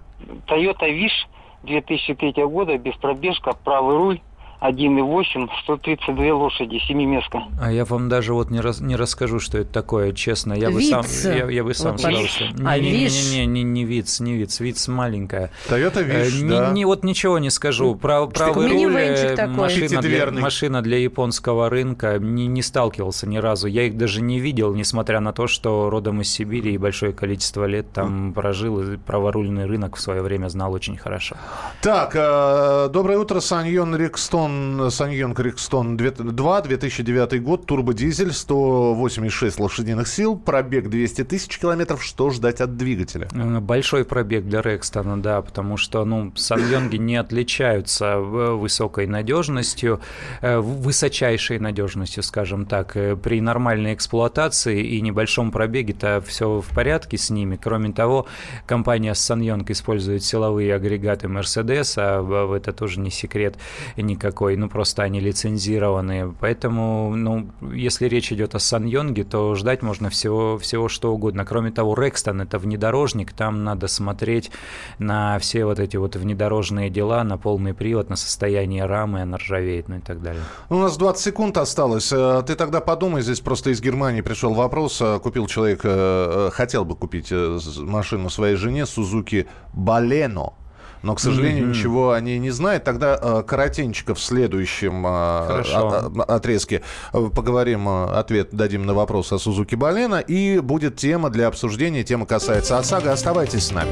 Toyota 0.47 0.87
Wish 0.89 1.27
2003 1.63 2.33
года, 2.45 2.77
без 2.77 2.95
пробежка, 2.95 3.53
правый 3.53 3.97
руль, 3.97 4.21
1,8, 4.61 5.47
132 5.63 6.33
лошади, 6.33 6.79
семиместка. 6.85 7.43
А 7.61 7.71
я 7.71 7.85
вам 7.85 8.09
даже 8.09 8.33
вот 8.33 8.49
не, 8.49 8.59
рас, 8.59 8.81
не 8.81 8.97
расскажу, 8.97 9.39
что 9.39 9.57
это 9.57 9.71
такое, 9.71 10.11
честно. 10.11 10.53
Я 10.53 10.69
бы 10.69 10.81
сам, 10.81 11.05
я, 11.23 11.49
я 11.49 11.63
бы 11.63 11.73
сам 11.73 11.93
вот 11.93 12.01
сдался. 12.01 12.45
А 12.65 12.77
не, 12.77 12.91
не, 12.91 13.07
не, 13.07 13.45
не, 13.45 13.63
не, 13.63 13.63
не 13.63 13.85
Виц, 13.85 14.19
не 14.19 14.33
Виц, 14.33 14.59
Виц 14.59 14.87
маленькая. 14.89 15.51
Toyota 15.69 16.05
Wish, 16.05 16.43
не, 16.43 16.49
да. 16.49 16.71
не, 16.71 16.83
вот 16.83 17.03
ничего 17.03 17.39
не 17.39 17.49
скажу. 17.49 17.95
Про, 17.95 18.27
правый 18.27 18.67
руль, 18.67 18.95
э, 18.95 19.47
машина 19.47 20.01
для, 20.01 20.31
машина 20.31 20.81
для 20.81 20.97
японского 20.97 21.69
рынка, 21.69 22.19
не, 22.19 22.47
не 22.47 22.61
сталкивался 22.61 23.27
ни 23.27 23.37
разу. 23.37 23.67
Я 23.67 23.83
их 23.83 23.97
даже 23.97 24.21
не 24.21 24.39
видел, 24.39 24.73
несмотря 24.73 25.21
на 25.21 25.31
то, 25.31 25.47
что 25.47 25.89
родом 25.89 26.19
из 26.19 26.29
Сибири 26.29 26.73
и 26.73 26.77
большое 26.77 27.13
количество 27.13 27.63
лет 27.63 27.93
там 27.93 28.33
прожил, 28.33 28.81
и 28.81 28.97
праворульный 28.97 29.65
рынок 29.65 29.95
в 29.95 30.01
свое 30.01 30.21
время 30.21 30.49
знал 30.49 30.73
очень 30.73 30.97
хорошо. 30.97 31.37
Так, 31.81 32.11
э, 32.13 32.89
доброе 32.91 33.19
утро, 33.19 33.39
Саньон 33.39 33.95
Рикстон. 33.95 34.48
Саньон 34.89 35.33
Рикстон 35.37 35.97
2, 35.97 36.61
2009 36.61 37.43
год, 37.43 37.65
турбодизель, 37.65 38.31
186 38.31 39.59
лошадиных 39.59 40.07
сил, 40.07 40.37
пробег 40.37 40.89
200 40.89 41.23
тысяч 41.25 41.57
километров. 41.57 42.03
Что 42.03 42.29
ждать 42.29 42.61
от 42.61 42.77
двигателя? 42.77 43.27
Большой 43.61 44.05
пробег 44.05 44.45
для 44.45 44.61
Рекстона, 44.61 45.21
да, 45.21 45.41
потому 45.41 45.77
что, 45.77 46.05
ну, 46.05 46.31
Саньонги 46.35 46.97
не 46.97 47.17
отличаются 47.17 48.17
высокой 48.19 49.07
надежностью, 49.07 49.99
высочайшей 50.41 51.59
надежностью, 51.59 52.23
скажем 52.23 52.65
так. 52.65 52.93
При 53.21 53.41
нормальной 53.41 53.93
эксплуатации 53.93 54.83
и 54.83 55.01
небольшом 55.01 55.51
пробеге-то 55.51 56.23
все 56.25 56.61
в 56.61 56.67
порядке 56.73 57.17
с 57.17 57.29
ними. 57.29 57.59
Кроме 57.61 57.91
того, 57.91 58.25
компания 58.65 59.13
Саньонг 59.13 59.69
использует 59.69 60.23
силовые 60.23 60.73
агрегаты 60.73 61.27
Mercedes, 61.27 61.93
а 61.97 62.55
это 62.55 62.71
тоже 62.71 62.99
не 62.99 63.11
секрет 63.11 63.57
никакой 63.97 64.38
такой, 64.39 64.55
ну 64.55 64.69
просто 64.69 65.03
они 65.03 65.19
лицензированные. 65.19 66.33
Поэтому, 66.39 67.13
ну, 67.13 67.49
если 67.73 68.07
речь 68.07 68.31
идет 68.31 68.55
о 68.55 68.59
Саньонге, 68.59 69.25
то 69.25 69.53
ждать 69.55 69.81
можно 69.81 70.09
всего, 70.09 70.57
всего 70.57 70.87
что 70.87 71.13
угодно. 71.13 71.43
Кроме 71.43 71.71
того, 71.71 71.93
Рекстон 71.93 72.39
это 72.39 72.57
внедорожник, 72.57 73.33
там 73.33 73.65
надо 73.65 73.89
смотреть 73.89 74.49
на 74.97 75.39
все 75.39 75.65
вот 75.65 75.79
эти 75.79 75.97
вот 75.97 76.15
внедорожные 76.15 76.89
дела, 76.89 77.25
на 77.25 77.37
полный 77.37 77.73
привод, 77.73 78.09
на 78.09 78.15
состояние 78.15 78.85
рамы, 78.85 79.23
она 79.23 79.35
ржавеет, 79.37 79.89
ну 79.89 79.97
и 79.97 79.99
так 79.99 80.21
далее. 80.21 80.43
У 80.69 80.75
нас 80.75 80.95
20 80.95 81.21
секунд 81.21 81.57
осталось. 81.57 82.09
Э, 82.13 82.41
ты 82.47 82.55
тогда 82.55 82.79
подумай, 82.79 83.21
здесь 83.21 83.41
просто 83.41 83.71
из 83.71 83.81
Германии 83.81 84.21
пришел 84.21 84.53
вопрос. 84.53 85.01
Э, 85.01 85.19
купил 85.19 85.47
человек, 85.47 85.81
э, 85.83 86.49
хотел 86.53 86.85
бы 86.85 86.95
купить 86.95 87.33
машину 87.77 88.29
своей 88.29 88.55
жене, 88.55 88.85
Сузуки 88.85 89.47
Балено 89.73 90.53
но, 91.01 91.15
к 91.15 91.19
сожалению, 91.19 91.65
mm-hmm. 91.65 91.69
ничего 91.69 92.11
они 92.11 92.37
не 92.39 92.51
знают. 92.51 92.83
Тогда 92.83 93.17
э, 93.21 93.43
коротенько 93.47 94.15
в 94.15 94.19
следующем 94.19 95.05
э, 95.05 96.23
отрезке 96.23 96.81
э, 97.13 97.29
поговорим, 97.33 97.87
ответ 97.87 98.49
дадим 98.51 98.85
на 98.85 98.93
вопрос 98.93 99.31
о 99.31 99.39
Сузуки 99.39 99.75
Балена, 99.75 100.19
и 100.19 100.59
будет 100.59 100.97
тема 100.97 101.29
для 101.29 101.47
обсуждения. 101.47 102.03
Тема 102.03 102.25
касается 102.25 102.77
ОСАГО. 102.77 103.11
Оставайтесь 103.11 103.67
с 103.67 103.71
нами. 103.71 103.91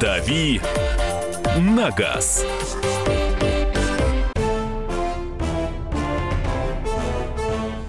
«Дави 0.00 0.60
на 1.56 1.90
газ». 1.90 2.44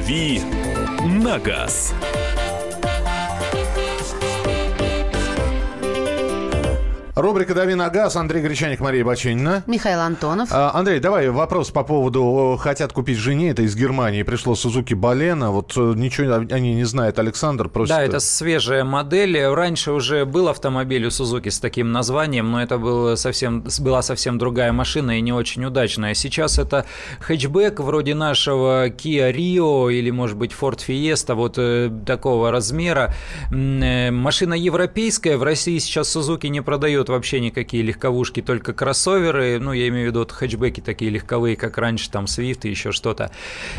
«Дави 0.00 0.40
на 1.04 1.38
газ». 1.38 1.92
Рубрика 7.20 7.54
«Дави 7.54 7.74
на 7.74 7.90
газ». 7.90 8.16
Андрей 8.16 8.42
Гречаник, 8.42 8.80
Мария 8.80 9.04
Бачинина. 9.04 9.62
Михаил 9.66 10.00
Антонов. 10.00 10.48
А, 10.50 10.70
Андрей, 10.74 11.00
давай 11.00 11.28
вопрос 11.28 11.70
по 11.70 11.84
поводу 11.84 12.58
«хотят 12.58 12.94
купить 12.94 13.18
жене». 13.18 13.50
Это 13.50 13.62
из 13.62 13.76
Германии 13.76 14.22
пришло 14.22 14.54
Сузуки 14.54 14.94
Балена. 14.94 15.50
Вот 15.50 15.76
э, 15.76 15.92
ничего 15.96 16.34
они 16.50 16.74
не 16.74 16.84
знают. 16.84 17.18
Александр 17.18 17.68
просит... 17.68 17.90
Да, 17.90 18.02
это 18.02 18.20
свежая 18.20 18.84
модель. 18.84 19.38
Раньше 19.44 19.92
уже 19.92 20.24
был 20.24 20.48
автомобиль 20.48 21.04
у 21.04 21.10
Сузуки 21.10 21.50
с 21.50 21.60
таким 21.60 21.92
названием, 21.92 22.50
но 22.50 22.62
это 22.62 22.78
был 22.78 23.16
совсем, 23.18 23.64
была 23.80 24.00
совсем 24.00 24.38
другая 24.38 24.72
машина 24.72 25.18
и 25.18 25.20
не 25.20 25.34
очень 25.34 25.64
удачная. 25.64 26.14
Сейчас 26.14 26.58
это 26.58 26.86
хэтчбэк 27.20 27.80
вроде 27.80 28.14
нашего 28.14 28.88
Kia 28.88 29.30
Rio 29.30 29.92
или, 29.92 30.10
может 30.10 30.38
быть, 30.38 30.52
Ford 30.58 30.78
Fiesta, 30.78 31.34
вот 31.34 31.56
э, 31.58 31.90
такого 32.06 32.50
размера. 32.50 33.12
Э, 33.52 34.10
машина 34.10 34.54
европейская. 34.54 35.36
В 35.36 35.42
России 35.42 35.78
сейчас 35.78 36.08
Сузуки 36.08 36.46
не 36.46 36.62
продает 36.62 37.09
вообще 37.10 37.40
никакие 37.40 37.82
легковушки, 37.82 38.42
только 38.42 38.72
кроссоверы, 38.72 39.58
ну, 39.60 39.72
я 39.72 39.88
имею 39.88 40.06
в 40.06 40.10
виду 40.10 40.20
вот 40.20 40.32
хэтчбеки 40.32 40.80
такие 40.80 41.10
легковые, 41.10 41.56
как 41.56 41.78
раньше, 41.78 42.10
там, 42.10 42.24
Swift 42.24 42.60
и 42.62 42.70
еще 42.70 42.92
что-то. 42.92 43.30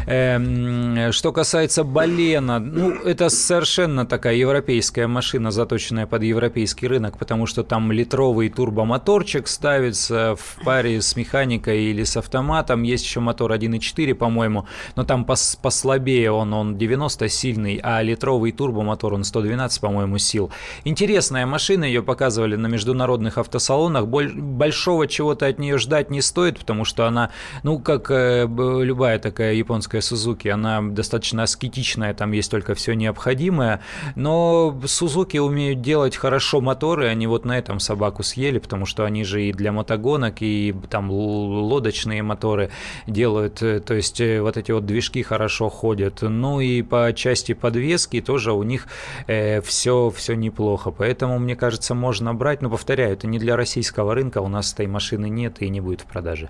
Эм, 0.07 1.11
что 1.11 1.31
касается 1.31 1.83
Балена, 1.83 2.59
ну, 2.59 2.91
это 2.91 3.29
совершенно 3.29 4.05
такая 4.05 4.35
европейская 4.35 5.07
машина, 5.07 5.51
заточенная 5.51 6.07
под 6.07 6.23
европейский 6.23 6.87
рынок, 6.87 7.17
потому 7.17 7.45
что 7.45 7.63
там 7.63 7.91
литровый 7.91 8.49
турбомоторчик 8.49 9.47
ставится 9.47 10.35
в 10.35 10.63
паре 10.63 11.01
с 11.01 11.15
механикой 11.15 11.85
или 11.85 12.03
с 12.03 12.17
автоматом, 12.17 12.83
есть 12.83 13.05
еще 13.05 13.19
мотор 13.19 13.51
1.4, 13.51 14.13
по-моему, 14.15 14.67
но 14.95 15.03
там 15.03 15.25
пос 15.25 15.57
послабее 15.61 16.31
он, 16.31 16.53
он 16.53 16.77
90 16.77 17.29
сильный, 17.29 17.79
а 17.83 18.01
литровый 18.01 18.51
турбомотор, 18.51 19.13
он 19.13 19.23
112, 19.23 19.81
по-моему, 19.81 20.17
сил. 20.17 20.51
Интересная 20.83 21.45
машина, 21.45 21.85
ее 21.85 22.03
показывали 22.03 22.55
на 22.55 22.67
международном 22.67 23.10
международных 23.11 23.37
автосалонах. 23.37 24.07
Большого 24.07 25.07
чего-то 25.07 25.47
от 25.47 25.59
нее 25.59 25.77
ждать 25.77 26.09
не 26.09 26.21
стоит, 26.21 26.59
потому 26.59 26.85
что 26.85 27.05
она, 27.05 27.29
ну, 27.63 27.79
как 27.79 28.09
э, 28.09 28.47
любая 28.47 29.19
такая 29.19 29.53
японская 29.53 30.01
Сузуки, 30.01 30.47
она 30.47 30.81
достаточно 30.81 31.43
аскетичная, 31.43 32.13
там 32.13 32.31
есть 32.31 32.51
только 32.51 32.73
все 32.73 32.93
необходимое. 32.93 33.81
Но 34.15 34.79
Сузуки 34.85 35.37
умеют 35.37 35.81
делать 35.81 36.15
хорошо 36.15 36.61
моторы, 36.61 37.07
они 37.07 37.27
вот 37.27 37.45
на 37.45 37.57
этом 37.57 37.79
собаку 37.79 38.23
съели, 38.23 38.59
потому 38.59 38.85
что 38.85 39.05
они 39.05 39.23
же 39.23 39.43
и 39.43 39.53
для 39.53 39.71
мотогонок, 39.71 40.41
и 40.41 40.73
там 40.89 41.11
лодочные 41.11 42.23
моторы 42.23 42.69
делают, 43.07 43.61
э, 43.61 43.79
то 43.79 43.93
есть 43.93 44.21
э, 44.21 44.41
вот 44.41 44.57
эти 44.57 44.71
вот 44.71 44.85
движки 44.85 45.23
хорошо 45.23 45.69
ходят. 45.69 46.21
Ну 46.21 46.61
и 46.61 46.81
по 46.81 47.13
части 47.13 47.53
подвески 47.53 48.21
тоже 48.21 48.53
у 48.53 48.63
них 48.63 48.87
э, 49.27 49.61
все, 49.61 50.09
все 50.09 50.35
неплохо. 50.35 50.91
Поэтому, 50.91 51.39
мне 51.39 51.55
кажется, 51.55 51.95
можно 51.95 52.33
брать, 52.33 52.61
но 52.61 52.69
повторяю, 52.69 53.00
это 53.07 53.27
не 53.27 53.39
для 53.39 53.55
российского 53.55 54.15
рынка, 54.15 54.39
у 54.39 54.47
нас 54.47 54.73
этой 54.73 54.87
машины 54.87 55.29
нет 55.29 55.61
и 55.61 55.69
не 55.69 55.81
будет 55.81 56.01
в 56.01 56.05
продаже. 56.05 56.49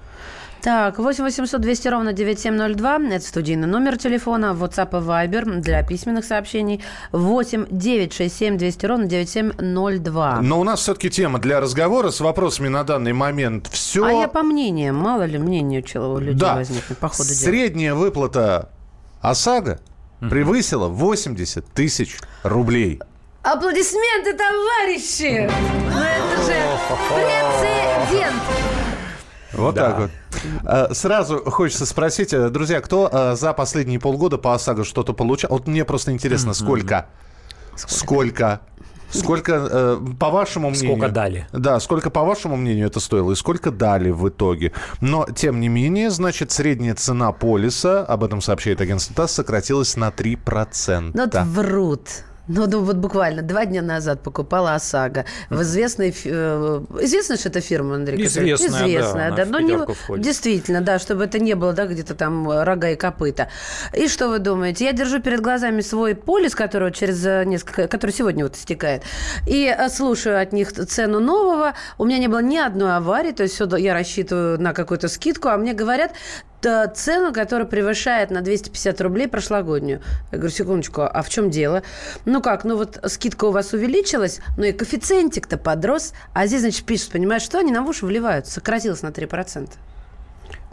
Так, 0.62 1.00
8 1.00 1.24
800 1.24 1.60
200 1.60 1.88
ровно 1.88 2.14
9702, 2.14 3.00
это 3.16 3.26
студийный 3.26 3.68
номер 3.68 3.98
телефона, 3.98 4.56
WhatsApp 4.58 4.90
и 4.92 5.04
Viber 5.04 5.60
для 5.60 5.82
письменных 5.84 6.24
сообщений, 6.24 6.84
8 7.12 7.66
967 7.72 8.58
200 8.58 8.86
ровно 8.86 9.06
9702. 9.06 10.42
Но 10.42 10.60
у 10.60 10.64
нас 10.64 10.82
все-таки 10.82 11.10
тема 11.10 11.40
для 11.40 11.60
разговора 11.60 12.12
с 12.12 12.20
вопросами 12.20 12.68
на 12.68 12.84
данный 12.84 13.14
момент 13.14 13.70
все... 13.72 14.06
А 14.06 14.12
я 14.12 14.28
по 14.28 14.44
мнениям, 14.44 14.96
мало 14.98 15.24
ли 15.24 15.40
мнение 15.40 15.84
у 15.96 16.18
людей 16.20 16.40
да. 16.40 16.56
возникнет 16.56 16.98
по 17.00 17.08
ходу 17.08 17.24
дела. 17.24 17.36
Средняя 17.36 17.96
выплата 17.96 18.70
ОСАГО 19.22 19.80
превысила 20.20 20.88
80 20.88 21.66
тысяч 21.74 22.20
рублей. 22.44 23.00
Аплодисменты, 23.43 24.34
товарищи! 24.34 25.49
Ну 25.89 25.99
это 25.99 26.43
же 26.43 26.54
прецедент! 27.10 28.41
Вот 29.54 29.73
да. 29.73 29.89
так 29.89 29.99
вот. 29.99 30.12
А, 30.63 30.93
сразу 30.93 31.39
хочется 31.39 31.88
спросить, 31.88 32.34
э, 32.34 32.49
друзья, 32.49 32.82
кто 32.82 33.10
а, 33.12 33.36
за 33.36 33.54
последние 33.54 33.99
полгода 33.99 34.38
по 34.38 34.54
ОСАГО 34.54 34.84
что-то 34.84 35.13
получал? 35.13 35.49
Вот 35.51 35.67
мне 35.67 35.86
просто 35.86 36.12
интересно, 36.12 36.54
сколько? 36.54 37.08
Сколько? 37.75 38.62
сколько? 39.10 39.67
Э, 39.71 39.97
по 40.19 40.30
вашему 40.30 40.69
мнению... 40.69 40.97
Сколько 40.97 41.12
дали. 41.12 41.47
Да, 41.51 41.80
сколько, 41.80 42.12
по 42.12 42.21
вашему 42.21 42.58
мнению, 42.58 42.86
это 42.88 42.99
стоило 42.99 43.32
и 43.32 43.36
сколько 43.36 43.71
дали 43.71 44.12
в 44.12 44.30
итоге. 44.30 44.71
Но, 45.01 45.25
тем 45.25 45.60
не 45.60 45.67
менее, 45.67 46.12
значит, 46.12 46.51
средняя 46.51 46.93
цена 46.93 47.32
полиса, 47.32 48.06
об 48.06 48.23
этом 48.23 48.39
сообщает 48.39 48.82
агентство 48.82 49.15
ТАСС, 49.15 49.32
сократилась 49.32 49.95
на 49.97 50.10
3%. 50.10 51.12
Ну, 51.15 51.23
это 51.23 51.43
врут. 51.43 52.08
Ну, 52.54 52.68
ну, 52.68 52.82
вот 52.82 52.98
буквально 52.98 53.42
два 53.42 53.66
дня 53.66 53.82
назад 53.82 54.22
покупала 54.22 54.76
ОСАГО. 54.76 55.26
В 55.50 55.62
известной... 55.62 56.14
Э, 56.26 56.82
известно, 57.02 57.38
что 57.38 57.50
это 57.50 57.62
фирма, 57.62 57.96
Андрей? 57.96 58.26
Известная, 58.26 58.70
Известная, 58.70 59.30
да. 59.32 59.46
да. 59.46 59.46
Но 59.46 59.60
не, 59.60 59.78
действительно, 60.20 60.82
да, 60.82 61.00
чтобы 61.00 61.24
это 61.24 61.40
не 61.40 61.56
было, 61.56 61.74
да, 61.74 61.86
где-то 61.86 62.14
там 62.16 62.50
рога 62.64 62.90
и 62.90 62.96
копыта. 62.96 63.48
И 63.94 64.08
что 64.08 64.28
вы 64.28 64.40
думаете? 64.40 64.86
Я 64.86 64.94
держу 64.94 65.22
перед 65.22 65.42
глазами 65.42 65.82
свой 65.82 66.14
полис, 66.16 66.54
который 66.56 66.92
через 66.92 67.24
несколько... 67.46 67.88
который 67.88 68.12
сегодня 68.12 68.44
вот 68.44 68.56
истекает. 68.56 69.04
И 69.48 69.66
э, 69.66 69.90
слушаю 69.90 70.42
от 70.42 70.52
них 70.52 70.74
цену 70.74 71.20
нового. 71.20 71.74
У 71.98 72.06
меня 72.06 72.18
не 72.18 72.28
было 72.28 72.42
ни 72.42 72.58
одной 72.58 72.98
аварии, 72.98 73.32
то 73.32 73.44
есть 73.44 73.56
все, 73.56 73.66
я 73.78 73.94
рассчитываю 73.94 74.60
на 74.60 74.74
какую-то 74.74 75.08
скидку, 75.08 75.48
а 75.48 75.58
мне 75.58 75.74
говорят, 75.74 76.12
цену, 76.93 77.34
которая 77.34 77.67
превышает 77.67 78.32
на 78.32 78.41
250 78.41 79.02
рублей 79.02 79.28
прошлогоднюю. 79.28 80.02
Я 80.32 80.38
говорю, 80.38 80.54
секундочку, 80.54 81.02
а 81.02 81.21
в 81.21 81.30
чем 81.30 81.50
дело? 81.50 81.84
Ну 82.26 82.41
как, 82.41 82.63
ну 82.63 82.78
вот 82.78 83.00
скидка 83.08 83.45
у 83.45 83.52
вас 83.52 83.74
увеличилась, 83.74 84.39
но 84.58 84.65
и 84.65 84.71
коэффициентик-то 84.71 85.58
подрос, 85.58 86.13
а 86.34 86.47
здесь, 86.47 86.62
значит, 86.62 86.86
пишут, 86.86 87.12
понимаешь, 87.12 87.43
что 87.43 87.60
они 87.60 87.71
на 87.71 87.84
уши 87.84 88.06
вливают, 88.06 88.47
сократилось 88.47 89.02
на 89.02 89.08
3%. 89.10 89.69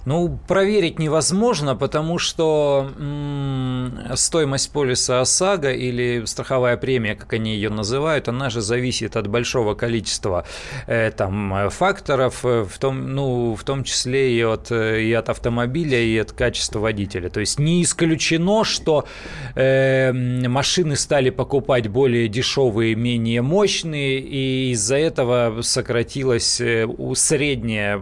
Ну, 0.09 0.39
проверить 0.49 0.99
невозможно, 0.99 1.77
потому 1.77 2.17
что 2.17 2.91
м- 2.99 4.01
стоимость 4.15 4.73
полиса 4.73 5.21
ОСАГО 5.21 5.73
или 5.73 6.25
страховая 6.25 6.79
премия, 6.79 7.15
как 7.15 7.35
они 7.35 7.53
ее 7.55 7.69
называют, 7.69 8.27
она 8.27 8.49
же 8.49 8.63
зависит 8.63 9.19
от 9.19 9.27
большого 9.27 9.75
количества 9.75 10.47
э, 10.87 11.11
там, 11.11 11.69
факторов, 11.69 12.43
э, 12.47 12.65
в 12.65 12.79
том, 12.79 13.15
ну, 13.15 13.55
в 13.55 13.63
том 13.65 13.85
числе 13.85 14.33
и 14.35 14.43
от, 14.43 14.73
э, 14.73 15.03
и 15.03 15.13
от 15.13 15.29
автомобиля, 15.29 16.01
и 16.01 16.17
от 16.17 16.33
качества 16.33 16.79
водителя. 16.79 17.29
То 17.29 17.41
есть 17.41 17.59
не 17.59 17.83
исключено, 17.83 18.65
что 18.65 19.05
э, 19.57 20.11
машины 20.49 20.97
стали 20.97 21.29
покупать 21.29 21.89
более 21.89 22.29
дешевые, 22.29 22.95
менее 22.95 23.43
мощные, 23.43 24.21
и 24.21 24.71
из-за 24.71 24.97
этого 24.97 25.61
сократилась 25.61 26.63
э, 26.63 26.87
средняя, 27.15 28.01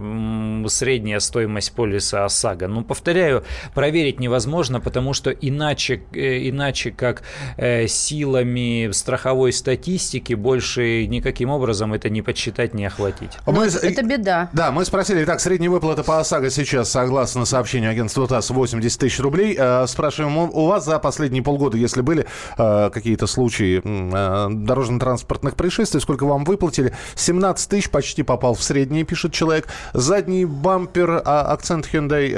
средняя 0.68 1.18
стоимость 1.18 1.72
полиса 1.72 1.95
полиса 1.96 2.24
ОСАГО. 2.26 2.68
Но, 2.68 2.82
повторяю, 2.82 3.42
проверить 3.74 4.20
невозможно, 4.20 4.80
потому 4.80 5.14
что 5.14 5.30
иначе, 5.30 6.02
э, 6.12 6.48
иначе 6.48 6.90
как 6.90 7.22
э, 7.56 7.86
силами 7.86 8.90
страховой 8.92 9.52
статистики 9.52 10.34
больше 10.34 11.06
никаким 11.06 11.50
образом 11.50 11.94
это 11.94 12.10
не 12.10 12.22
подсчитать, 12.22 12.74
не 12.74 12.84
охватить. 12.84 13.30
Мы, 13.46 13.52
ну, 13.52 13.62
это 13.62 14.02
беда. 14.02 14.50
Да, 14.52 14.70
мы 14.72 14.84
спросили, 14.84 15.24
так, 15.24 15.40
средняя 15.40 15.70
выплата 15.70 16.02
по 16.02 16.20
ОСАГО 16.20 16.50
сейчас, 16.50 16.90
согласно 16.90 17.46
сообщению 17.46 17.90
агентства 17.90 18.26
ТАСС, 18.26 18.50
80 18.50 19.00
тысяч 19.00 19.18
рублей. 19.20 19.56
Э, 19.58 19.86
спрашиваем, 19.86 20.36
у 20.36 20.66
вас 20.66 20.84
за 20.84 20.98
последние 20.98 21.42
полгода, 21.42 21.76
если 21.76 22.02
были 22.02 22.26
какие-то 22.56 23.26
случаи 23.26 23.80
дорожно-транспортных 23.84 25.56
происшествий, 25.56 26.00
сколько 26.00 26.26
вам 26.26 26.44
выплатили? 26.44 26.92
17 27.14 27.70
тысяч 27.70 27.90
почти 27.90 28.22
попал 28.22 28.54
в 28.54 28.62
среднее, 28.62 29.04
пишет 29.04 29.32
человек. 29.32 29.68
Задний 29.94 30.44
бампер, 30.44 31.22
а, 31.24 31.52
акцент 31.52 31.85
Hyundai... 31.90 32.34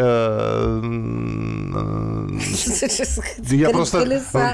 Э, 2.29 2.87
э, 3.39 3.55
я 3.55 3.71
просто... 3.71 4.05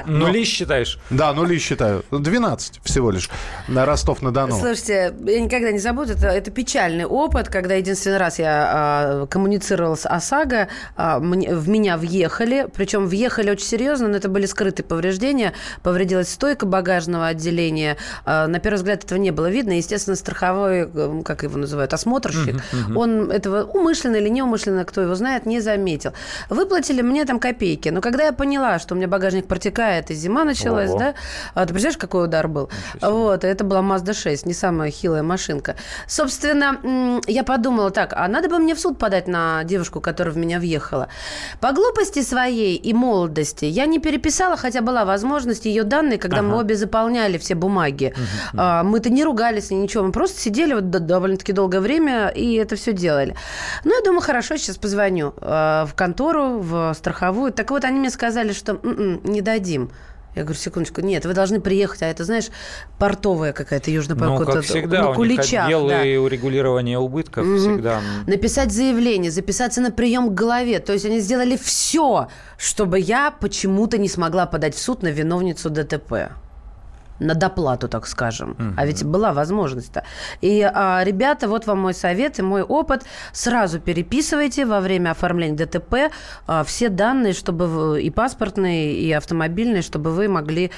Нули 0.05 0.43
считаешь? 0.43 0.99
Да, 1.09 1.33
нули 1.33 1.57
считаю. 1.59 2.03
12 2.11 2.81
всего 2.83 3.11
лишь. 3.11 3.29
На 3.67 3.85
Ростов-на-Дону. 3.85 4.57
Слушайте, 4.57 5.13
я 5.25 5.41
никогда 5.41 5.71
не 5.71 5.79
забуду, 5.79 6.13
это, 6.13 6.27
это 6.27 6.51
печальный 6.51 7.05
опыт, 7.05 7.49
когда 7.49 7.75
единственный 7.75 8.17
раз 8.17 8.39
я 8.39 8.67
а, 8.67 9.27
коммуницировала 9.27 9.95
с 9.95 10.07
ОСАГО, 10.07 10.69
а, 10.95 11.19
мне, 11.19 11.53
в 11.53 11.67
меня 11.67 11.97
въехали, 11.97 12.67
причем 12.73 13.07
въехали 13.07 13.51
очень 13.51 13.65
серьезно, 13.65 14.07
но 14.07 14.17
это 14.17 14.29
были 14.29 14.45
скрытые 14.45 14.85
повреждения. 14.85 15.53
Повредилась 15.83 16.29
стойка 16.29 16.65
багажного 16.65 17.27
отделения. 17.27 17.97
А, 18.25 18.47
на 18.47 18.59
первый 18.59 18.77
взгляд 18.77 19.03
этого 19.03 19.19
не 19.19 19.31
было 19.31 19.49
видно. 19.49 19.73
Естественно, 19.73 20.15
страховой, 20.15 20.89
как 21.23 21.43
его 21.43 21.57
называют, 21.57 21.93
осмотрщик, 21.93 22.55
uh-huh, 22.55 22.89
uh-huh. 22.89 22.97
он 22.97 23.31
этого 23.31 23.63
умышленно 23.63 24.15
или 24.15 24.29
неумышленно 24.29 24.85
кто 24.85 25.01
его 25.01 25.15
знает, 25.15 25.45
не 25.45 25.59
заметил. 25.59 26.13
Выплатили 26.49 27.01
мне 27.01 27.25
там 27.25 27.39
копейки. 27.39 27.64
Но 27.91 28.01
когда 28.01 28.23
я 28.25 28.33
поняла, 28.33 28.79
что 28.79 28.93
у 28.93 28.97
меня 28.97 29.07
багажник 29.07 29.47
протекает, 29.47 30.11
и 30.11 30.13
зима 30.13 30.43
началась, 30.43 30.89
Ого. 30.89 30.99
да, 30.99 31.13
а, 31.53 31.65
ты 31.65 31.73
представляешь, 31.73 31.97
какой 31.97 32.25
удар 32.25 32.47
был? 32.47 32.69
Вот, 33.01 33.43
это 33.43 33.63
была 33.63 33.81
Mazda 33.81 34.13
6, 34.13 34.45
не 34.45 34.53
самая 34.53 34.91
хилая 34.91 35.23
машинка. 35.23 35.75
Собственно, 36.07 37.21
я 37.27 37.43
подумала, 37.43 37.91
так, 37.91 38.13
а 38.15 38.27
надо 38.27 38.49
бы 38.49 38.59
мне 38.59 38.75
в 38.75 38.79
суд 38.79 38.97
подать 38.97 39.27
на 39.27 39.63
девушку, 39.63 40.01
которая 40.01 40.33
в 40.33 40.37
меня 40.37 40.59
въехала. 40.59 41.07
По 41.59 41.71
глупости 41.71 42.21
своей 42.21 42.75
и 42.75 42.93
молодости 42.93 43.65
я 43.65 43.85
не 43.85 43.99
переписала, 43.99 44.57
хотя 44.57 44.81
была 44.81 45.05
возможность 45.05 45.65
ее 45.65 45.83
данные, 45.83 46.17
когда 46.17 46.39
ага. 46.39 46.47
мы 46.47 46.57
обе 46.59 46.75
заполняли 46.75 47.37
все 47.37 47.55
бумаги. 47.55 48.13
Угу. 48.15 48.59
А, 48.61 48.83
мы-то 48.83 49.09
не 49.09 49.23
ругались, 49.23 49.71
ничего, 49.71 50.03
мы 50.03 50.11
просто 50.11 50.39
сидели 50.39 50.73
вот 50.73 50.89
довольно-таки 50.89 51.53
долгое 51.53 51.79
время 51.79 52.29
и 52.29 52.53
это 52.55 52.75
все 52.75 52.93
делали. 52.93 53.35
Ну, 53.83 53.93
я 53.95 54.03
думаю, 54.03 54.21
хорошо, 54.21 54.57
сейчас 54.57 54.77
позвоню 54.77 55.33
э, 55.41 55.85
в 55.87 55.93
контору, 55.95 56.59
в 56.59 56.93
страховую. 56.93 57.51
Так 57.55 57.71
вот, 57.71 57.83
они 57.83 57.99
мне 57.99 58.09
сказали, 58.09 58.53
что 58.53 58.73
м-м, 58.73 59.21
не 59.23 59.41
дадим. 59.41 59.91
Я 60.35 60.43
говорю, 60.43 60.59
секундочку, 60.59 60.99
нет, 60.99 61.25
вы 61.25 61.33
должны 61.33 61.61
приехать, 61.61 62.01
а 62.01 62.07
это, 62.07 62.25
знаешь, 62.25 62.49
портовая 62.99 63.53
какая-то 63.53 63.89
южно 63.89 64.15
Ну, 64.15 64.37
как 64.45 64.63
всегда, 64.65 65.03
на 65.03 65.13
Куличах, 65.13 65.67
у 65.67 65.69
них 65.69 65.77
отделы 65.77 65.89
да. 65.89 66.21
урегулирования 66.21 66.99
убытков 66.99 67.45
mm-hmm. 67.45 67.57
всегда. 67.57 68.01
Написать 68.27 68.73
заявление, 68.73 69.31
записаться 69.31 69.79
на 69.79 69.91
прием 69.91 70.29
к 70.29 70.33
голове. 70.33 70.79
То 70.79 70.91
есть 70.91 71.05
они 71.05 71.21
сделали 71.21 71.55
все, 71.55 72.27
чтобы 72.57 72.99
я 72.99 73.31
почему-то 73.31 73.97
не 73.97 74.09
смогла 74.09 74.45
подать 74.45 74.75
в 74.75 74.79
суд 74.79 75.03
на 75.03 75.07
виновницу 75.07 75.69
ДТП 75.69 76.31
на 77.19 77.33
доплату, 77.33 77.87
так 77.87 78.07
скажем. 78.07 78.51
Угу. 78.51 78.73
А 78.77 78.85
ведь 78.85 79.03
была 79.03 79.33
возможность-то. 79.33 80.03
И 80.41 80.61
а, 80.61 81.03
ребята, 81.03 81.47
вот 81.47 81.67
вам 81.67 81.79
мой 81.79 81.93
совет 81.93 82.39
и 82.39 82.41
мой 82.41 82.61
опыт. 82.61 83.03
Сразу 83.33 83.79
переписывайте 83.79 84.65
во 84.65 84.79
время 84.79 85.11
оформления 85.11 85.55
ДТП 85.55 86.11
а, 86.47 86.63
все 86.63 86.89
данные, 86.89 87.33
чтобы 87.33 88.01
и 88.01 88.09
паспортные, 88.09 88.93
и 88.93 89.11
автомобильные, 89.11 89.81
чтобы 89.81 90.11
вы 90.11 90.27
могли 90.27 90.71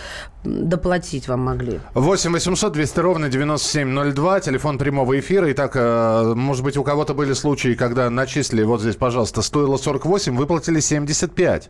доплатить 0.44 1.28
вам 1.28 1.42
могли. 1.42 1.80
8 1.94 2.32
800 2.32 2.74
200 2.74 3.00
ровно 3.00 3.30
9702, 3.30 4.40
телефон 4.42 4.78
прямого 4.78 5.20
эфира. 5.20 5.52
Итак, 5.52 5.74
а, 5.76 6.34
может 6.36 6.64
быть, 6.64 6.78
у 6.78 6.84
кого-то 6.84 7.14
были 7.14 7.34
случаи, 7.34 7.74
когда 7.74 8.10
начислили, 8.10 8.64
вот 8.64 8.82
здесь, 8.82 8.96
пожалуйста, 8.96 9.42
стоило 9.42 9.78
48, 9.78 10.36
выплатили 10.36 10.80
75. 10.80 11.70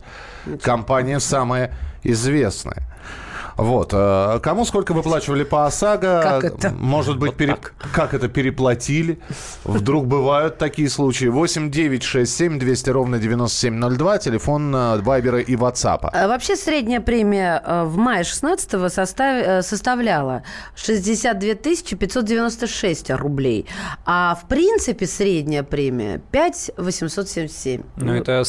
Компания 0.62 1.20
самая 1.20 1.74
известная. 2.02 2.86
Вот. 3.58 3.90
Э, 3.92 4.38
кому 4.40 4.64
сколько 4.64 4.94
выплачивали 4.94 5.42
по 5.42 5.66
ОСАГО? 5.66 6.20
Как 6.22 6.44
это? 6.44 6.70
Может 6.70 7.18
быть, 7.18 7.32
вот 7.32 7.36
пере... 7.36 7.56
как 7.92 8.14
это 8.14 8.28
переплатили? 8.28 9.18
Вдруг 9.64 10.06
бывают 10.06 10.58
такие 10.58 10.88
случаи. 10.88 11.26
8 11.26 11.70
9 11.70 12.02
6 12.02 12.36
7 12.36 12.58
200 12.60 12.90
ровно 12.90 13.18
9702. 13.18 14.18
Телефон 14.18 14.74
э, 14.74 14.98
Вайбера 14.98 15.40
и 15.40 15.56
WhatsApp. 15.56 16.08
А 16.12 16.28
вообще 16.28 16.54
средняя 16.54 17.00
премия 17.00 17.60
э, 17.66 17.84
в 17.84 17.96
мае 17.96 18.22
16 18.22 18.92
состав... 18.92 19.64
составляла 19.64 20.44
62 20.76 21.54
596 21.54 23.10
рублей. 23.10 23.66
А 24.06 24.38
в 24.40 24.46
принципе 24.46 25.06
средняя 25.06 25.64
премия 25.64 26.22
5 26.30 26.72
877. 26.76 27.82
Ну, 27.96 28.14
это 28.14 28.44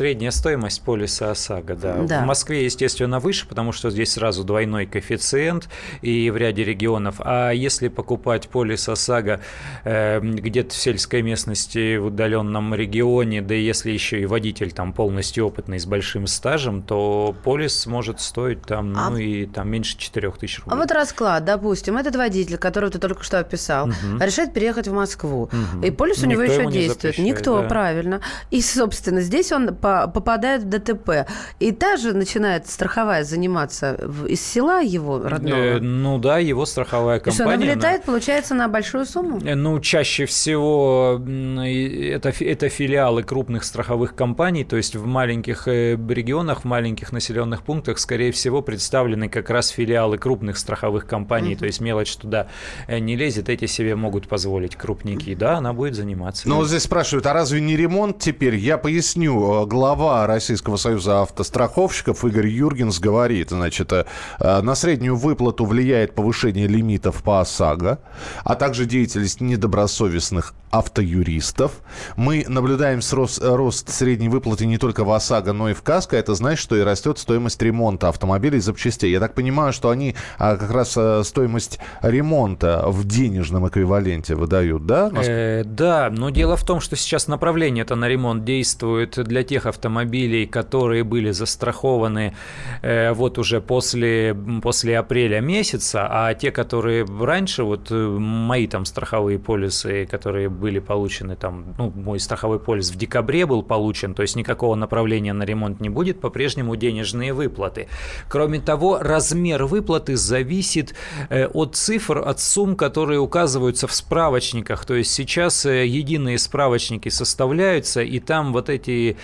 средняя 0.00 0.30
стоимость 0.30 0.80
полиса 0.80 1.32
ОСАГО, 1.32 1.76
да. 1.76 1.96
да. 2.04 2.22
В 2.22 2.26
Москве, 2.26 2.64
естественно, 2.64 3.20
выше, 3.20 3.46
потому 3.46 3.70
что 3.72 3.90
здесь 3.90 4.12
сразу 4.12 4.44
двойной 4.44 4.86
коэффициент 4.86 5.68
и 6.00 6.30
в 6.30 6.38
ряде 6.38 6.64
регионов. 6.64 7.16
А 7.18 7.50
если 7.50 7.88
покупать 7.88 8.48
полис 8.48 8.88
ОСАГО 8.88 9.42
э, 9.84 10.20
где-то 10.20 10.70
в 10.70 10.78
сельской 10.78 11.20
местности, 11.20 11.98
в 11.98 12.06
удаленном 12.06 12.74
регионе, 12.74 13.42
да 13.42 13.54
и 13.54 13.60
если 13.60 13.90
еще 13.90 14.22
и 14.22 14.24
водитель 14.24 14.72
там 14.72 14.94
полностью 14.94 15.46
опытный, 15.46 15.78
с 15.78 15.84
большим 15.84 16.26
стажем, 16.26 16.80
то 16.80 17.36
полис 17.44 17.84
может 17.84 18.22
стоить 18.22 18.62
там, 18.62 18.94
а... 18.96 19.10
ну 19.10 19.18
и 19.18 19.44
там 19.44 19.68
меньше 19.68 19.98
4 19.98 20.30
тысяч 20.30 20.60
рублей. 20.60 20.72
А 20.72 20.76
вот 20.80 20.90
расклад, 20.92 21.44
допустим, 21.44 21.98
этот 21.98 22.16
водитель, 22.16 22.56
которого 22.56 22.90
ты 22.90 22.98
только 22.98 23.22
что 23.22 23.38
описал, 23.38 23.88
угу. 23.88 24.18
решает 24.18 24.54
переехать 24.54 24.88
в 24.88 24.94
Москву, 24.94 25.42
угу. 25.42 25.84
и 25.84 25.90
полис 25.90 26.22
у 26.22 26.26
него 26.26 26.40
еще 26.40 26.70
действует. 26.70 27.18
Никто, 27.18 27.60
да. 27.60 27.68
правильно. 27.68 28.22
И, 28.50 28.62
собственно, 28.62 29.20
здесь 29.20 29.52
он 29.52 29.76
по 29.76 29.89
попадают 30.14 30.64
в 30.64 30.68
ДТП. 30.68 31.26
И 31.58 31.72
та 31.72 31.96
же 31.96 32.12
начинает 32.12 32.68
страховая 32.68 33.24
заниматься 33.24 33.98
из 34.28 34.40
села 34.40 34.80
его 34.80 35.20
родного? 35.22 35.58
Э, 35.58 35.80
ну 35.80 36.18
да, 36.18 36.38
его 36.38 36.66
страховая 36.66 37.20
компания. 37.20 37.36
То 37.36 37.50
есть 37.50 37.62
она 37.62 37.72
вылетает, 37.72 38.06
на... 38.06 38.12
получается, 38.12 38.54
на 38.54 38.68
большую 38.68 39.06
сумму? 39.06 39.40
Э, 39.44 39.54
ну, 39.54 39.80
чаще 39.80 40.26
всего 40.26 41.20
это, 41.20 42.32
это 42.40 42.68
филиалы 42.68 43.22
крупных 43.22 43.64
страховых 43.64 44.14
компаний, 44.14 44.64
то 44.64 44.76
есть 44.76 44.96
в 44.96 45.06
маленьких 45.06 45.68
э, 45.68 45.96
регионах, 46.08 46.62
в 46.62 46.64
маленьких 46.64 47.12
населенных 47.12 47.62
пунктах, 47.62 47.98
скорее 47.98 48.32
всего, 48.32 48.62
представлены 48.62 49.28
как 49.28 49.50
раз 49.50 49.68
филиалы 49.68 50.18
крупных 50.18 50.58
страховых 50.58 51.06
компаний, 51.06 51.52
угу. 51.52 51.60
то 51.60 51.66
есть 51.66 51.80
мелочь 51.80 52.14
туда 52.16 52.48
не 52.88 53.16
лезет, 53.16 53.48
эти 53.48 53.66
себе 53.66 53.94
могут 53.94 54.28
позволить 54.28 54.76
крупники. 54.76 55.34
Да, 55.34 55.58
она 55.58 55.72
будет 55.72 55.94
заниматься. 55.94 56.48
Ну, 56.48 56.56
вот 56.56 56.68
здесь 56.68 56.82
спрашивают, 56.82 57.26
а 57.26 57.32
разве 57.32 57.60
не 57.60 57.76
ремонт 57.76 58.18
теперь? 58.18 58.56
Я 58.56 58.78
поясню. 58.78 59.66
Глава 59.80 60.26
Российского 60.26 60.76
союза 60.76 61.22
автостраховщиков 61.22 62.22
Игорь 62.26 62.48
Юргенс 62.48 62.98
говорит, 62.98 63.48
значит, 63.48 63.90
на 64.38 64.74
среднюю 64.74 65.16
выплату 65.16 65.64
влияет 65.64 66.14
повышение 66.14 66.66
лимитов 66.66 67.22
по 67.22 67.40
ОСАГО, 67.40 67.98
а 68.44 68.54
также 68.56 68.84
деятельность 68.84 69.40
недобросовестных 69.40 70.52
автоюристов. 70.70 71.80
Мы 72.16 72.44
наблюдаем 72.46 73.00
рост, 73.12 73.42
рост 73.42 73.88
средней 73.90 74.28
выплаты 74.28 74.66
не 74.66 74.78
только 74.78 75.04
в 75.04 75.10
ОСАГО, 75.10 75.52
но 75.52 75.68
и 75.70 75.74
в 75.74 75.82
КАСКО. 75.82 76.16
Это 76.16 76.34
значит, 76.34 76.62
что 76.62 76.76
и 76.76 76.82
растет 76.82 77.18
стоимость 77.18 77.60
ремонта 77.60 78.08
автомобилей 78.08 78.58
и 78.58 78.60
запчастей. 78.60 79.10
Я 79.10 79.20
так 79.20 79.34
понимаю, 79.34 79.72
что 79.72 79.90
они 79.90 80.14
а, 80.38 80.56
как 80.56 80.70
раз 80.70 80.94
а, 80.96 81.22
стоимость 81.24 81.80
ремонта 82.02 82.84
в 82.86 83.04
денежном 83.04 83.68
эквиваленте 83.68 84.36
выдают, 84.36 84.86
да? 84.86 85.10
Э, 85.12 85.64
да, 85.64 86.08
но 86.10 86.30
дело 86.30 86.56
в 86.56 86.64
том, 86.64 86.80
что 86.80 86.94
сейчас 86.94 87.26
направление 87.26 87.82
это 87.82 87.96
на 87.96 88.08
ремонт 88.08 88.44
действует 88.44 89.22
для 89.24 89.42
тех 89.42 89.66
автомобилей, 89.70 90.46
которые 90.46 91.02
были 91.02 91.30
застрахованы 91.30 92.34
э, 92.82 93.12
вот 93.12 93.38
уже 93.38 93.60
после, 93.60 94.36
после 94.62 94.98
апреля 94.98 95.40
месяца, 95.40 96.06
а 96.10 96.34
те, 96.34 96.50
которые 96.50 97.06
раньше, 97.06 97.62
вот 97.62 97.90
э, 97.90 97.94
мои 97.94 98.66
там 98.66 98.84
страховые 98.84 99.38
полисы, 99.38 100.06
которые 100.06 100.48
были 100.48 100.78
получены 100.78 101.36
там, 101.36 101.74
ну, 101.78 101.90
мой 101.90 102.20
страховой 102.20 102.58
полис 102.60 102.90
в 102.90 102.96
декабре 102.96 103.46
был 103.46 103.62
получен, 103.62 104.14
то 104.14 104.22
есть 104.22 104.36
никакого 104.36 104.74
направления 104.74 105.32
на 105.32 105.44
ремонт 105.44 105.80
не 105.80 105.88
будет, 105.88 106.20
по-прежнему 106.20 106.76
денежные 106.76 107.32
выплаты. 107.32 107.88
Кроме 108.28 108.60
того, 108.60 108.98
размер 109.00 109.64
выплаты 109.64 110.16
зависит 110.16 110.94
э, 111.30 111.46
от 111.46 111.76
цифр, 111.76 112.18
от 112.18 112.40
сумм, 112.40 112.76
которые 112.76 113.20
указываются 113.20 113.86
в 113.86 113.92
справочниках. 113.92 114.84
То 114.84 114.94
есть 114.94 115.12
сейчас 115.12 115.64
единые 115.64 116.38
справочники 116.38 117.08
составляются, 117.08 118.02
и 118.02 118.18
там 118.18 118.52
вот 118.52 118.68
эти 118.68 119.16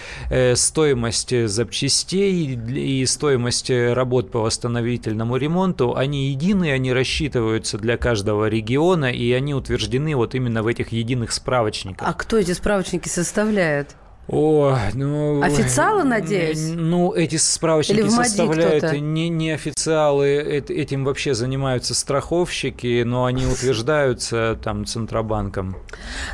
стоимость 0.55 1.49
запчастей 1.49 2.55
и 2.55 3.07
стоимость 3.07 3.71
работ 3.71 4.31
по 4.31 4.41
восстановительному 4.41 5.37
ремонту, 5.37 5.97
они 5.97 6.31
единые, 6.31 6.75
они 6.75 6.93
рассчитываются 6.93 7.79
для 7.79 7.97
каждого 7.97 8.49
региона, 8.49 9.13
и 9.13 9.33
они 9.33 9.55
утверждены 9.55 10.17
вот 10.17 10.35
именно 10.35 10.63
в 10.63 10.67
этих 10.67 10.93
единых 10.93 11.33
справочниках. 11.33 12.07
А 12.07 12.13
кто 12.13 12.37
эти 12.37 12.53
справочники 12.53 13.09
составляет? 13.09 13.97
О, 14.29 14.77
ну... 14.95 15.41
Официалы, 15.43 16.03
надеюсь? 16.03 16.73
Ну, 16.75 17.13
эти 17.13 17.37
справочники 17.37 18.09
составляют 18.09 18.93
не, 19.01 19.29
не 19.29 19.53
официалы, 19.53 20.29
этим 20.29 21.05
вообще 21.05 21.35
занимаются 21.35 21.95
страховщики, 21.95 23.05
но 23.05 23.25
они 23.25 23.47
утверждаются 23.53 24.59
там 24.63 24.85
Центробанком. 24.85 25.77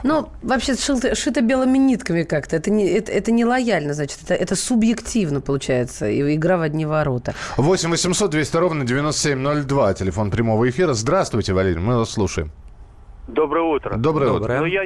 Ну, 0.05 0.31
вообще 0.43 0.75
шито, 0.75 1.15
шито 1.15 1.43
белыми 1.43 1.77
нитками 1.77 2.23
как-то. 2.23 2.57
Это 2.57 2.71
не, 2.71 2.87
это, 2.89 3.13
это 3.13 3.31
не 3.31 3.45
лояльно, 3.45 3.93
значит, 3.93 4.21
это, 4.25 4.35
это 4.35 4.57
субъективно 4.57 5.41
получается, 5.41 6.11
игра 6.35 6.57
в 6.57 6.63
одни 6.63 6.87
ворота. 6.87 7.35
8 7.57 7.91
800 7.91 8.31
200 8.31 8.57
ровно 8.57 8.85
9702, 8.87 9.95
телефон 9.95 10.31
прямого 10.31 10.69
эфира. 10.69 10.95
Здравствуйте, 10.95 11.53
Валерий, 11.53 11.81
мы 11.81 11.99
вас 11.99 12.11
слушаем. 12.11 12.53
Доброе 13.29 13.65
утро. 13.65 13.97
Доброе, 13.97 14.31
Доброе. 14.33 14.61
утро. 14.61 14.61
Ну, 14.61 14.67
я 14.67 14.83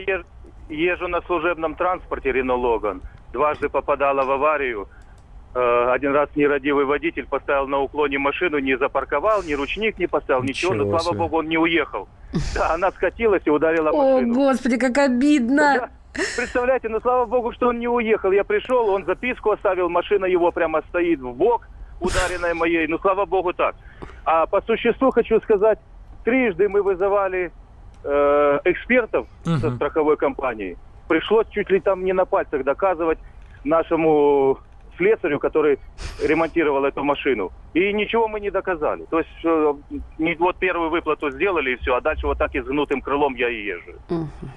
езжу 0.69 1.09
на 1.09 1.21
служебном 1.23 1.75
транспорте 1.75 2.33
Рено 2.33 2.55
Логан. 2.55 3.03
Дважды 3.33 3.69
попадала 3.69 4.25
в 4.25 4.31
аварию. 4.31 4.89
Э, 5.55 5.91
один 5.93 6.13
раз 6.13 6.29
нерадивый 6.35 6.85
водитель 6.85 7.27
поставил 7.27 7.67
на 7.67 7.79
уклоне 7.79 8.19
машину, 8.19 8.59
не 8.59 8.77
запарковал, 8.77 9.43
ни 9.43 9.55
ручник 9.55 9.99
не 9.99 10.07
поставил, 10.07 10.43
ничего, 10.43 10.75
ничего 10.75 10.91
но, 10.91 10.99
слава 10.99 11.17
богу, 11.17 11.39
он 11.39 11.49
не 11.49 11.59
уехал. 11.59 12.09
Да, 12.55 12.75
она 12.75 12.91
скатилась 12.91 13.43
и 13.45 13.51
ударила 13.51 13.91
машину. 13.93 14.33
О, 14.33 14.35
господи, 14.35 14.77
как 14.77 14.99
обидно! 14.99 15.91
Представляете, 16.37 16.89
ну, 16.89 17.01
слава 17.01 17.27
богу, 17.27 17.53
что 17.53 17.69
он 17.69 17.79
не 17.79 17.89
уехал. 17.89 18.33
Я 18.33 18.45
пришел, 18.45 18.89
он 18.89 19.05
записку 19.05 19.51
оставил, 19.51 19.89
машина 19.89 20.25
его 20.25 20.51
прямо 20.51 20.83
стоит 20.89 21.21
в 21.21 21.33
бок, 21.33 21.69
ударенная 22.01 22.55
моей. 22.55 22.87
Ну, 22.87 22.99
слава 22.99 23.27
богу, 23.27 23.53
так. 23.53 23.77
А 24.25 24.47
по 24.47 24.61
существу 24.63 25.11
хочу 25.11 25.41
сказать, 25.41 25.79
трижды 26.25 26.69
мы 26.69 26.83
вызывали 26.83 27.53
э, 28.07 28.61
экспертов 28.65 29.27
угу. 29.45 29.57
со 29.57 29.71
страховой 29.75 30.17
компании. 30.17 30.77
Пришлось 31.09 31.47
чуть 31.51 31.71
ли 31.71 31.81
там 31.81 32.05
не 32.05 32.13
на 32.13 32.25
пальцах 32.25 32.65
доказывать 32.65 33.19
нашему 33.65 34.59
слесарю, 34.97 35.39
который 35.39 35.79
ремонтировал 36.23 36.85
эту 36.85 37.05
машину. 37.05 37.53
И 37.75 37.93
ничего 37.93 38.29
мы 38.29 38.41
не 38.41 38.51
доказали. 38.51 39.05
То 39.11 39.19
есть 39.19 39.45
э, 39.45 39.75
не, 40.19 40.35
вот 40.37 40.57
первую 40.57 40.91
выплату 40.91 41.31
сделали 41.31 41.73
и 41.73 41.77
все, 41.77 41.95
а 41.95 42.01
дальше 42.01 42.27
вот 42.27 42.39
так 42.39 42.55
изгнутым 42.55 43.01
крылом 43.01 43.35
я 43.35 43.49
и 43.51 43.63
езжу. 43.63 43.93
Угу. 44.09 44.49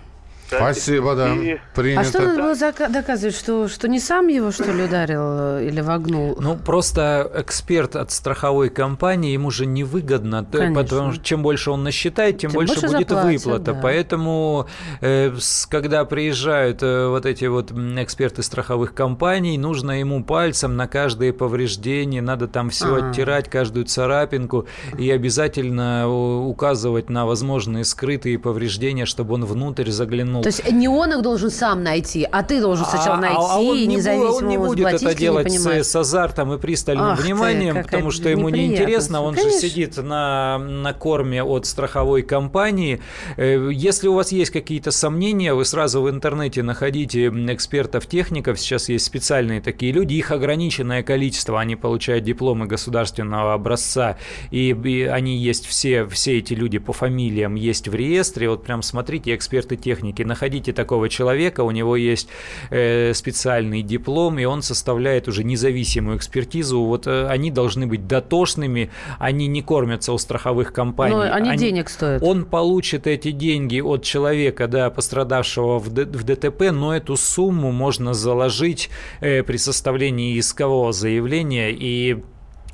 Спасибо, 0.57 1.15
да. 1.15 1.35
И... 1.35 1.57
Принято. 1.75 2.01
А 2.01 2.03
что 2.03 2.21
надо 2.21 2.41
было 2.41 2.89
доказывать, 2.89 3.35
что, 3.35 3.67
что 3.67 3.87
не 3.87 3.99
сам 3.99 4.27
его, 4.27 4.51
что 4.51 4.71
ли, 4.71 4.83
ударил 4.83 5.21
э, 5.59 5.67
или 5.67 5.81
вогнул? 5.81 6.37
Ну, 6.39 6.55
просто 6.57 7.31
эксперт 7.35 7.95
от 7.95 8.11
страховой 8.11 8.69
компании, 8.69 9.31
ему 9.31 9.51
же 9.51 9.65
невыгодно, 9.65 10.45
Конечно. 10.51 10.75
потому 10.75 11.11
что 11.13 11.23
чем 11.23 11.43
больше 11.43 11.71
он 11.71 11.83
насчитает, 11.83 12.39
тем, 12.39 12.51
тем 12.51 12.59
больше, 12.59 12.79
больше 12.81 12.87
будет 12.87 13.09
заплатят, 13.09 13.45
выплата. 13.45 13.73
Да. 13.73 13.79
Поэтому, 13.81 14.67
э, 15.01 15.31
когда 15.69 16.05
приезжают 16.05 16.81
э, 16.81 17.07
вот 17.07 17.25
эти 17.25 17.45
вот 17.45 17.71
эксперты 17.71 18.43
страховых 18.43 18.93
компаний, 18.93 19.57
нужно 19.57 19.99
ему 19.99 20.23
пальцем 20.23 20.75
на 20.75 20.87
каждое 20.87 21.31
повреждение, 21.31 22.21
надо 22.21 22.47
там 22.47 22.69
все 22.69 22.95
А-а-а. 22.95 23.11
оттирать, 23.11 23.49
каждую 23.49 23.85
царапинку, 23.85 24.65
и 24.97 25.11
обязательно 25.11 26.09
указывать 26.09 27.09
на 27.09 27.25
возможные 27.25 27.85
скрытые 27.85 28.39
повреждения, 28.39 29.05
чтобы 29.05 29.35
он 29.35 29.45
внутрь 29.45 29.89
заглянул 29.89 30.38
ну... 30.38 30.38
То 30.41 30.47
есть 30.47 30.71
не 30.71 30.87
он 30.87 31.13
их 31.13 31.21
должен 31.21 31.49
сам 31.49 31.83
найти, 31.83 32.27
а 32.29 32.43
ты 32.43 32.61
должен 32.61 32.85
сначала 32.85 33.17
а, 33.17 33.21
найти, 33.21 33.37
а, 33.37 33.55
а 33.55 33.59
он 33.59 33.87
независимо 33.87 34.29
Он 34.29 34.47
не 34.47 34.57
будет 34.57 34.87
это 34.87 35.15
делать 35.15 35.51
с, 35.51 35.65
с 35.65 35.95
азартом 35.95 36.53
и 36.53 36.57
пристальным 36.57 37.05
Ах 37.05 37.21
вниманием, 37.23 37.75
ты, 37.75 37.83
потому 37.83 38.11
что 38.11 38.29
ему 38.29 38.49
неинтересно, 38.49 39.21
он 39.21 39.35
Конечно. 39.35 39.59
же 39.59 39.67
сидит 39.67 39.97
на, 39.97 40.57
на 40.57 40.93
корме 40.93 41.43
от 41.43 41.65
страховой 41.65 42.21
компании. 42.21 43.01
Э, 43.37 43.69
если 43.71 44.07
у 44.07 44.13
вас 44.13 44.31
есть 44.31 44.51
какие-то 44.51 44.91
сомнения, 44.91 45.53
вы 45.53 45.65
сразу 45.65 46.01
в 46.01 46.09
интернете 46.09 46.63
находите 46.63 47.27
экспертов-техников, 47.27 48.59
сейчас 48.59 48.89
есть 48.89 49.05
специальные 49.05 49.61
такие 49.61 49.91
люди, 49.91 50.13
их 50.13 50.31
ограниченное 50.31 51.03
количество, 51.03 51.59
они 51.59 51.75
получают 51.75 52.23
дипломы 52.23 52.65
государственного 52.67 53.53
образца, 53.53 54.17
и, 54.51 54.69
и 54.71 55.03
они 55.03 55.37
есть 55.37 55.65
все, 55.65 56.05
все 56.05 56.37
эти 56.37 56.53
люди 56.53 56.79
по 56.79 56.93
фамилиям 56.93 57.55
есть 57.55 57.87
в 57.87 57.95
реестре, 57.95 58.49
вот 58.49 58.63
прям 58.63 58.81
смотрите, 58.81 59.35
эксперты 59.35 59.75
техники 59.75 60.21
находите 60.29 60.71
такого 60.71 61.09
человека, 61.09 61.61
у 61.61 61.71
него 61.71 61.97
есть 61.97 62.29
э, 62.69 63.13
специальный 63.13 63.81
диплом, 63.81 64.39
и 64.39 64.45
он 64.45 64.61
составляет 64.61 65.27
уже 65.27 65.43
независимую 65.43 66.17
экспертизу. 66.17 66.81
Вот 66.81 67.07
э, 67.07 67.27
они 67.27 67.51
должны 67.51 67.85
быть 67.85 68.07
дотошными, 68.07 68.89
они 69.17 69.47
не 69.47 69.61
кормятся 69.61 70.13
у 70.13 70.17
страховых 70.17 70.71
компаний. 70.71 71.15
Но 71.15 71.21
они, 71.21 71.49
они 71.49 71.57
денег 71.57 71.89
стоят. 71.89 72.23
Он 72.23 72.45
получит 72.45 73.07
эти 73.07 73.31
деньги 73.31 73.81
от 73.81 74.03
человека, 74.03 74.67
да, 74.67 74.89
пострадавшего 74.89 75.79
в, 75.79 75.89
Д, 75.89 76.05
в 76.05 76.23
ДТП, 76.23 76.71
но 76.71 76.95
эту 76.95 77.17
сумму 77.17 77.71
можно 77.71 78.13
заложить 78.13 78.89
э, 79.19 79.43
при 79.43 79.57
составлении 79.57 80.39
искового 80.39 80.93
заявления 80.93 81.71
и 81.71 82.23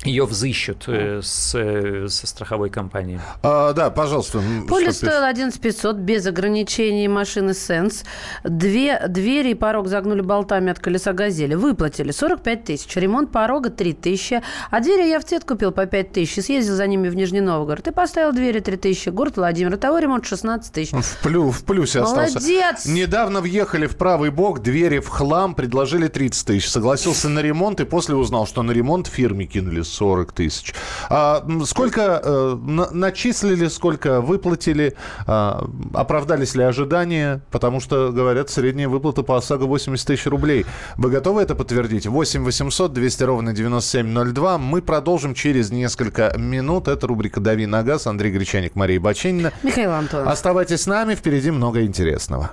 ее 0.04 0.24
взыщут 0.24 0.84
э, 0.88 1.20
с, 1.22 1.54
э, 1.54 2.08
со 2.08 2.26
страховой 2.26 2.70
компанией. 2.70 3.20
А, 3.42 3.72
да, 3.72 3.90
пожалуйста. 3.90 4.42
Полис 4.68 4.96
стоил 4.96 5.24
11 5.24 5.60
500 5.60 5.96
без 5.96 6.26
ограничений 6.26 7.08
машины 7.08 7.54
Сенс. 7.54 8.04
Две 8.44 9.06
двери 9.08 9.50
и 9.50 9.54
порог 9.54 9.88
загнули 9.88 10.20
болтами 10.20 10.70
от 10.70 10.78
колеса 10.78 11.12
«Газели». 11.12 11.54
Выплатили 11.54 12.10
45 12.10 12.64
тысяч. 12.64 12.96
Ремонт 12.96 13.32
порога 13.32 13.70
3 13.70 13.92
тысячи. 13.94 14.42
А 14.70 14.80
двери 14.80 15.08
я 15.08 15.18
в 15.20 15.24
цвет 15.24 15.44
купил 15.44 15.72
по 15.72 15.86
5 15.86 16.12
тысяч. 16.12 16.44
Съездил 16.44 16.74
за 16.74 16.86
ними 16.86 17.08
в 17.08 17.14
Нижний 17.14 17.40
Новгород. 17.40 17.88
И 17.88 17.90
поставил 17.90 18.32
двери 18.32 18.60
3 18.60 18.76
тысячи. 18.76 19.08
Город 19.08 19.36
Владимир. 19.36 19.76
Того 19.76 19.98
ремонт 19.98 20.26
16 20.26 20.72
тысяч. 20.72 20.92
В, 20.92 21.22
плю, 21.22 21.50
в 21.50 21.64
плюсе 21.64 22.00
остался. 22.00 22.38
Молодец! 22.38 22.86
Недавно 22.86 23.40
въехали 23.40 23.86
в 23.86 23.96
правый 23.96 24.30
бок, 24.30 24.60
двери 24.60 24.98
в 24.98 25.08
хлам, 25.08 25.54
предложили 25.54 26.08
30 26.08 26.46
тысяч. 26.46 26.68
Согласился 26.68 27.28
на 27.28 27.40
ремонт 27.40 27.80
и 27.80 27.84
после 27.84 28.14
узнал, 28.14 28.46
что 28.46 28.62
на 28.62 28.72
ремонт 28.72 29.06
фирме 29.06 29.46
кинули 29.46 29.82
40 29.88 30.32
тысяч. 30.32 30.74
А 31.08 31.46
сколько 31.64 32.20
э, 32.22 32.56
начислили, 32.92 33.68
сколько 33.68 34.20
выплатили, 34.20 34.94
э, 35.26 35.60
оправдались 35.94 36.54
ли 36.54 36.62
ожидания? 36.62 37.40
Потому 37.50 37.80
что, 37.80 38.12
говорят, 38.12 38.50
средняя 38.50 38.88
выплата 38.88 39.22
по 39.22 39.36
ОСАГО 39.36 39.64
80 39.64 40.06
тысяч 40.06 40.26
рублей. 40.26 40.66
Вы 40.96 41.10
готовы 41.10 41.42
это 41.42 41.54
подтвердить? 41.54 42.06
8 42.06 42.44
800 42.44 42.92
200 42.92 43.22
ровно 43.24 43.52
9702. 43.52 44.58
Мы 44.58 44.82
продолжим 44.82 45.34
через 45.34 45.70
несколько 45.70 46.32
минут. 46.36 46.88
Это 46.88 47.06
рубрика 47.06 47.40
«Дави 47.40 47.66
на 47.66 47.82
газ». 47.82 48.06
Андрей 48.06 48.32
Гречаник, 48.32 48.74
Мария 48.74 49.00
Баченина. 49.00 49.52
Михаил 49.62 49.92
Антонов. 49.92 50.28
Оставайтесь 50.28 50.82
с 50.82 50.86
нами. 50.86 51.14
Впереди 51.14 51.50
много 51.50 51.82
интересного. 51.82 52.52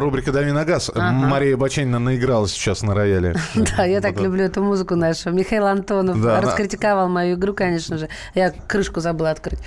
Рубрика 0.00 0.32
«Дави 0.32 0.52
на 0.52 0.64
газ». 0.64 0.90
Ага. 0.94 1.12
Мария 1.12 1.56
Баченина 1.56 1.98
наиграла 1.98 2.48
сейчас 2.48 2.82
на 2.82 2.94
рояле. 2.94 3.36
Да, 3.76 3.84
я 3.84 4.00
так 4.00 4.18
люблю 4.20 4.44
эту 4.44 4.62
музыку 4.62 4.96
нашу. 4.96 5.30
Михаил 5.30 5.66
Антонов 5.66 6.24
раскритиковал 6.24 7.08
мою 7.08 7.36
игру, 7.36 7.52
конечно 7.52 7.98
же. 7.98 8.08
Я 8.34 8.50
крышку 8.50 9.00
забыла 9.00 9.30
открыть. 9.30 9.58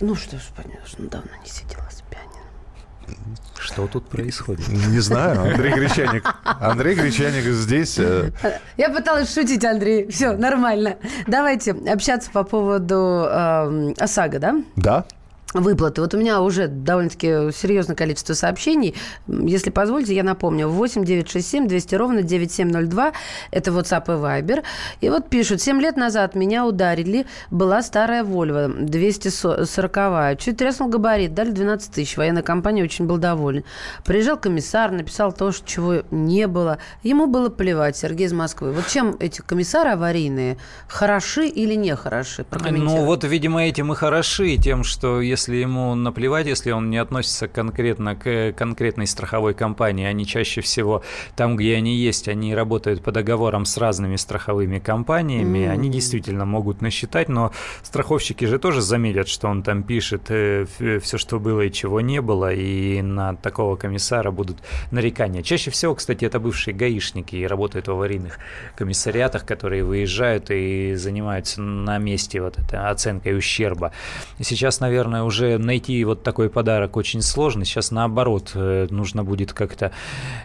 Ну 0.00 0.14
что 0.14 0.36
ж, 0.36 0.42
понятно, 0.56 1.08
давно 1.08 1.30
не 1.42 1.50
сидела 1.50 1.88
с 1.90 2.02
пианино. 2.02 3.36
Что 3.58 3.86
тут 3.86 4.08
происходит? 4.08 4.68
Не 4.68 5.00
знаю. 5.00 5.40
Андрей 5.40 5.72
Гречаник. 5.72 6.34
Андрей 6.44 6.94
Гречаник 6.94 7.44
здесь. 7.44 7.98
Э. 7.98 8.30
Я 8.76 8.90
пыталась 8.90 9.32
шутить, 9.32 9.64
Андрей. 9.64 10.08
Все, 10.08 10.32
нормально. 10.36 10.96
Давайте 11.26 11.72
общаться 11.72 12.30
по 12.30 12.44
поводу 12.44 13.26
э, 13.28 13.94
ОСАГО, 13.98 14.38
да? 14.38 14.56
Да 14.76 15.06
выплаты. 15.54 16.00
Вот 16.00 16.12
у 16.14 16.18
меня 16.18 16.40
уже 16.42 16.68
довольно-таки 16.68 17.52
серьезное 17.52 17.96
количество 17.96 18.34
сообщений. 18.34 18.94
Если 19.28 19.70
позволите, 19.70 20.14
я 20.14 20.22
напомню. 20.22 20.68
8 20.68 21.04
967 21.04 21.68
200 21.68 21.94
ровно 21.94 22.22
9702. 22.22 23.12
Это 23.50 23.70
WhatsApp 23.70 24.04
и 24.06 24.20
Viber. 24.20 24.62
И 25.00 25.08
вот 25.08 25.30
пишут. 25.30 25.60
7 25.62 25.80
лет 25.80 25.96
назад 25.96 26.34
меня 26.34 26.66
ударили. 26.66 27.26
Была 27.50 27.82
старая 27.82 28.24
Volvo 28.24 28.68
240. 28.68 30.38
Чуть 30.38 30.56
треснул 30.56 30.88
габарит. 30.88 31.34
Дали 31.34 31.50
12 31.50 31.92
тысяч. 31.92 32.16
Военная 32.16 32.42
компания 32.42 32.82
очень 32.82 33.06
был 33.06 33.18
доволен. 33.18 33.64
Приезжал 34.04 34.36
комиссар, 34.36 34.90
написал 34.90 35.32
то, 35.32 35.52
чего 35.52 36.02
не 36.10 36.46
было. 36.46 36.78
Ему 37.02 37.26
было 37.26 37.48
плевать. 37.48 37.96
Сергей 37.96 38.26
из 38.26 38.32
Москвы. 38.32 38.72
Вот 38.72 38.88
чем 38.88 39.16
эти 39.20 39.40
комиссары 39.40 39.90
аварийные? 39.90 40.56
Хороши 40.88 41.46
или 41.46 41.74
не 41.74 41.94
хороши? 41.94 42.44
Ну 42.50 43.04
вот, 43.04 43.24
видимо, 43.24 43.64
этим 43.64 43.92
и 43.92 43.94
хороши. 43.94 44.56
Тем, 44.56 44.82
что 44.82 45.20
если 45.20 45.43
если 45.44 45.56
ему 45.56 45.94
наплевать, 45.94 46.46
если 46.46 46.70
он 46.70 46.88
не 46.88 46.96
относится 46.96 47.48
конкретно 47.48 48.16
к 48.16 48.54
конкретной 48.56 49.06
страховой 49.06 49.52
компании, 49.52 50.06
они 50.06 50.24
чаще 50.26 50.62
всего 50.62 51.02
там, 51.36 51.56
где 51.56 51.76
они 51.76 51.96
есть, 51.96 52.28
они 52.28 52.54
работают 52.54 53.02
по 53.02 53.12
договорам 53.12 53.66
с 53.66 53.76
разными 53.76 54.16
страховыми 54.16 54.78
компаниями, 54.78 55.58
mm-hmm. 55.58 55.70
они 55.70 55.90
действительно 55.90 56.46
могут 56.46 56.80
насчитать, 56.80 57.28
но 57.28 57.52
страховщики 57.82 58.46
же 58.46 58.58
тоже 58.58 58.80
заметят, 58.80 59.28
что 59.28 59.48
он 59.48 59.62
там 59.62 59.82
пишет 59.82 60.30
э, 60.30 60.64
все, 61.02 61.18
что 61.18 61.38
было 61.38 61.60
и 61.60 61.70
чего 61.70 62.00
не 62.00 62.22
было, 62.22 62.50
и 62.50 63.02
на 63.02 63.36
такого 63.36 63.76
комиссара 63.76 64.30
будут 64.30 64.62
нарекания. 64.90 65.42
Чаще 65.42 65.70
всего, 65.70 65.94
кстати, 65.94 66.24
это 66.24 66.40
бывшие 66.40 66.74
гаишники 66.74 67.36
и 67.36 67.46
работают 67.46 67.88
в 67.88 67.90
аварийных 67.90 68.38
комиссариатах, 68.76 69.44
которые 69.44 69.84
выезжают 69.84 70.50
и 70.50 70.94
занимаются 70.94 71.60
на 71.60 71.98
месте 71.98 72.40
вот 72.40 72.58
этой 72.58 72.78
оценкой 72.78 73.36
ущерба. 73.36 73.92
Сейчас, 74.40 74.80
наверное, 74.80 75.23
уже 75.24 75.58
найти 75.58 76.04
вот 76.04 76.22
такой 76.22 76.48
подарок 76.50 76.96
очень 76.96 77.22
сложно. 77.22 77.64
Сейчас 77.64 77.90
наоборот, 77.90 78.52
э, 78.54 78.86
нужно 78.90 79.24
будет 79.24 79.52
как-то 79.52 79.92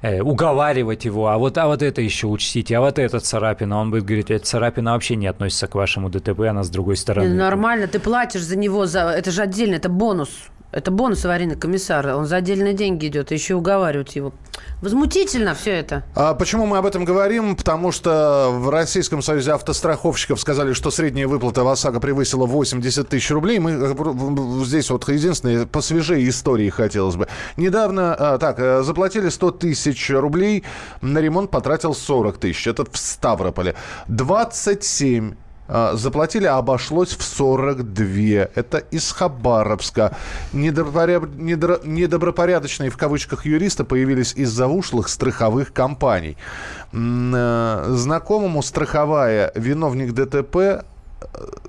э, 0.02 0.22
уговаривать 0.22 1.06
его. 1.06 1.28
А 1.28 1.38
вот, 1.38 1.58
а 1.58 1.68
вот 1.68 1.82
это 1.82 2.02
еще 2.02 2.28
учтите, 2.28 2.78
а 2.78 2.82
вот 2.82 3.00
эта 3.00 3.20
царапина. 3.20 3.80
Он 3.80 3.92
будет 3.92 4.06
говорить, 4.06 4.32
эта 4.32 4.46
царапина 4.46 4.94
вообще 4.94 5.16
не 5.16 5.28
относится 5.28 5.68
к 5.68 5.76
вашему 5.76 6.10
ДТП, 6.10 6.42
она 6.42 6.64
с 6.64 6.70
другой 6.70 6.98
стороны. 6.98 7.34
Нормально, 7.34 7.88
ты 7.88 8.00
платишь 8.00 8.42
за 8.42 8.58
него, 8.58 8.86
за... 8.86 9.10
это 9.10 9.32
же 9.32 9.42
отдельно, 9.42 9.76
это 9.76 9.90
бонус. 9.90 10.30
Это 10.72 10.92
бонус 10.92 11.26
аварийный 11.26 11.56
комиссар. 11.56 12.06
Он 12.08 12.26
за 12.26 12.38
отдельные 12.38 12.74
деньги 12.74 13.08
идет. 13.08 13.32
Еще 13.32 13.56
уговаривать 13.56 14.16
его. 14.16 14.34
Возмутительно 14.82 15.56
все 15.56 15.72
это. 15.72 16.04
А 16.16 16.36
почему 16.36 16.66
мы 16.68 16.78
об 16.78 16.86
этом 16.86 17.06
говорим? 17.06 17.56
Потому 17.56 17.92
что 17.92 18.50
в 18.52 18.70
Российском 18.70 19.22
союзе 19.22 19.54
автостраховщиков 19.54 20.40
сказали, 20.40 20.74
что 20.74 20.92
средняя 20.92 21.28
выплата 21.28 21.64
в 21.64 21.68
ОСАГО 21.68 22.00
превысила 22.00 22.46
80 22.46 23.10
тысяч 23.10 23.32
рублей. 23.32 23.58
Мы 23.60 23.72
э, 23.72 24.64
здесь 24.66 24.90
вот 24.92 25.10
единственное, 25.10 25.66
посвежее 25.66 26.30
истории 26.30 26.70
хотелось 26.70 27.16
бы. 27.16 27.28
Недавно, 27.58 28.14
а, 28.14 28.38
так, 28.38 28.60
э, 28.60 28.84
заплатили 28.84 29.30
100 29.30 29.52
тысяч 29.52 30.10
рублей, 30.12 30.64
на 31.02 31.18
ремонт 31.20 31.50
потратил 31.50 31.96
40 31.96 32.38
тысяч. 32.38 32.68
Это 32.68 32.86
в 32.86 32.96
Ставрополе. 32.96 33.76
27 34.08 35.32
а, 35.32 35.49
заплатили, 35.94 36.46
а 36.46 36.58
обошлось 36.58 37.16
в 37.16 37.24
42. 37.24 38.50
Это 38.56 38.78
из 38.92 39.12
Хабаровска. 39.12 40.16
Недобропоряд... 40.54 41.36
Недо... 41.36 41.80
Недобропорядочные 41.84 42.90
в 42.90 42.98
кавычках 42.98 43.46
юристы 43.46 43.84
появились 43.84 44.34
из-за 44.34 44.68
ушлых 44.68 45.10
страховых 45.10 45.74
компаний. 45.74 46.38
Э, 46.92 47.86
знакомому 47.90 48.62
страховая 48.64 49.52
виновник 49.56 50.14
ДТП 50.14 50.86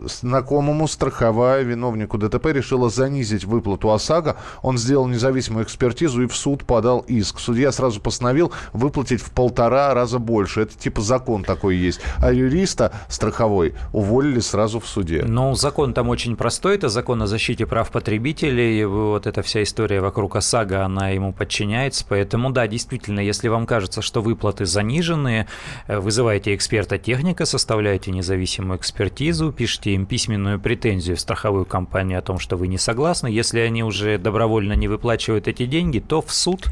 знакомому 0.04 0.88
страховая 0.88 1.62
виновнику 1.62 2.18
ДТП 2.18 2.46
решила 2.46 2.90
занизить 2.90 3.44
выплату 3.44 3.90
ОСАГО. 3.90 4.36
Он 4.62 4.78
сделал 4.78 5.06
независимую 5.06 5.64
экспертизу 5.64 6.22
и 6.22 6.26
в 6.26 6.34
суд 6.34 6.64
подал 6.64 7.00
иск. 7.00 7.38
Судья 7.38 7.72
сразу 7.72 8.00
постановил 8.00 8.52
выплатить 8.72 9.20
в 9.20 9.30
полтора 9.30 9.94
раза 9.94 10.18
больше. 10.18 10.62
Это 10.62 10.76
типа 10.76 11.00
закон 11.00 11.44
такой 11.44 11.76
есть. 11.76 12.00
А 12.18 12.32
юриста 12.32 12.92
страховой 13.08 13.74
уволили 13.92 14.40
сразу 14.40 14.80
в 14.80 14.86
суде. 14.86 15.24
Ну, 15.26 15.54
закон 15.54 15.94
там 15.94 16.08
очень 16.08 16.36
простой. 16.36 16.76
Это 16.76 16.88
закон 16.88 17.22
о 17.22 17.26
защите 17.26 17.66
прав 17.66 17.90
потребителей. 17.90 18.84
Вот 18.84 19.26
эта 19.26 19.42
вся 19.42 19.62
история 19.62 20.00
вокруг 20.00 20.36
ОСАГО, 20.36 20.84
она 20.84 21.10
ему 21.10 21.32
подчиняется. 21.32 22.04
Поэтому, 22.08 22.50
да, 22.50 22.66
действительно, 22.66 23.20
если 23.20 23.48
вам 23.48 23.66
кажется, 23.66 24.02
что 24.02 24.22
выплаты 24.22 24.66
заниженные, 24.66 25.46
э, 25.86 25.98
вызывайте 25.98 26.54
эксперта-техника, 26.54 27.44
составляйте 27.44 28.10
независимую 28.10 28.78
экспертизу, 28.78 29.39
пишите 29.52 29.92
им 29.94 30.06
письменную 30.06 30.60
претензию 30.60 31.16
в 31.16 31.20
страховую 31.20 31.64
компанию 31.64 32.18
о 32.18 32.22
том, 32.22 32.38
что 32.38 32.56
вы 32.56 32.68
не 32.68 32.78
согласны. 32.78 33.28
Если 33.28 33.60
они 33.60 33.82
уже 33.82 34.18
добровольно 34.18 34.74
не 34.74 34.88
выплачивают 34.88 35.48
эти 35.48 35.66
деньги, 35.66 35.98
то 35.98 36.20
в 36.20 36.32
суд 36.32 36.66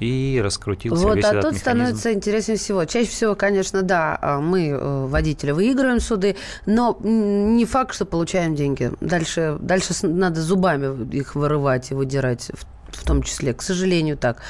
и 0.00 0.40
раскрутился 0.42 1.02
вот, 1.02 1.16
весь 1.16 1.24
а 1.24 1.28
этот 1.28 1.42
тут 1.42 1.52
механизм. 1.54 1.60
становится 1.60 2.12
интереснее 2.12 2.58
всего. 2.58 2.84
Чаще 2.84 3.10
всего, 3.10 3.34
конечно, 3.34 3.82
да, 3.82 4.18
а, 4.20 4.40
мы, 4.40 4.68
э, 4.68 5.06
водители, 5.06 5.50
выигрываем 5.50 6.00
суды, 6.00 6.36
но 6.66 6.96
не 7.02 7.64
факт, 7.64 7.94
что 7.94 8.04
получаем 8.04 8.54
деньги. 8.54 8.92
Дальше, 9.00 9.56
дальше 9.60 9.92
надо 10.02 10.40
зубами 10.40 11.14
их 11.14 11.34
вырывать 11.34 11.90
и 11.90 11.94
выдирать, 11.94 12.50
в, 12.54 12.96
в 12.96 13.04
том 13.04 13.22
числе, 13.22 13.52
к 13.54 13.62
сожалению, 13.62 14.16
так. 14.16 14.42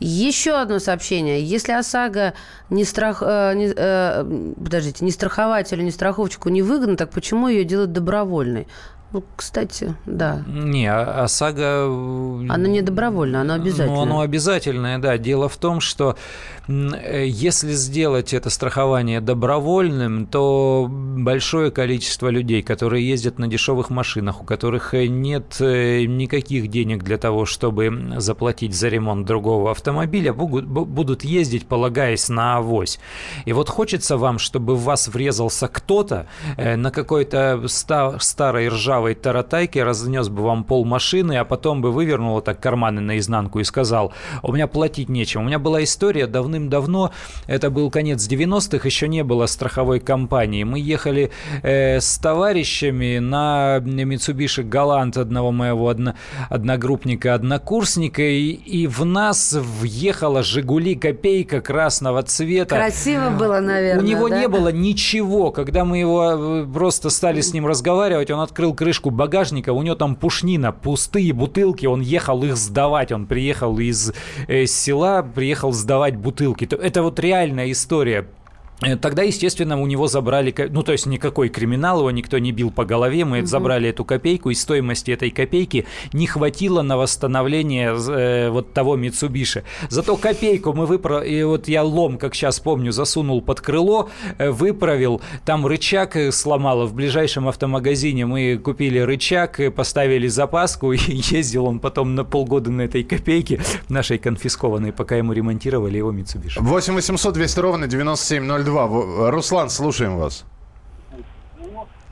Еще 0.00 0.52
одно 0.52 0.78
сообщение. 0.78 1.42
Если 1.42 1.72
ОСАГО 1.72 2.34
не, 2.70 2.84
страх, 2.84 3.22
э, 3.24 3.54
не, 3.54 3.72
э, 3.74 4.52
подождите, 4.56 5.04
не 5.04 5.10
страхователю, 5.10 5.82
не 5.82 5.90
страховщику 5.90 6.48
не 6.50 6.62
выгодно, 6.62 6.96
так 6.96 7.10
почему 7.10 7.48
ее 7.48 7.64
делают 7.64 7.92
добровольной? 7.92 8.68
Ну, 9.10 9.24
кстати, 9.36 9.94
да. 10.04 10.44
Не, 10.46 10.92
ОСАГО... 10.92 11.62
А 11.62 12.54
оно 12.54 12.66
не 12.66 12.82
добровольно, 12.82 13.40
оно 13.40 13.54
обязательное. 13.54 13.96
Ну, 13.96 14.02
оно 14.02 14.20
обязательное, 14.20 14.98
да. 14.98 15.16
Дело 15.16 15.48
в 15.48 15.56
том, 15.56 15.80
что 15.80 16.14
э, 16.66 17.24
если 17.26 17.72
сделать 17.72 18.34
это 18.34 18.50
страхование 18.50 19.22
добровольным, 19.22 20.26
то 20.26 20.86
большое 20.90 21.70
количество 21.70 22.28
людей, 22.28 22.60
которые 22.60 23.08
ездят 23.08 23.38
на 23.38 23.48
дешевых 23.48 23.88
машинах, 23.88 24.42
у 24.42 24.44
которых 24.44 24.92
э, 24.92 25.06
нет 25.06 25.56
э, 25.60 26.04
никаких 26.04 26.68
денег 26.68 27.02
для 27.02 27.16
того, 27.16 27.46
чтобы 27.46 28.12
заплатить 28.18 28.74
за 28.74 28.88
ремонт 28.88 29.26
другого 29.26 29.70
автомобиля, 29.70 30.34
будут 30.34 31.24
ездить, 31.24 31.66
полагаясь 31.66 32.28
на 32.28 32.56
авось. 32.58 33.00
И 33.46 33.54
вот 33.54 33.70
хочется 33.70 34.18
вам, 34.18 34.38
чтобы 34.38 34.76
в 34.76 34.82
вас 34.82 35.08
врезался 35.08 35.66
кто-то 35.66 36.26
на 36.58 36.90
какой-то 36.90 37.64
старой 37.68 38.68
ржавой 38.68 38.97
ржавой 38.98 39.14
таратайки, 39.14 39.78
разнес 39.78 40.28
бы 40.28 40.42
вам 40.42 40.64
пол 40.64 40.84
машины, 40.84 41.36
а 41.36 41.44
потом 41.44 41.80
бы 41.80 41.92
вывернул 41.92 42.34
вот 42.34 42.44
так 42.44 42.60
карманы 42.60 43.00
наизнанку 43.00 43.60
и 43.60 43.64
сказал, 43.64 44.12
у 44.42 44.52
меня 44.52 44.66
платить 44.66 45.08
нечем. 45.08 45.42
У 45.42 45.44
меня 45.44 45.58
была 45.58 45.84
история 45.84 46.26
давным-давно, 46.26 47.12
это 47.46 47.70
был 47.70 47.90
конец 47.90 48.28
90-х, 48.28 48.86
еще 48.86 49.08
не 49.08 49.22
было 49.22 49.46
страховой 49.46 50.00
компании. 50.00 50.64
Мы 50.64 50.80
ехали 50.80 51.30
э, 51.62 52.00
с 52.00 52.18
товарищами 52.18 53.18
на 53.18 53.78
Mitsubishi 53.78 54.68
Galant 54.68 55.20
одного 55.20 55.52
моего 55.52 55.88
одно, 55.88 56.14
одногруппника, 56.50 57.34
однокурсника, 57.34 58.22
и, 58.22 58.50
и 58.50 58.86
в 58.86 59.04
нас 59.04 59.52
въехала 59.52 60.42
«Жигули» 60.42 60.94
копейка 60.94 61.60
красного 61.60 62.22
цвета. 62.22 62.76
Красиво 62.76 63.30
было, 63.30 63.60
наверное, 63.60 64.02
У 64.02 64.06
него 64.06 64.28
да? 64.28 64.40
не 64.40 64.48
было 64.48 64.72
ничего. 64.72 65.52
Когда 65.52 65.84
мы 65.84 65.98
его 65.98 66.62
э, 66.62 66.66
просто 66.72 67.10
стали 67.10 67.40
с 67.40 67.52
ним 67.52 67.66
разговаривать, 67.66 68.30
он 68.30 68.40
открыл 68.40 68.74
крышку 68.88 69.10
багажника, 69.10 69.74
у 69.74 69.82
него 69.82 69.96
там 69.96 70.16
пушнина, 70.16 70.72
пустые 70.72 71.34
бутылки, 71.34 71.84
он 71.84 72.00
ехал 72.00 72.42
их 72.42 72.56
сдавать. 72.56 73.12
Он 73.12 73.26
приехал 73.26 73.78
из 73.78 74.14
э, 74.46 74.64
села, 74.64 75.22
приехал 75.22 75.72
сдавать 75.72 76.16
бутылки. 76.16 76.64
Это 76.64 77.02
вот 77.02 77.20
реальная 77.20 77.70
история. 77.70 78.26
Э, 78.82 78.96
тогда, 78.96 79.22
естественно, 79.22 79.80
у 79.80 79.86
него 79.86 80.06
забрали, 80.06 80.54
ну, 80.70 80.82
то 80.82 80.92
есть 80.92 81.06
никакой 81.06 81.48
криминал, 81.48 82.00
его 82.00 82.10
никто 82.10 82.38
не 82.38 82.52
бил 82.52 82.70
по 82.70 82.84
голове, 82.84 83.24
мы 83.24 83.40
угу. 83.40 83.46
забрали 83.46 83.88
эту 83.88 84.04
копейку, 84.04 84.50
и 84.50 84.54
стоимости 84.54 85.10
этой 85.10 85.30
копейки 85.30 85.86
не 86.12 86.26
хватило 86.26 86.82
на 86.82 86.96
восстановление 86.96 87.96
э, 87.96 88.50
вот 88.50 88.72
того 88.72 88.96
Митсубиши. 88.96 89.64
Зато 89.88 90.16
копейку 90.16 90.72
мы 90.72 90.86
выправили, 90.86 91.28
и 91.28 91.42
вот 91.42 91.66
я 91.66 91.82
лом, 91.82 92.18
как 92.18 92.34
сейчас 92.34 92.60
помню, 92.60 92.92
засунул 92.92 93.42
под 93.42 93.60
крыло, 93.60 94.10
э, 94.38 94.50
выправил, 94.50 95.20
там 95.44 95.66
рычаг 95.66 96.14
э, 96.16 96.30
сломало, 96.30 96.86
в 96.86 96.94
ближайшем 96.94 97.48
автомагазине 97.48 98.26
мы 98.26 98.58
купили 98.62 99.00
рычаг, 99.00 99.58
э, 99.58 99.70
поставили 99.72 100.28
запаску, 100.28 100.92
и 100.92 100.98
ездил 100.98 101.66
он 101.66 101.80
потом 101.80 102.14
на 102.14 102.24
полгода 102.24 102.70
на 102.70 102.82
этой 102.82 103.02
копейке, 103.02 103.60
нашей 103.88 104.18
конфискованной, 104.18 104.92
пока 104.92 105.16
ему 105.16 105.32
ремонтировали 105.32 105.96
его 105.96 106.12
Митсубиши. 106.12 106.60
8 106.60 106.94
800 106.94 107.34
200 107.34 107.60
ровно 107.60 107.88
9702 107.88 108.67
2. 108.68 109.30
Руслан, 109.30 109.70
слушаем 109.70 110.18
вас. 110.18 110.44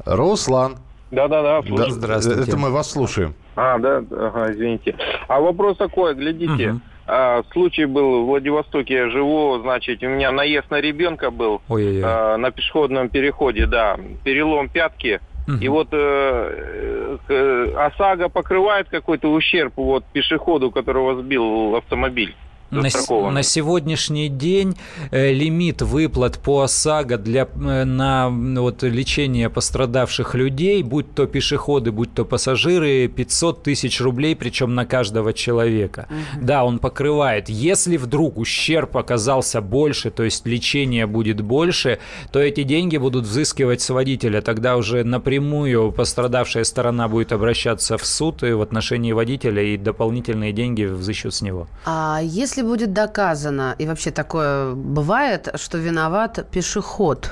Руслан. 0.05 0.77
Да-да-да, 1.11 1.63
да, 1.63 1.91
Здравствуйте. 1.91 2.43
Это 2.43 2.57
мы 2.57 2.71
вас 2.71 2.91
слушаем. 2.91 3.35
А, 3.55 3.79
да, 3.79 3.99
ага, 4.11 4.53
извините. 4.53 4.97
А 5.29 5.41
вопрос 5.41 5.77
такой, 5.77 6.15
глядите, 6.15 6.71
угу. 6.71 6.81
а, 7.07 7.43
случай 7.53 7.85
был 7.85 8.23
в 8.23 8.27
Владивостоке, 8.27 8.95
я 8.95 9.11
живу, 9.11 9.59
значит, 9.61 10.03
у 10.03 10.07
меня 10.07 10.33
наезд 10.33 10.71
на 10.71 10.81
ребенка 10.81 11.31
был 11.31 11.63
а, 11.69 12.37
на 12.37 12.51
пешеходном 12.51 13.09
переходе, 13.09 13.67
да, 13.67 13.99
перелом 14.25 14.69
пятки, 14.69 15.21
Угу. 15.49 15.59
И 15.61 15.69
вот 15.69 15.89
э, 15.93 17.19
э, 17.29 17.73
ОСАГО 17.77 18.31
покрывает 18.31 18.89
какой-то 18.89 19.33
ущерб 19.33 19.75
вот 19.77 20.05
пешеходу, 20.07 20.73
которого 20.73 21.23
сбил 21.23 21.77
автомобиль. 21.77 22.35
На, 22.71 22.83
на 23.31 23.43
сегодняшний 23.43 24.29
день 24.29 24.77
э, 25.11 25.33
лимит 25.33 25.83
выплат 25.83 26.39
по 26.39 26.63
ОСАГО 26.63 27.19
для, 27.19 27.43
э, 27.55 27.85
на 27.85 28.29
вот, 28.29 28.83
лечение 28.83 29.49
пострадавших 29.49 30.35
людей, 30.35 30.83
будь 30.83 31.15
то 31.15 31.27
пешеходы, 31.27 31.93
будь 31.93 32.13
то 32.13 32.25
пассажиры, 32.25 33.09
500 33.09 33.63
тысяч 33.63 34.01
рублей, 34.01 34.35
причем 34.35 34.75
на 34.75 34.85
каждого 34.85 35.33
человека. 35.33 36.09
Угу. 36.11 36.45
Да, 36.45 36.65
он 36.65 36.79
покрывает. 36.79 37.49
Если 37.49 37.97
вдруг 37.97 38.39
ущерб 38.39 38.97
оказался 38.97 39.61
больше, 39.61 40.11
то 40.11 40.25
есть 40.25 40.47
лечение 40.47 41.07
будет 41.07 41.41
больше, 41.41 41.99
то 42.33 42.41
эти 42.41 42.63
деньги 42.63 42.97
будут 42.97 43.25
взыскивать 43.25 43.81
с 43.81 43.91
водителя. 43.91 44.41
Тогда 44.41 44.77
уже 44.77 45.05
напрямую 45.05 45.93
пострадавшая 45.93 46.65
сторона 46.65 47.09
будет 47.09 47.33
обращаться 47.33 47.97
в 47.97 48.05
суд 48.05 48.43
и 48.43 48.53
в 48.53 48.61
отношении 48.61 49.13
водителя, 49.13 49.63
и 49.63 49.77
дополнительные 49.77 50.53
деньги 50.53 50.85
взыщут 50.85 51.35
с 51.35 51.43
него. 51.43 51.69
А 51.85 52.21
если 52.23 52.56
если 52.57 52.69
будет 52.69 52.93
доказано, 52.93 53.75
и 53.79 53.87
вообще 53.87 54.11
такое 54.11 54.73
бывает, 54.73 55.49
что 55.57 55.79
виноват 55.79 56.47
пешеход, 56.51 57.31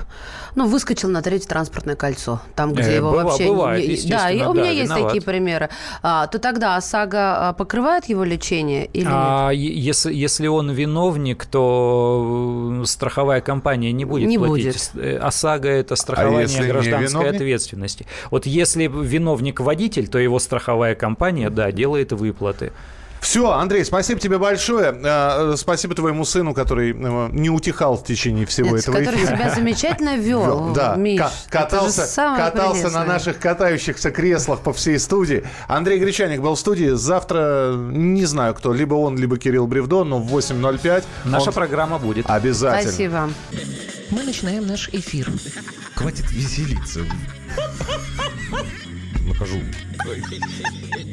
ну, 0.55 0.67
выскочил 0.67 1.09
на 1.09 1.23
третье 1.23 1.49
транспортное 1.49 1.97
кольцо, 1.97 2.41
там, 2.55 2.75
где 2.75 2.91
э, 2.91 2.97
его 2.97 3.11
быва, 3.11 3.23
вообще... 3.23 3.47
Бывает, 3.47 4.05
не... 4.05 4.11
Да, 4.11 4.31
и 4.31 4.43
у 4.43 4.53
да, 4.53 4.61
меня 4.61 4.71
есть 4.71 4.91
виноват. 4.91 5.07
такие 5.07 5.23
примеры. 5.23 5.71
А, 6.03 6.27
то 6.27 6.39
тогда 6.39 6.77
ОСАГО 6.77 7.49
а, 7.49 7.53
покрывает 7.55 8.05
его 8.07 8.25
лечение 8.25 8.87
или 8.87 9.07
а, 9.09 9.51
нет? 9.53 9.61
Если, 9.61 10.13
если 10.13 10.47
он 10.47 10.71
виновник, 10.71 11.47
то 11.47 12.83
страховая 12.85 13.41
компания 13.41 13.93
не 13.93 14.05
будет 14.05 14.29
не 14.29 14.39
платить. 14.39 14.91
Будет. 14.95 15.05
Э, 15.05 15.19
ОСАГО– 15.19 15.69
это 15.71 15.97
страхование 15.97 16.61
а 16.61 16.67
гражданской 16.67 17.31
ответственности. 17.31 18.07
Вот 18.31 18.47
если 18.47 18.87
виновник 18.87 19.61
водитель, 19.61 20.09
то 20.09 20.19
его 20.19 20.39
страховая 20.39 20.95
компания, 20.95 21.49
да, 21.49 21.73
делает 21.73 22.13
выплаты. 22.13 22.73
Все, 23.25 23.51
Андрей, 23.53 23.87
спасибо 23.87 24.21
тебе 24.21 24.37
большое. 24.37 24.95
Э, 25.03 25.55
спасибо 25.57 25.95
твоему 25.95 26.27
сыну, 26.27 26.53
который 26.53 26.91
э, 26.91 27.29
не 27.33 27.49
утихал 27.49 27.97
в 27.97 28.05
течение 28.05 28.45
всего 28.45 28.77
Нет, 28.77 28.81
этого 28.81 28.99
который 28.99 29.25
эфира. 29.25 29.37
себя 29.37 29.51
замечательно 29.55 30.17
вел, 30.19 30.75
Да, 30.75 30.95
Миш. 30.97 31.23
катался, 31.49 32.07
катался 32.37 32.91
на 32.91 33.07
наших 33.07 33.39
катающихся 33.39 34.11
креслах 34.11 34.61
по 34.61 34.75
всей 34.75 34.99
студии. 34.99 35.43
Андрей 35.69 35.99
Гречаник 36.01 36.43
был 36.43 36.55
в 36.55 36.61
студии. 36.61 36.91
Завтра, 36.91 37.73
не 37.75 38.27
знаю 38.27 38.55
кто, 38.55 38.75
либо 38.75 38.93
он, 38.93 39.17
либо 39.17 39.39
Кирилл 39.39 39.67
Бревдо, 39.67 40.05
но 40.05 40.19
в 40.19 40.31
8.05. 40.37 41.05
Наша 41.25 41.51
программа 41.51 41.99
будет. 41.99 42.29
Обязательно. 42.29 42.83
Спасибо. 42.93 43.31
Мы 44.11 44.23
начинаем 44.23 44.67
наш 44.67 44.91
эфир. 44.91 45.33
Хватит 45.95 46.31
веселиться. 46.31 47.01
Нахожу. 49.25 49.61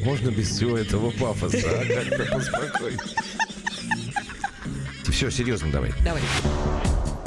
Можно 0.03 0.29
без 0.29 0.49
всего 0.49 0.77
этого 0.77 1.11
пафоса, 1.11 1.57
а? 1.65 1.85
Как-то 1.85 2.33
поспокойнее. 2.33 2.99
Все, 5.09 5.29
серьезно 5.29 5.71
давай. 5.71 5.93
Давай. 6.03 6.21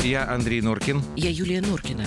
Я 0.02 0.28
Андрей 0.30 0.60
Норкин. 0.60 1.02
Я 1.16 1.30
Юлия 1.30 1.60
Норкина. 1.60 2.06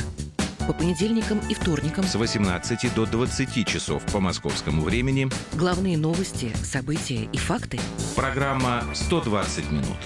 По 0.67 0.73
понедельникам 0.73 1.39
и 1.49 1.53
вторникам 1.53 2.03
с 2.03 2.15
18 2.15 2.93
до 2.93 3.05
20 3.05 3.65
часов 3.65 4.03
по 4.11 4.19
московскому 4.19 4.81
времени. 4.81 5.29
Главные 5.53 5.97
новости, 5.97 6.51
события 6.61 7.29
и 7.31 7.37
факты. 7.37 7.79
Программа 8.15 8.83
«120 8.93 9.71
минут». 9.71 9.97